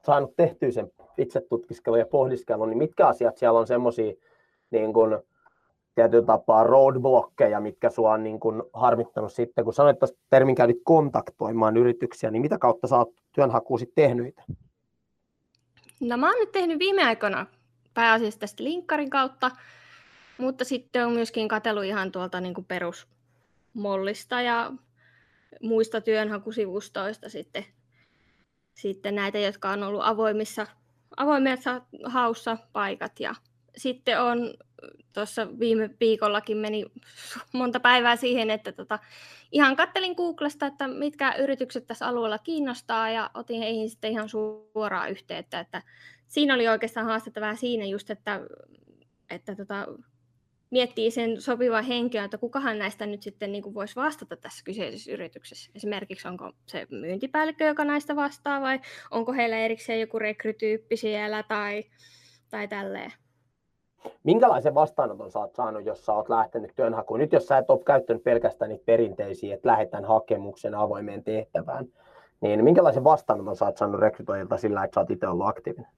saanut 0.05 0.35
tehtyä 0.35 0.71
sen 0.71 0.91
itse 1.17 1.41
tutkiskelun 1.41 1.99
ja 1.99 2.05
pohdiskelun, 2.05 2.69
niin 2.69 2.77
mitkä 2.77 3.07
asiat 3.07 3.37
siellä 3.37 3.59
on 3.59 3.67
semmoisia 3.67 4.13
niin 4.71 4.93
kuin, 4.93 5.19
tietyllä 5.95 6.25
tapaa 6.25 6.63
roadblockeja, 6.63 7.59
mitkä 7.59 7.89
sua 7.89 8.11
on 8.11 8.23
niin 8.23 8.39
kuin 8.39 8.63
harmittanut 8.73 9.33
sitten, 9.33 9.63
kun 9.63 9.73
sanoit 9.73 10.03
että 10.03 10.17
termin 10.29 10.55
käytit 10.55 10.81
kontaktoimaan 10.83 11.77
yrityksiä, 11.77 12.31
niin 12.31 12.41
mitä 12.41 12.57
kautta 12.57 12.87
sä 12.87 12.97
oot 12.97 13.13
työnhakuun 13.31 13.79
sitten 13.79 14.03
tehnyt 14.03 14.35
No 15.99 16.17
mä 16.17 16.27
oon 16.27 16.39
nyt 16.39 16.51
tehnyt 16.51 16.79
viime 16.79 17.03
aikoina 17.03 17.45
pääasiassa 17.93 18.39
tästä 18.39 18.63
linkkarin 18.63 19.09
kautta, 19.09 19.51
mutta 20.37 20.65
sitten 20.65 21.05
on 21.05 21.13
myöskin 21.13 21.47
katsellut 21.47 21.83
ihan 21.83 22.11
tuolta 22.11 22.41
niin 22.41 22.53
kuin 22.53 22.65
perusmollista 22.65 24.41
ja 24.41 24.71
muista 25.61 26.01
työnhakusivustoista 26.01 27.29
sitten, 27.29 27.65
sitten 28.73 29.15
näitä, 29.15 29.39
jotka 29.39 29.69
on 29.69 29.83
ollut 29.83 30.01
avoimissa, 30.03 30.67
avoimessa 31.17 31.81
haussa 32.05 32.57
paikat. 32.73 33.19
Ja 33.19 33.35
sitten 33.77 34.21
on 34.21 34.53
tuossa 35.13 35.59
viime 35.59 35.89
viikollakin 35.99 36.57
meni 36.57 36.85
monta 37.53 37.79
päivää 37.79 38.15
siihen, 38.15 38.49
että 38.49 38.71
tota, 38.71 38.99
ihan 39.51 39.75
kattelin 39.75 40.13
Googlesta, 40.17 40.65
että 40.65 40.87
mitkä 40.87 41.35
yritykset 41.35 41.87
tässä 41.87 42.07
alueella 42.07 42.37
kiinnostaa 42.37 43.09
ja 43.09 43.31
otin 43.33 43.59
heihin 43.59 43.89
sitten 43.89 44.11
ihan 44.11 44.29
suoraa 44.29 45.07
yhteyttä, 45.07 45.59
että 45.59 45.81
siinä 46.27 46.53
oli 46.53 46.67
oikeastaan 46.67 47.05
haastettavaa 47.05 47.55
siinä 47.55 47.85
just, 47.85 48.09
että, 48.09 48.41
että 49.29 49.55
tota, 49.55 49.87
miettii 50.71 51.11
sen 51.11 51.41
sopivan 51.41 51.83
henkilön, 51.83 52.25
että 52.25 52.37
kukahan 52.37 52.79
näistä 52.79 53.05
nyt 53.05 53.21
sitten 53.21 53.51
niin 53.51 53.73
voisi 53.73 53.95
vastata 53.95 54.37
tässä 54.37 54.63
kyseisessä 54.63 55.11
yrityksessä. 55.11 55.71
Esimerkiksi 55.75 56.27
onko 56.27 56.51
se 56.67 56.87
myyntipäällikkö, 56.89 57.63
joka 57.63 57.85
näistä 57.85 58.15
vastaa, 58.15 58.61
vai 58.61 58.79
onko 59.11 59.33
heillä 59.33 59.57
erikseen 59.57 59.99
joku 59.99 60.19
rekrytyyppi 60.19 60.97
siellä 60.97 61.43
tai, 61.43 61.83
tai 62.49 62.67
tälleen. 62.67 63.11
Minkälaisen 64.23 64.75
vastaanoton 64.75 65.31
sä 65.31 65.39
oot 65.39 65.55
saanut, 65.55 65.85
jos 65.85 66.05
sä 66.05 66.13
oot 66.13 66.29
lähtenyt 66.29 66.71
työnhakuun? 66.75 67.19
Nyt 67.19 67.33
jos 67.33 67.47
sä 67.47 67.57
et 67.57 67.69
ole 67.69 67.83
käyttänyt 67.85 68.23
pelkästään 68.23 68.69
niitä 68.69 68.85
perinteisiä, 68.85 69.55
että 69.55 69.69
lähetän 69.69 70.05
hakemuksen 70.05 70.75
avoimeen 70.75 71.23
tehtävään, 71.23 71.85
niin 72.41 72.63
minkälaisen 72.63 73.03
vastaanoton 73.03 73.55
sä 73.55 73.65
oot 73.65 73.77
saanut 73.77 74.01
rekrytoijilta 74.01 74.57
sillä, 74.57 74.83
että 74.83 74.95
sä 74.95 75.01
oot 75.01 75.11
itse 75.11 75.27
ollut 75.27 75.47
aktiivinen? 75.47 75.91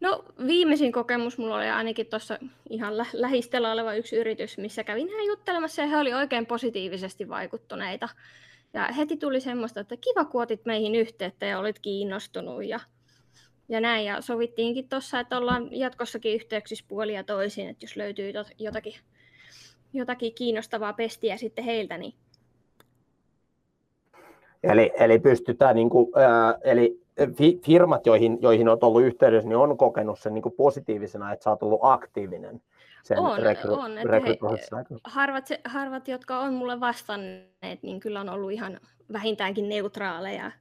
No 0.00 0.24
viimeisin 0.46 0.92
kokemus 0.92 1.38
mulla 1.38 1.56
oli 1.56 1.68
ainakin 1.68 2.06
tuossa 2.06 2.38
ihan 2.70 2.98
lä- 2.98 3.06
lähistöllä 3.12 3.72
oleva 3.72 3.94
yksi 3.94 4.16
yritys, 4.16 4.58
missä 4.58 4.84
kävin 4.84 5.08
hän 5.08 5.26
juttelemassa 5.26 5.82
ja 5.82 5.88
he 5.88 5.96
oli 5.96 6.14
oikein 6.14 6.46
positiivisesti 6.46 7.28
vaikuttuneita. 7.28 8.08
Ja 8.74 8.88
heti 8.96 9.16
tuli 9.16 9.40
semmoista, 9.40 9.80
että 9.80 9.96
kiva 9.96 10.24
kun 10.24 10.42
otit 10.42 10.64
meihin 10.64 10.94
yhteyttä 10.94 11.46
ja 11.46 11.58
olit 11.58 11.78
kiinnostunut 11.78 12.64
ja, 12.64 12.80
ja 13.72 13.80
näin. 13.80 14.04
Ja 14.04 14.20
sovittiinkin 14.20 14.88
tuossa, 14.88 15.20
että 15.20 15.38
ollaan 15.38 15.68
jatkossakin 15.70 16.34
yhteyksissä 16.34 16.84
puolia 16.88 17.24
toisiin, 17.24 17.68
että 17.68 17.84
jos 17.84 17.96
löytyy 17.96 18.32
jotakin, 18.58 18.94
jotakin 19.92 20.34
kiinnostavaa 20.34 20.92
pestiä 20.92 21.36
sitten 21.36 21.64
heiltä, 21.64 21.98
niin 21.98 22.14
Eli, 24.62 24.92
eli 24.94 25.18
pystytään, 25.18 25.76
niin 25.76 25.90
kuin, 25.90 26.08
ää, 26.14 26.58
eli 26.64 27.00
firmat, 27.64 28.06
joihin, 28.06 28.38
joihin 28.40 28.68
olet 28.68 28.82
ollut 28.82 29.02
yhteydessä, 29.02 29.48
niin 29.48 29.56
on 29.56 29.76
kokenut 29.76 30.18
sen 30.18 30.34
niin 30.34 30.42
kuin 30.42 30.54
positiivisena, 30.56 31.32
että 31.32 31.42
sä 31.42 31.50
oot 31.50 31.62
ollut 31.62 31.80
aktiivinen 31.82 32.62
sen 33.02 33.18
on, 33.18 33.38
rekry, 33.38 33.70
on, 33.72 33.96
he, 33.96 34.38
harvat, 35.04 35.48
harvat, 35.64 36.08
jotka 36.08 36.38
on 36.38 36.54
mulle 36.54 36.80
vastanneet, 36.80 37.82
niin 37.82 38.00
kyllä 38.00 38.20
on 38.20 38.28
ollut 38.28 38.52
ihan 38.52 38.80
vähintäänkin 39.12 39.68
neutraaleja. 39.68 40.52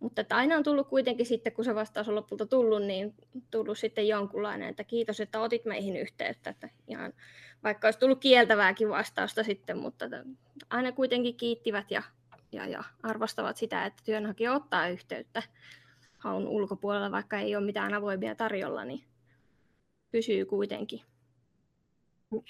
Mutta 0.00 0.20
että 0.20 0.36
aina 0.36 0.56
on 0.56 0.62
tullut 0.62 0.88
kuitenkin 0.88 1.26
sitten, 1.26 1.52
kun 1.52 1.64
se 1.64 1.74
vastaus 1.74 2.08
on 2.08 2.14
lopulta 2.14 2.46
tullut, 2.46 2.82
niin 2.82 3.14
tullut 3.50 3.78
sitten 3.78 4.08
jonkunlainen, 4.08 4.68
että 4.68 4.84
kiitos, 4.84 5.20
että 5.20 5.40
otit 5.40 5.64
meihin 5.64 5.96
yhteyttä. 5.96 6.50
Että 6.50 6.68
ihan, 6.88 7.12
vaikka 7.64 7.86
olisi 7.86 7.98
tullut 7.98 8.20
kieltävääkin 8.20 8.88
vastausta 8.88 9.44
sitten, 9.44 9.78
mutta 9.78 10.04
aina 10.70 10.92
kuitenkin 10.92 11.36
kiittivät 11.36 11.90
ja, 11.90 12.02
ja, 12.52 12.66
ja 12.66 12.84
arvostavat 13.02 13.56
sitä, 13.56 13.86
että 13.86 14.02
työnhakija 14.04 14.52
ottaa 14.52 14.88
yhteyttä 14.88 15.42
haun 16.18 16.48
ulkopuolella, 16.48 17.10
vaikka 17.10 17.38
ei 17.38 17.56
ole 17.56 17.64
mitään 17.64 17.94
avoimia 17.94 18.34
tarjolla, 18.34 18.84
niin 18.84 19.04
pysyy 20.10 20.44
kuitenkin. 20.44 21.02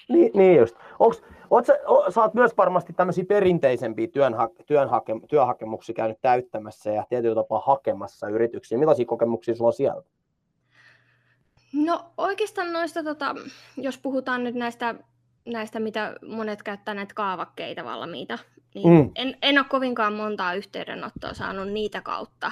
Niin, 0.09 0.31
niin 0.33 0.57
just. 0.57 0.75
Onks, 0.99 1.23
oot 1.49 1.65
sä, 1.65 1.79
o, 1.87 2.11
sä 2.11 2.21
oot 2.21 2.33
myös 2.33 2.57
varmasti 2.57 2.93
tämmöisiä 2.93 3.25
perinteisempiä 3.25 4.07
työnha, 4.07 4.49
työnhake, 4.65 5.13
työhakemuksia 5.29 5.95
käynyt 5.95 6.21
täyttämässä 6.21 6.91
ja 6.91 7.05
tietyllä 7.09 7.35
tapaa 7.35 7.63
hakemassa 7.65 8.29
yrityksiä. 8.29 8.77
Millaisia 8.77 9.05
kokemuksia 9.05 9.55
sulla 9.55 9.67
on 9.67 9.73
siellä? 9.73 10.03
No 11.73 12.11
oikeastaan 12.17 12.73
noista, 12.73 13.03
tota, 13.03 13.35
jos 13.77 13.97
puhutaan 13.97 14.43
nyt 14.43 14.55
näistä, 14.55 14.95
näistä, 15.45 15.79
mitä 15.79 16.15
monet 16.27 16.63
käyttää 16.63 16.93
näitä 16.93 17.13
kaavakkeita 17.13 17.83
valmiita, 17.83 18.39
niin 18.75 18.89
mm. 18.89 19.11
en, 19.15 19.37
en 19.41 19.57
ole 19.57 19.65
kovinkaan 19.69 20.13
montaa 20.13 20.53
yhteydenottoa 20.53 21.33
saanut 21.33 21.67
niitä 21.67 22.01
kautta 22.01 22.51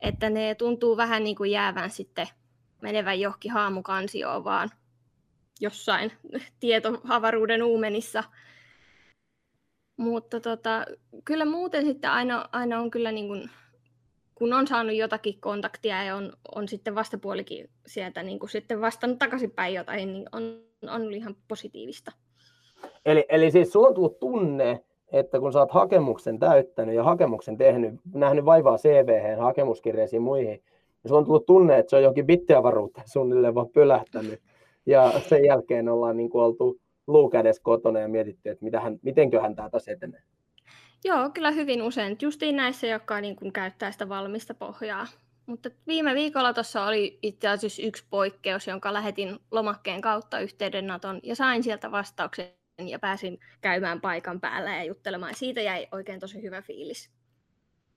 että 0.00 0.30
ne 0.30 0.54
tuntuu 0.54 0.96
vähän 0.96 1.24
niin 1.24 1.36
kuin 1.36 1.50
jäävän 1.50 1.90
sitten 1.90 2.26
menevän 2.80 3.20
johonkin 3.20 3.52
haamukansioon 3.52 4.44
vaan 4.44 4.70
jossain 5.60 6.12
tietoavaruuden 6.60 7.62
uumenissa. 7.62 8.24
Mutta 9.96 10.40
tota, 10.40 10.86
kyllä 11.24 11.44
muuten 11.44 11.84
sitten 11.84 12.10
aina, 12.10 12.48
aina 12.52 12.80
on 12.80 12.90
kyllä 12.90 13.12
niin 13.12 13.26
kuin, 13.26 13.50
kun 14.34 14.52
on 14.52 14.66
saanut 14.66 14.96
jotakin 14.96 15.40
kontaktia 15.40 16.04
ja 16.04 16.16
on, 16.16 16.32
on 16.54 16.68
sitten 16.68 16.94
vastapuolikin 16.94 17.70
sieltä 17.86 18.22
niin 18.22 18.38
kuin 18.38 18.50
sitten 18.50 18.80
vastannut 18.80 19.18
takaisinpäin 19.18 19.74
jotain, 19.74 20.12
niin 20.12 20.28
on, 20.32 20.60
on 20.82 21.02
ollut 21.02 21.16
ihan 21.16 21.36
positiivista. 21.48 22.12
Eli, 23.06 23.24
eli 23.28 23.50
siis 23.50 23.72
sulla 23.72 23.88
on 23.88 23.94
tullut 23.94 24.20
tunne, 24.20 24.84
että 25.12 25.40
kun 25.40 25.52
sä 25.52 25.58
oot 25.58 25.70
hakemuksen 25.70 26.38
täyttänyt 26.38 26.94
ja 26.94 27.04
hakemuksen 27.04 27.56
tehnyt, 27.56 27.94
nähnyt 28.14 28.44
vaivaa 28.44 28.76
CV, 28.76 29.38
hakemuskirjeisiin 29.38 30.22
muihin, 30.22 30.46
niin 30.46 31.08
sulla 31.08 31.18
on 31.18 31.24
tullut 31.24 31.46
tunne, 31.46 31.78
että 31.78 31.90
se 31.90 31.96
on 31.96 32.02
jokin 32.02 32.26
bittiavaruutta 32.26 33.02
suunnilleen 33.04 33.54
vaan 33.54 33.68
pölähtänyt. 33.68 34.40
Ja 34.86 35.20
sen 35.28 35.44
jälkeen 35.44 35.88
ollaan 35.88 36.16
niin 36.16 36.30
kuin 36.30 36.44
oltu 36.44 36.80
luukädessä 37.06 37.62
kotona 37.62 38.00
ja 38.00 38.08
mietitty, 38.08 38.50
että 38.50 38.64
mitähän, 38.64 38.98
mitenköhän 39.02 39.56
tämä 39.56 39.70
etenee. 39.92 40.22
Joo, 41.04 41.30
kyllä 41.30 41.50
hyvin 41.50 41.82
usein. 41.82 42.16
Justiin 42.22 42.56
näissä, 42.56 42.86
jotka 42.86 43.20
niin 43.20 43.36
kuin 43.36 43.52
käyttää 43.52 43.92
sitä 43.92 44.08
valmista 44.08 44.54
pohjaa. 44.54 45.06
Mutta 45.46 45.70
viime 45.86 46.14
viikolla 46.14 46.54
tuossa 46.54 46.86
oli 46.86 47.18
itse 47.22 47.48
asiassa 47.48 47.82
yksi 47.82 48.04
poikkeus, 48.10 48.66
jonka 48.66 48.92
lähetin 48.92 49.38
lomakkeen 49.50 50.00
kautta 50.00 50.40
yhteydenoton 50.40 51.20
ja 51.22 51.36
sain 51.36 51.62
sieltä 51.62 51.90
vastauksen 51.90 52.46
ja 52.86 52.98
pääsin 52.98 53.38
käymään 53.60 54.00
paikan 54.00 54.40
päällä 54.40 54.76
ja 54.76 54.84
juttelemaan. 54.84 55.34
Siitä 55.34 55.60
jäi 55.60 55.88
oikein 55.92 56.20
tosi 56.20 56.42
hyvä 56.42 56.62
fiilis. 56.62 57.15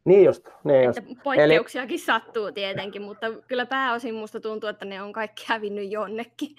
Niin 0.06 0.26
just. 0.26 0.50
Niin 0.64 0.84
just. 0.84 0.98
Että 0.98 1.10
poikkeuksiakin 1.24 1.96
Eli... 1.96 1.98
sattuu 1.98 2.52
tietenkin, 2.52 3.02
mutta 3.02 3.26
kyllä 3.48 3.66
pääosin 3.66 4.16
musta 4.16 4.40
tuntuu, 4.40 4.70
että 4.70 4.86
ne 4.86 5.02
on 5.02 5.14
kaikki 5.14 5.44
hävinnyt 5.48 5.92
jonnekin. 5.92 6.56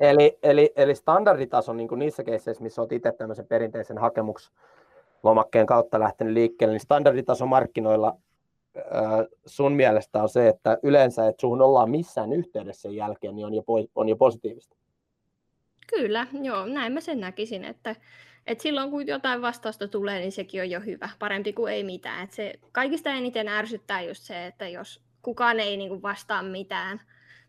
Eli, 0.00 0.38
eli, 0.42 0.72
eli 0.76 0.94
standarditaso 0.94 1.72
niin 1.72 1.88
niissä 1.96 2.24
keisseissä, 2.24 2.62
missä 2.62 2.82
olet 2.82 2.92
itse 2.92 3.12
tämmöisen 3.12 3.46
perinteisen 3.46 3.98
hakemuslomakkeen 3.98 5.66
kautta 5.66 6.00
lähtenyt 6.00 6.34
liikkeelle, 6.34 6.72
niin 6.72 6.80
standarditaso 6.80 7.46
markkinoilla 7.46 8.16
sun 9.46 9.72
mielestä 9.72 10.22
on 10.22 10.28
se, 10.28 10.48
että 10.48 10.78
yleensä, 10.82 11.28
että 11.28 11.40
suhun 11.40 11.62
ollaan 11.62 11.90
missään 11.90 12.32
yhteydessä 12.32 12.82
sen 12.82 12.94
jälkeen, 12.94 13.34
niin 13.34 13.46
on 13.46 13.54
jo, 13.54 13.62
on 13.94 14.08
jo 14.08 14.16
positiivista. 14.16 14.76
Kyllä, 15.86 16.26
joo, 16.42 16.66
näin 16.66 16.92
mä 16.92 17.00
sen 17.00 17.20
näkisin, 17.20 17.64
että, 17.64 17.96
että 18.46 18.62
silloin 18.62 18.90
kun 18.90 19.06
jotain 19.06 19.42
vastausta 19.42 19.88
tulee, 19.88 20.20
niin 20.20 20.32
sekin 20.32 20.60
on 20.60 20.70
jo 20.70 20.80
hyvä, 20.80 21.08
parempi 21.18 21.52
kuin 21.52 21.72
ei 21.72 21.84
mitään. 21.84 22.24
Että 22.24 22.36
se 22.36 22.54
kaikista 22.72 23.10
eniten 23.10 23.48
ärsyttää 23.48 24.02
just 24.02 24.22
se, 24.22 24.46
että 24.46 24.68
jos 24.68 25.02
kukaan 25.22 25.60
ei 25.60 25.76
niin 25.76 25.88
kuin 25.88 26.02
vastaa 26.02 26.42
mitään, 26.42 27.00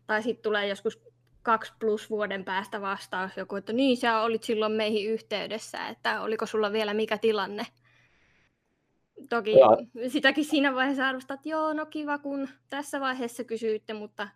tai 0.06 0.22
sitten 0.22 0.42
tulee 0.42 0.68
joskus 0.68 1.00
kaksi 1.42 1.72
plus 1.80 2.10
vuoden 2.10 2.44
päästä 2.44 2.80
vastaus 2.80 3.36
joku, 3.36 3.56
että 3.56 3.72
niin, 3.72 3.96
sä 3.96 4.20
olit 4.20 4.42
silloin 4.42 4.72
meihin 4.72 5.10
yhteydessä, 5.10 5.88
että 5.88 6.20
oliko 6.20 6.46
sulla 6.46 6.72
vielä 6.72 6.94
mikä 6.94 7.18
tilanne. 7.18 7.66
Toki 9.28 9.52
ja. 9.52 10.08
sitäkin 10.08 10.44
siinä 10.44 10.74
vaiheessa 10.74 11.08
arvostaa, 11.08 11.34
että 11.34 11.48
joo, 11.48 11.72
no 11.72 11.86
kiva 11.86 12.18
kun 12.18 12.48
tässä 12.70 13.00
vaiheessa 13.00 13.44
kysyitte, 13.44 13.92
mutta 13.92 14.28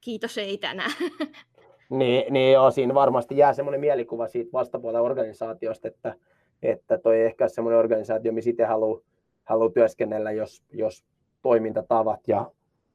kiitos 0.00 0.38
ei 0.38 0.58
tänään. 0.58 0.92
Niin, 1.88 2.32
niin 2.32 2.52
joo, 2.52 2.70
siinä 2.70 2.94
varmasti 2.94 3.36
jää 3.36 3.52
semmoinen 3.52 3.80
mielikuva 3.80 4.28
siitä 4.28 4.52
vastapuolen 4.52 5.02
organisaatiosta, 5.02 5.88
että, 5.88 6.14
että 6.62 6.98
toi 6.98 7.20
ehkä 7.20 7.48
semmoinen 7.48 7.78
organisaatio, 7.78 8.32
missä 8.32 8.50
itse 8.50 8.64
haluaa 8.64 9.00
haluu 9.44 9.70
työskennellä, 9.70 10.30
jos, 10.30 10.62
jos 10.72 11.04
toimintatavat 11.42 12.28
ja, 12.28 12.50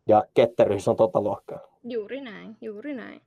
ja 0.08 0.24
ketteryys 0.34 0.88
on 0.88 0.96
tota 0.96 1.22
luokkaa. 1.22 1.60
Juuri 1.84 2.22
näin, 2.22 2.58
juuri 2.62 2.94
näin. 2.94 3.22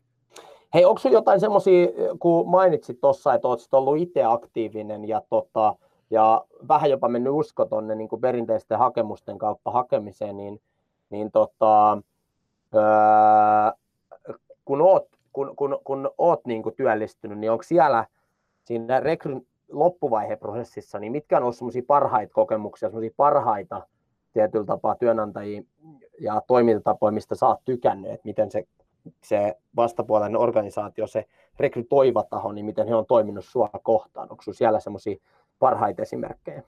Hei, 0.75 0.85
onko 0.85 0.99
sinulla 0.99 1.19
jotain 1.19 1.41
semmoisia, 1.41 1.87
kun 2.19 2.49
mainitsit 2.49 3.01
tuossa, 3.01 3.35
että 3.35 3.49
olet 3.49 3.61
ollut 3.73 3.99
itse 3.99 4.25
aktiivinen 4.25 5.09
ja, 5.09 5.23
tota, 5.29 5.75
ja 6.11 6.45
vähän 6.69 6.91
jopa 6.91 7.09
mennyt 7.09 7.33
usko 7.33 7.65
tuonne 7.65 7.95
niin 7.95 8.09
perinteisten 8.21 8.79
hakemusten 8.79 9.39
kautta 9.39 9.71
hakemiseen, 9.71 10.37
niin, 10.37 10.61
niin 11.11 11.31
tota, 11.31 11.99
öö, 12.75 13.73
kun 14.65 14.83
olet 14.83 15.16
kun, 15.37 15.57
kun, 15.57 15.79
kun 15.85 16.11
oot 16.19 16.47
niin 16.47 16.63
kuin 16.63 16.75
työllistynyt, 16.75 17.39
niin 17.39 17.51
onko 17.51 17.63
siellä 17.63 18.05
siinä 18.65 19.01
rekryn 19.01 19.47
loppuvaiheprosessissa, 19.69 20.99
niin 20.99 21.13
mitkä 21.13 21.37
on 21.37 21.43
ollut 21.43 21.57
semmoisia 21.57 21.83
parhaita 21.87 22.33
kokemuksia, 22.33 22.89
semmoisia 22.89 23.15
parhaita 23.17 23.87
tietyllä 24.33 24.65
tapaa 24.65 24.95
työnantajia 24.95 25.63
ja 26.21 26.43
toimintatapoja, 26.47 27.13
mistä 27.13 27.35
sä 27.35 27.47
oot 27.47 27.65
tykännyt, 27.65 28.11
että 28.11 28.29
miten 28.29 28.51
se, 28.51 28.65
se 29.23 29.57
vastapuolinen 29.77 30.41
organisaatio, 30.41 31.07
se 31.07 31.25
rekrytoiva 31.59 32.23
taho, 32.23 32.53
niin 32.53 32.67
miten 32.67 32.89
he 32.89 32.95
on 32.95 33.07
toiminut 33.07 33.45
sua 33.45 33.71
kohtaan? 33.83 34.29
Onko 34.31 34.43
siellä 34.53 34.81
semmoisia 34.81 35.17
parhaita 35.59 36.03
esimerkkejä? 36.03 36.63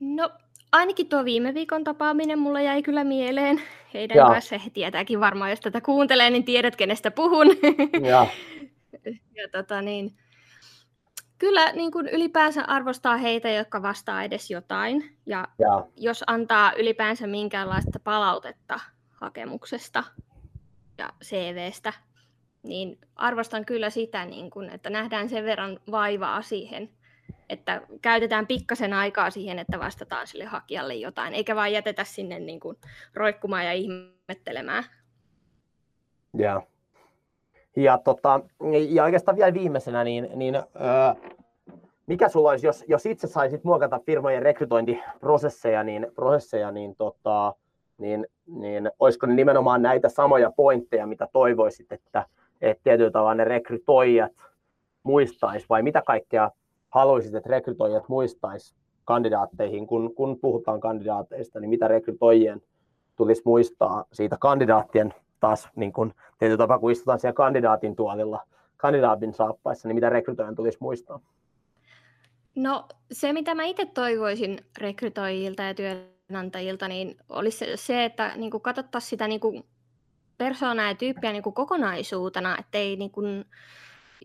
No 0.00 0.30
ainakin 0.72 1.08
tuo 1.08 1.24
viime 1.24 1.54
viikon 1.54 1.84
tapaaminen 1.84 2.38
mulla 2.38 2.60
jäi 2.60 2.82
kyllä 2.82 3.04
mieleen. 3.04 3.62
Heidän 3.94 4.16
Joo. 4.16 4.28
kanssa 4.28 4.58
he 4.58 4.70
tietääkin 4.70 5.20
varmaan, 5.20 5.50
jos 5.50 5.60
tätä 5.60 5.80
kuuntelee, 5.80 6.30
niin 6.30 6.44
tiedät, 6.44 6.76
kenestä 6.76 7.10
puhun. 7.10 7.46
Ja, 8.08 8.26
ja 9.38 9.48
tota 9.52 9.82
niin, 9.82 10.16
kyllä 11.38 11.72
niin 11.72 11.92
kuin 11.92 12.08
ylipäänsä 12.08 12.64
arvostaa 12.64 13.16
heitä, 13.16 13.50
jotka 13.50 13.82
vastaa 13.82 14.22
edes 14.22 14.50
jotain. 14.50 15.18
Ja, 15.26 15.48
ja 15.58 15.86
jos 15.96 16.24
antaa 16.26 16.72
ylipäänsä 16.72 17.26
minkäänlaista 17.26 18.00
palautetta 18.04 18.80
hakemuksesta 19.10 20.04
ja 20.98 21.10
CVstä, 21.24 21.92
niin 22.62 22.98
arvostan 23.16 23.64
kyllä 23.64 23.90
sitä, 23.90 24.24
niin 24.24 24.50
kuin, 24.50 24.70
että 24.70 24.90
nähdään 24.90 25.28
sen 25.28 25.44
verran 25.44 25.80
vaivaa 25.90 26.42
siihen, 26.42 26.90
että 27.52 27.82
käytetään 28.02 28.46
pikkasen 28.46 28.92
aikaa 28.92 29.30
siihen, 29.30 29.58
että 29.58 29.78
vastataan 29.78 30.26
sille 30.26 30.44
hakijalle 30.44 30.94
jotain, 30.94 31.34
eikä 31.34 31.56
vaan 31.56 31.72
jätetä 31.72 32.04
sinne 32.04 32.40
niin 32.40 32.60
kuin 32.60 32.76
roikkumaan 33.14 33.66
ja 33.66 33.72
ihmettelemään. 33.72 34.84
Ja, 36.36 36.62
ja, 37.76 37.98
tota, 37.98 38.40
ja 38.88 39.04
oikeastaan 39.04 39.36
vielä 39.36 39.54
viimeisenä, 39.54 40.04
niin, 40.04 40.28
niin 40.34 40.54
öö, 40.54 40.62
mikä 42.06 42.28
sulla 42.28 42.50
olisi, 42.50 42.66
jos, 42.66 42.84
jos 42.88 43.06
itse 43.06 43.26
saisit 43.26 43.64
muokata 43.64 44.00
firmojen 44.06 44.42
rekrytointiprosesseja, 44.42 45.84
niin, 45.84 46.06
prosesseja, 46.14 46.70
niin, 46.70 46.96
tota, 46.96 47.54
niin, 47.98 48.26
niin 48.46 48.90
olisiko 48.98 49.26
ne 49.26 49.34
nimenomaan 49.34 49.82
näitä 49.82 50.08
samoja 50.08 50.52
pointteja, 50.56 51.06
mitä 51.06 51.28
toivoisit, 51.32 51.92
että, 51.92 52.26
että 52.60 52.84
tietyllä 52.84 53.10
tavalla 53.10 53.34
ne 53.34 53.44
rekrytoijat 53.44 54.32
muistaisi, 55.02 55.66
vai 55.68 55.82
mitä 55.82 56.02
kaikkea 56.06 56.50
haluaisit, 56.92 57.34
että 57.34 57.50
rekrytoijat 57.50 58.08
muistaisi 58.08 58.74
kandidaatteihin, 59.04 59.86
kun, 59.86 60.14
kun 60.14 60.38
puhutaan 60.40 60.80
kandidaateista, 60.80 61.60
niin 61.60 61.70
mitä 61.70 61.88
rekrytoijien 61.88 62.62
tulisi 63.16 63.42
muistaa 63.44 64.04
siitä 64.12 64.36
kandidaattien 64.40 65.14
taas 65.40 65.68
niin 65.76 65.92
kun, 65.92 66.14
tapaa, 66.58 66.78
kun 66.78 66.90
istutaan 66.90 67.20
siellä 67.20 67.34
kandidaatin 67.34 67.96
tuolilla, 67.96 68.40
kandidaatin 68.76 69.34
saappaissa, 69.34 69.88
niin 69.88 69.94
mitä 69.94 70.08
rekrytoijan 70.08 70.54
tulisi 70.54 70.78
muistaa? 70.80 71.20
No 72.54 72.88
se, 73.12 73.32
mitä 73.32 73.54
mä 73.54 73.64
itse 73.64 73.86
toivoisin 73.86 74.58
rekrytoijilta 74.78 75.62
ja 75.62 75.74
työnantajilta, 75.74 76.88
niin 76.88 77.16
olisi 77.28 77.64
se, 77.74 78.04
että 78.04 78.32
niin 78.36 78.50
katsottaisiin 78.50 79.10
sitä 79.10 79.28
niin 79.28 79.64
persoonaa 80.38 80.88
ja 80.88 80.94
tyyppiä 80.94 81.32
niin 81.32 81.42
kokonaisuutena, 81.42 82.56
ettei 82.58 82.96
niin 82.96 83.12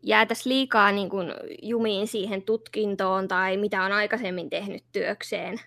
jäätäisi 0.04 0.50
liikaa 0.50 0.92
niin 0.92 1.10
kuin 1.10 1.34
jumiin 1.62 2.08
siihen 2.08 2.42
tutkintoon 2.42 3.28
tai 3.28 3.58
mitä 3.58 3.84
on 3.84 3.92
aikaisemmin 3.92 4.50
tehnyt 4.50 4.84
työkseen. 4.92 5.60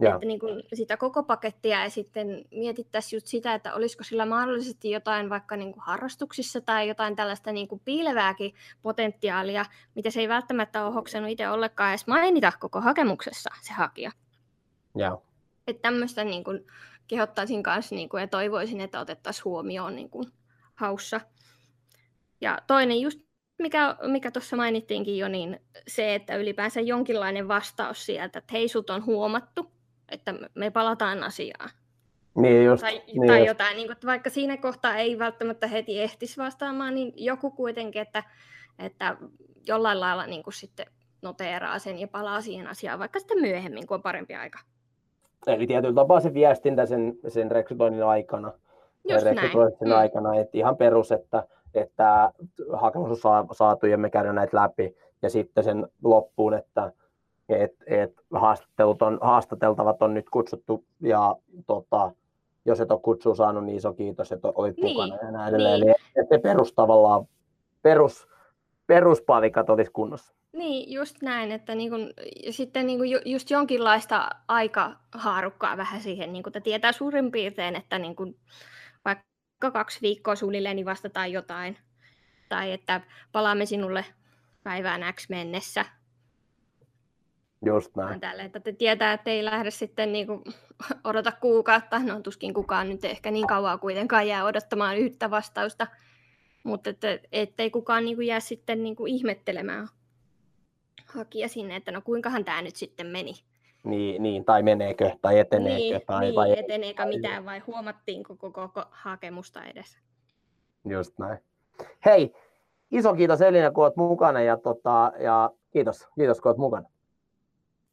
Ja. 0.00 0.14
Että 0.14 0.26
niin 0.26 0.40
kuin 0.40 0.62
sitä 0.74 0.96
koko 0.96 1.22
pakettia 1.22 1.82
ja 1.82 1.90
sitten 1.90 2.44
mietittäisiin 2.50 3.16
just 3.16 3.26
sitä, 3.26 3.54
että 3.54 3.74
olisiko 3.74 4.04
sillä 4.04 4.26
mahdollisesti 4.26 4.90
jotain 4.90 5.30
vaikka 5.30 5.56
niin 5.56 5.72
kuin 5.72 5.82
harrastuksissa 5.82 6.60
tai 6.60 6.88
jotain 6.88 7.16
tällaista 7.16 7.52
niin 7.52 7.68
kuin 7.68 7.80
piilevääkin 7.84 8.54
potentiaalia, 8.82 9.64
mitä 9.94 10.10
se 10.10 10.20
ei 10.20 10.28
välttämättä 10.28 10.84
ole 10.84 10.94
hoksenut 10.94 11.30
itse 11.30 11.48
ollenkaan 11.48 11.90
edes 11.90 12.06
mainita 12.06 12.52
koko 12.60 12.80
hakemuksessa 12.80 13.50
se 13.62 13.72
hakija. 13.72 14.10
Ja. 14.98 15.18
Että 15.66 15.82
tämmöistä 15.82 16.24
niin 16.24 16.44
kuin 16.44 16.66
kehottaisin 17.08 17.62
kanssa 17.62 17.94
niin 17.94 18.08
kuin, 18.08 18.20
ja 18.20 18.28
toivoisin, 18.28 18.80
että 18.80 19.00
otettaisiin 19.00 19.44
huomioon 19.44 19.96
niin 19.96 20.10
kuin 20.10 20.24
haussa. 20.74 21.20
Ja 22.40 22.58
toinen 22.66 23.00
just 23.00 23.20
mikä, 23.60 23.96
mikä 24.06 24.30
tuossa 24.30 24.56
mainittiinkin 24.56 25.18
jo, 25.18 25.28
niin 25.28 25.60
se, 25.88 26.14
että 26.14 26.36
ylipäänsä 26.36 26.80
jonkinlainen 26.80 27.48
vastaus 27.48 28.06
sieltä, 28.06 28.38
että 28.38 28.52
hei, 28.52 28.68
sut 28.68 28.90
on 28.90 29.06
huomattu, 29.06 29.70
että 30.08 30.34
me 30.54 30.70
palataan 30.70 31.22
asiaan. 31.22 31.70
Niin 32.34 32.64
just, 32.64 32.80
tai, 32.80 33.02
niin 33.06 33.26
tai 33.26 33.38
just. 33.38 33.48
jotain, 33.48 33.76
niin 33.76 33.86
kuin, 33.86 33.92
että 33.92 34.06
vaikka 34.06 34.30
siinä 34.30 34.56
kohtaa 34.56 34.96
ei 34.96 35.18
välttämättä 35.18 35.66
heti 35.66 36.00
ehtisi 36.00 36.36
vastaamaan, 36.36 36.94
niin 36.94 37.12
joku 37.16 37.50
kuitenkin, 37.50 38.02
että, 38.02 38.24
että 38.78 39.16
jollain 39.66 40.00
lailla 40.00 40.26
niin 40.26 40.42
kuin 40.42 40.54
sitten 40.54 40.86
noteeraa 41.22 41.78
sen 41.78 41.98
ja 41.98 42.08
palaa 42.08 42.40
siihen 42.40 42.66
asiaan, 42.66 42.98
vaikka 42.98 43.18
sitten 43.18 43.40
myöhemmin, 43.40 43.86
kun 43.86 43.94
on 43.94 44.02
parempi 44.02 44.34
aika. 44.34 44.58
Eli 45.46 45.66
tietyllä 45.66 45.94
tapaa 45.94 46.20
se 46.20 46.34
viestintä 46.34 46.86
sen, 46.86 47.14
sen 47.28 47.50
rekrytoinnin 47.50 48.04
aikana. 48.04 48.52
Just 49.08 49.24
rekrytoinnin 49.24 49.76
näin. 49.80 49.92
Mm. 49.92 49.98
aikana, 49.98 50.34
että 50.34 50.58
ihan 50.58 50.76
perus, 50.76 51.12
että, 51.12 51.46
että 51.74 52.32
hakemus 52.72 53.26
on 53.26 53.48
saatu 53.52 53.86
ja 53.86 53.98
me 53.98 54.10
käydään 54.10 54.34
näitä 54.34 54.56
läpi. 54.56 54.96
Ja 55.22 55.30
sitten 55.30 55.64
sen 55.64 55.86
loppuun, 56.04 56.54
että 56.54 56.92
et, 57.48 57.72
et 57.86 58.12
haastattelut 58.34 59.02
on, 59.02 59.18
haastateltavat 59.22 60.02
on 60.02 60.14
nyt 60.14 60.30
kutsuttu 60.30 60.84
ja 61.00 61.36
tota, 61.66 62.12
jos 62.64 62.80
et 62.80 62.90
ole 62.90 63.00
kutsua 63.00 63.34
saanut, 63.34 63.64
niin 63.64 63.76
iso 63.76 63.92
kiitos, 63.92 64.32
että 64.32 64.48
olit 64.54 64.76
niin, 64.76 64.96
mukana 64.96 65.16
ja 65.16 65.30
näin 65.30 65.54
edelleen. 65.54 65.80
Niin. 65.80 65.90
Eli 65.90 66.24
että 66.24 66.38
perus 66.38 66.72
tavallaan, 66.72 67.26
perus, 67.82 68.28
peruspalikat 68.86 69.70
olisi 69.70 69.92
kunnossa. 69.92 70.34
Niin, 70.52 70.92
just 70.92 71.22
näin, 71.22 71.52
että 71.52 71.74
niin 71.74 71.90
kun, 71.90 72.10
sitten 72.50 72.86
niin 72.86 72.98
kun 72.98 73.32
just 73.32 73.50
jonkinlaista 73.50 74.30
aikahaarukkaa 74.48 75.76
vähän 75.76 76.00
siihen, 76.00 76.32
niin 76.32 76.42
kun, 76.42 76.50
että 76.50 76.60
tietää 76.60 76.92
suurin 76.92 77.30
piirtein, 77.30 77.76
että 77.76 77.98
niin 77.98 78.16
kun, 78.16 78.34
kaksi 79.60 80.00
viikkoa 80.02 80.36
suunnilleen 80.36 80.76
niin 80.76 80.86
vastataan 80.86 81.32
jotain, 81.32 81.78
tai 82.48 82.72
että 82.72 83.00
palaamme 83.32 83.66
sinulle 83.66 84.04
päivään 84.62 85.14
X 85.14 85.28
mennessä. 85.28 85.84
Just 87.66 87.96
näin. 87.96 88.20
Tälle, 88.20 88.42
että 88.42 88.60
te 88.60 88.72
tietää, 88.72 89.12
että 89.12 89.30
ei 89.30 89.44
lähde 89.44 89.70
sitten 89.70 90.12
niin 90.12 90.26
kuin, 90.26 90.42
odota 91.04 91.32
kuukautta, 91.32 91.98
no 91.98 92.20
tuskin 92.20 92.54
kukaan 92.54 92.88
nyt 92.88 93.04
ehkä 93.04 93.30
niin 93.30 93.46
kauan 93.46 93.80
kuitenkaan 93.80 94.28
jää 94.28 94.44
odottamaan 94.44 94.98
yhtä 94.98 95.30
vastausta, 95.30 95.86
mutta 96.62 96.90
että, 96.90 97.18
ettei 97.32 97.70
kukaan 97.70 98.04
niin 98.04 98.16
kuin, 98.16 98.26
jää 98.26 98.40
sitten 98.40 98.82
niin 98.82 98.96
kuin, 98.96 99.12
ihmettelemään 99.14 99.88
hakija 101.06 101.48
sinne, 101.48 101.76
että 101.76 101.92
no 101.92 102.00
kuinkahan 102.00 102.44
tämä 102.44 102.62
nyt 102.62 102.76
sitten 102.76 103.06
meni. 103.06 103.34
Niin, 103.84 104.22
niin 104.22 104.44
tai 104.44 104.62
meneekö, 104.62 105.10
tai 105.22 105.38
eteneekö. 105.38 105.78
Niin, 105.78 106.02
tai, 106.06 106.20
niin 106.20 106.34
vai, 106.34 106.58
eteneekö 106.58 107.06
mitään, 107.06 107.44
vai 107.44 107.58
huomattiinko 107.58 108.36
koko, 108.36 108.68
koko 108.68 108.84
hakemusta 108.90 109.64
edes. 109.64 109.98
Just 110.88 111.18
näin. 111.18 111.38
Hei, 112.04 112.34
iso 112.90 113.14
kiitos 113.14 113.40
Elina, 113.40 113.70
kun 113.70 113.84
olet 113.84 113.96
mukana, 113.96 114.40
ja, 114.40 114.56
tota, 114.56 115.12
ja 115.18 115.50
kiitos, 115.70 116.08
kiitos, 116.14 116.40
kun 116.40 116.48
olet 116.48 116.58
mukana. 116.58 116.88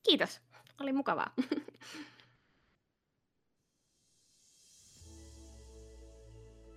Kiitos, 0.04 0.42
oli 0.82 0.94
mukavaa. 0.94 1.32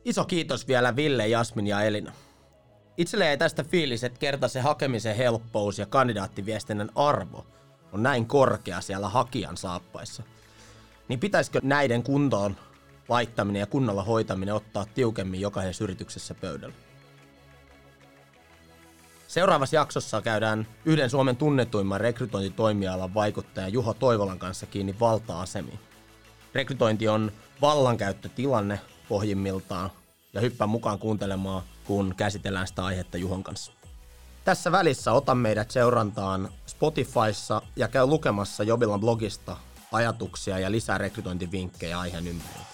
Iso 0.04 0.24
kiitos 0.24 0.68
vielä 0.68 0.96
Ville, 0.96 1.28
Jasmin 1.28 1.66
ja 1.66 1.82
Elina. 1.82 2.12
Itselle 2.96 3.30
ei 3.30 3.36
tästä 3.38 3.64
fiilis, 3.64 4.04
että 4.04 4.18
kerta 4.18 4.48
se 4.48 4.60
hakemisen 4.60 5.16
helppous 5.16 5.78
ja 5.78 5.86
kandidaattiviestinnän 5.86 6.90
arvo 6.94 7.46
on 7.92 8.02
näin 8.02 8.26
korkea 8.26 8.80
siellä 8.80 9.08
hakijan 9.08 9.56
saappaissa. 9.56 10.22
Niin 11.08 11.20
pitäisikö 11.20 11.60
näiden 11.62 12.02
kuntoon 12.02 12.56
laittaminen 13.08 13.60
ja 13.60 13.66
kunnolla 13.66 14.02
hoitaminen 14.02 14.54
ottaa 14.54 14.86
tiukemmin 14.94 15.40
jokaisessa 15.40 15.84
yrityksessä 15.84 16.34
pöydällä? 16.34 16.74
Seuraavassa 19.28 19.76
jaksossa 19.76 20.22
käydään 20.22 20.66
yhden 20.84 21.10
Suomen 21.10 21.36
tunnetuimman 21.36 22.00
rekrytointitoimialan 22.00 23.14
vaikuttajan 23.14 23.72
Juho 23.72 23.94
Toivolan 23.94 24.38
kanssa 24.38 24.66
kiinni 24.66 24.96
valta-asemiin. 25.00 25.80
Rekrytointi 26.54 27.08
on 27.08 27.32
vallankäyttötilanne 27.60 28.80
pohjimmiltaan 29.08 29.90
ja 30.32 30.40
hyppää 30.40 30.66
mukaan 30.66 30.98
kuuntelemaan, 30.98 31.62
kun 31.84 32.14
käsitellään 32.16 32.66
sitä 32.66 32.84
aihetta 32.84 33.18
Juhon 33.18 33.42
kanssa. 33.42 33.72
Tässä 34.44 34.72
välissä 34.72 35.12
ota 35.12 35.34
meidät 35.34 35.70
seurantaan 35.70 36.48
Spotifyssa 36.66 37.62
ja 37.76 37.88
käy 37.88 38.06
lukemassa 38.06 38.64
Jobilan 38.64 39.00
blogista 39.00 39.56
ajatuksia 39.92 40.58
ja 40.58 40.70
lisää 40.70 40.98
rekrytointivinkkejä 40.98 42.00
aiheen 42.00 42.26
ympärillä. 42.26 42.69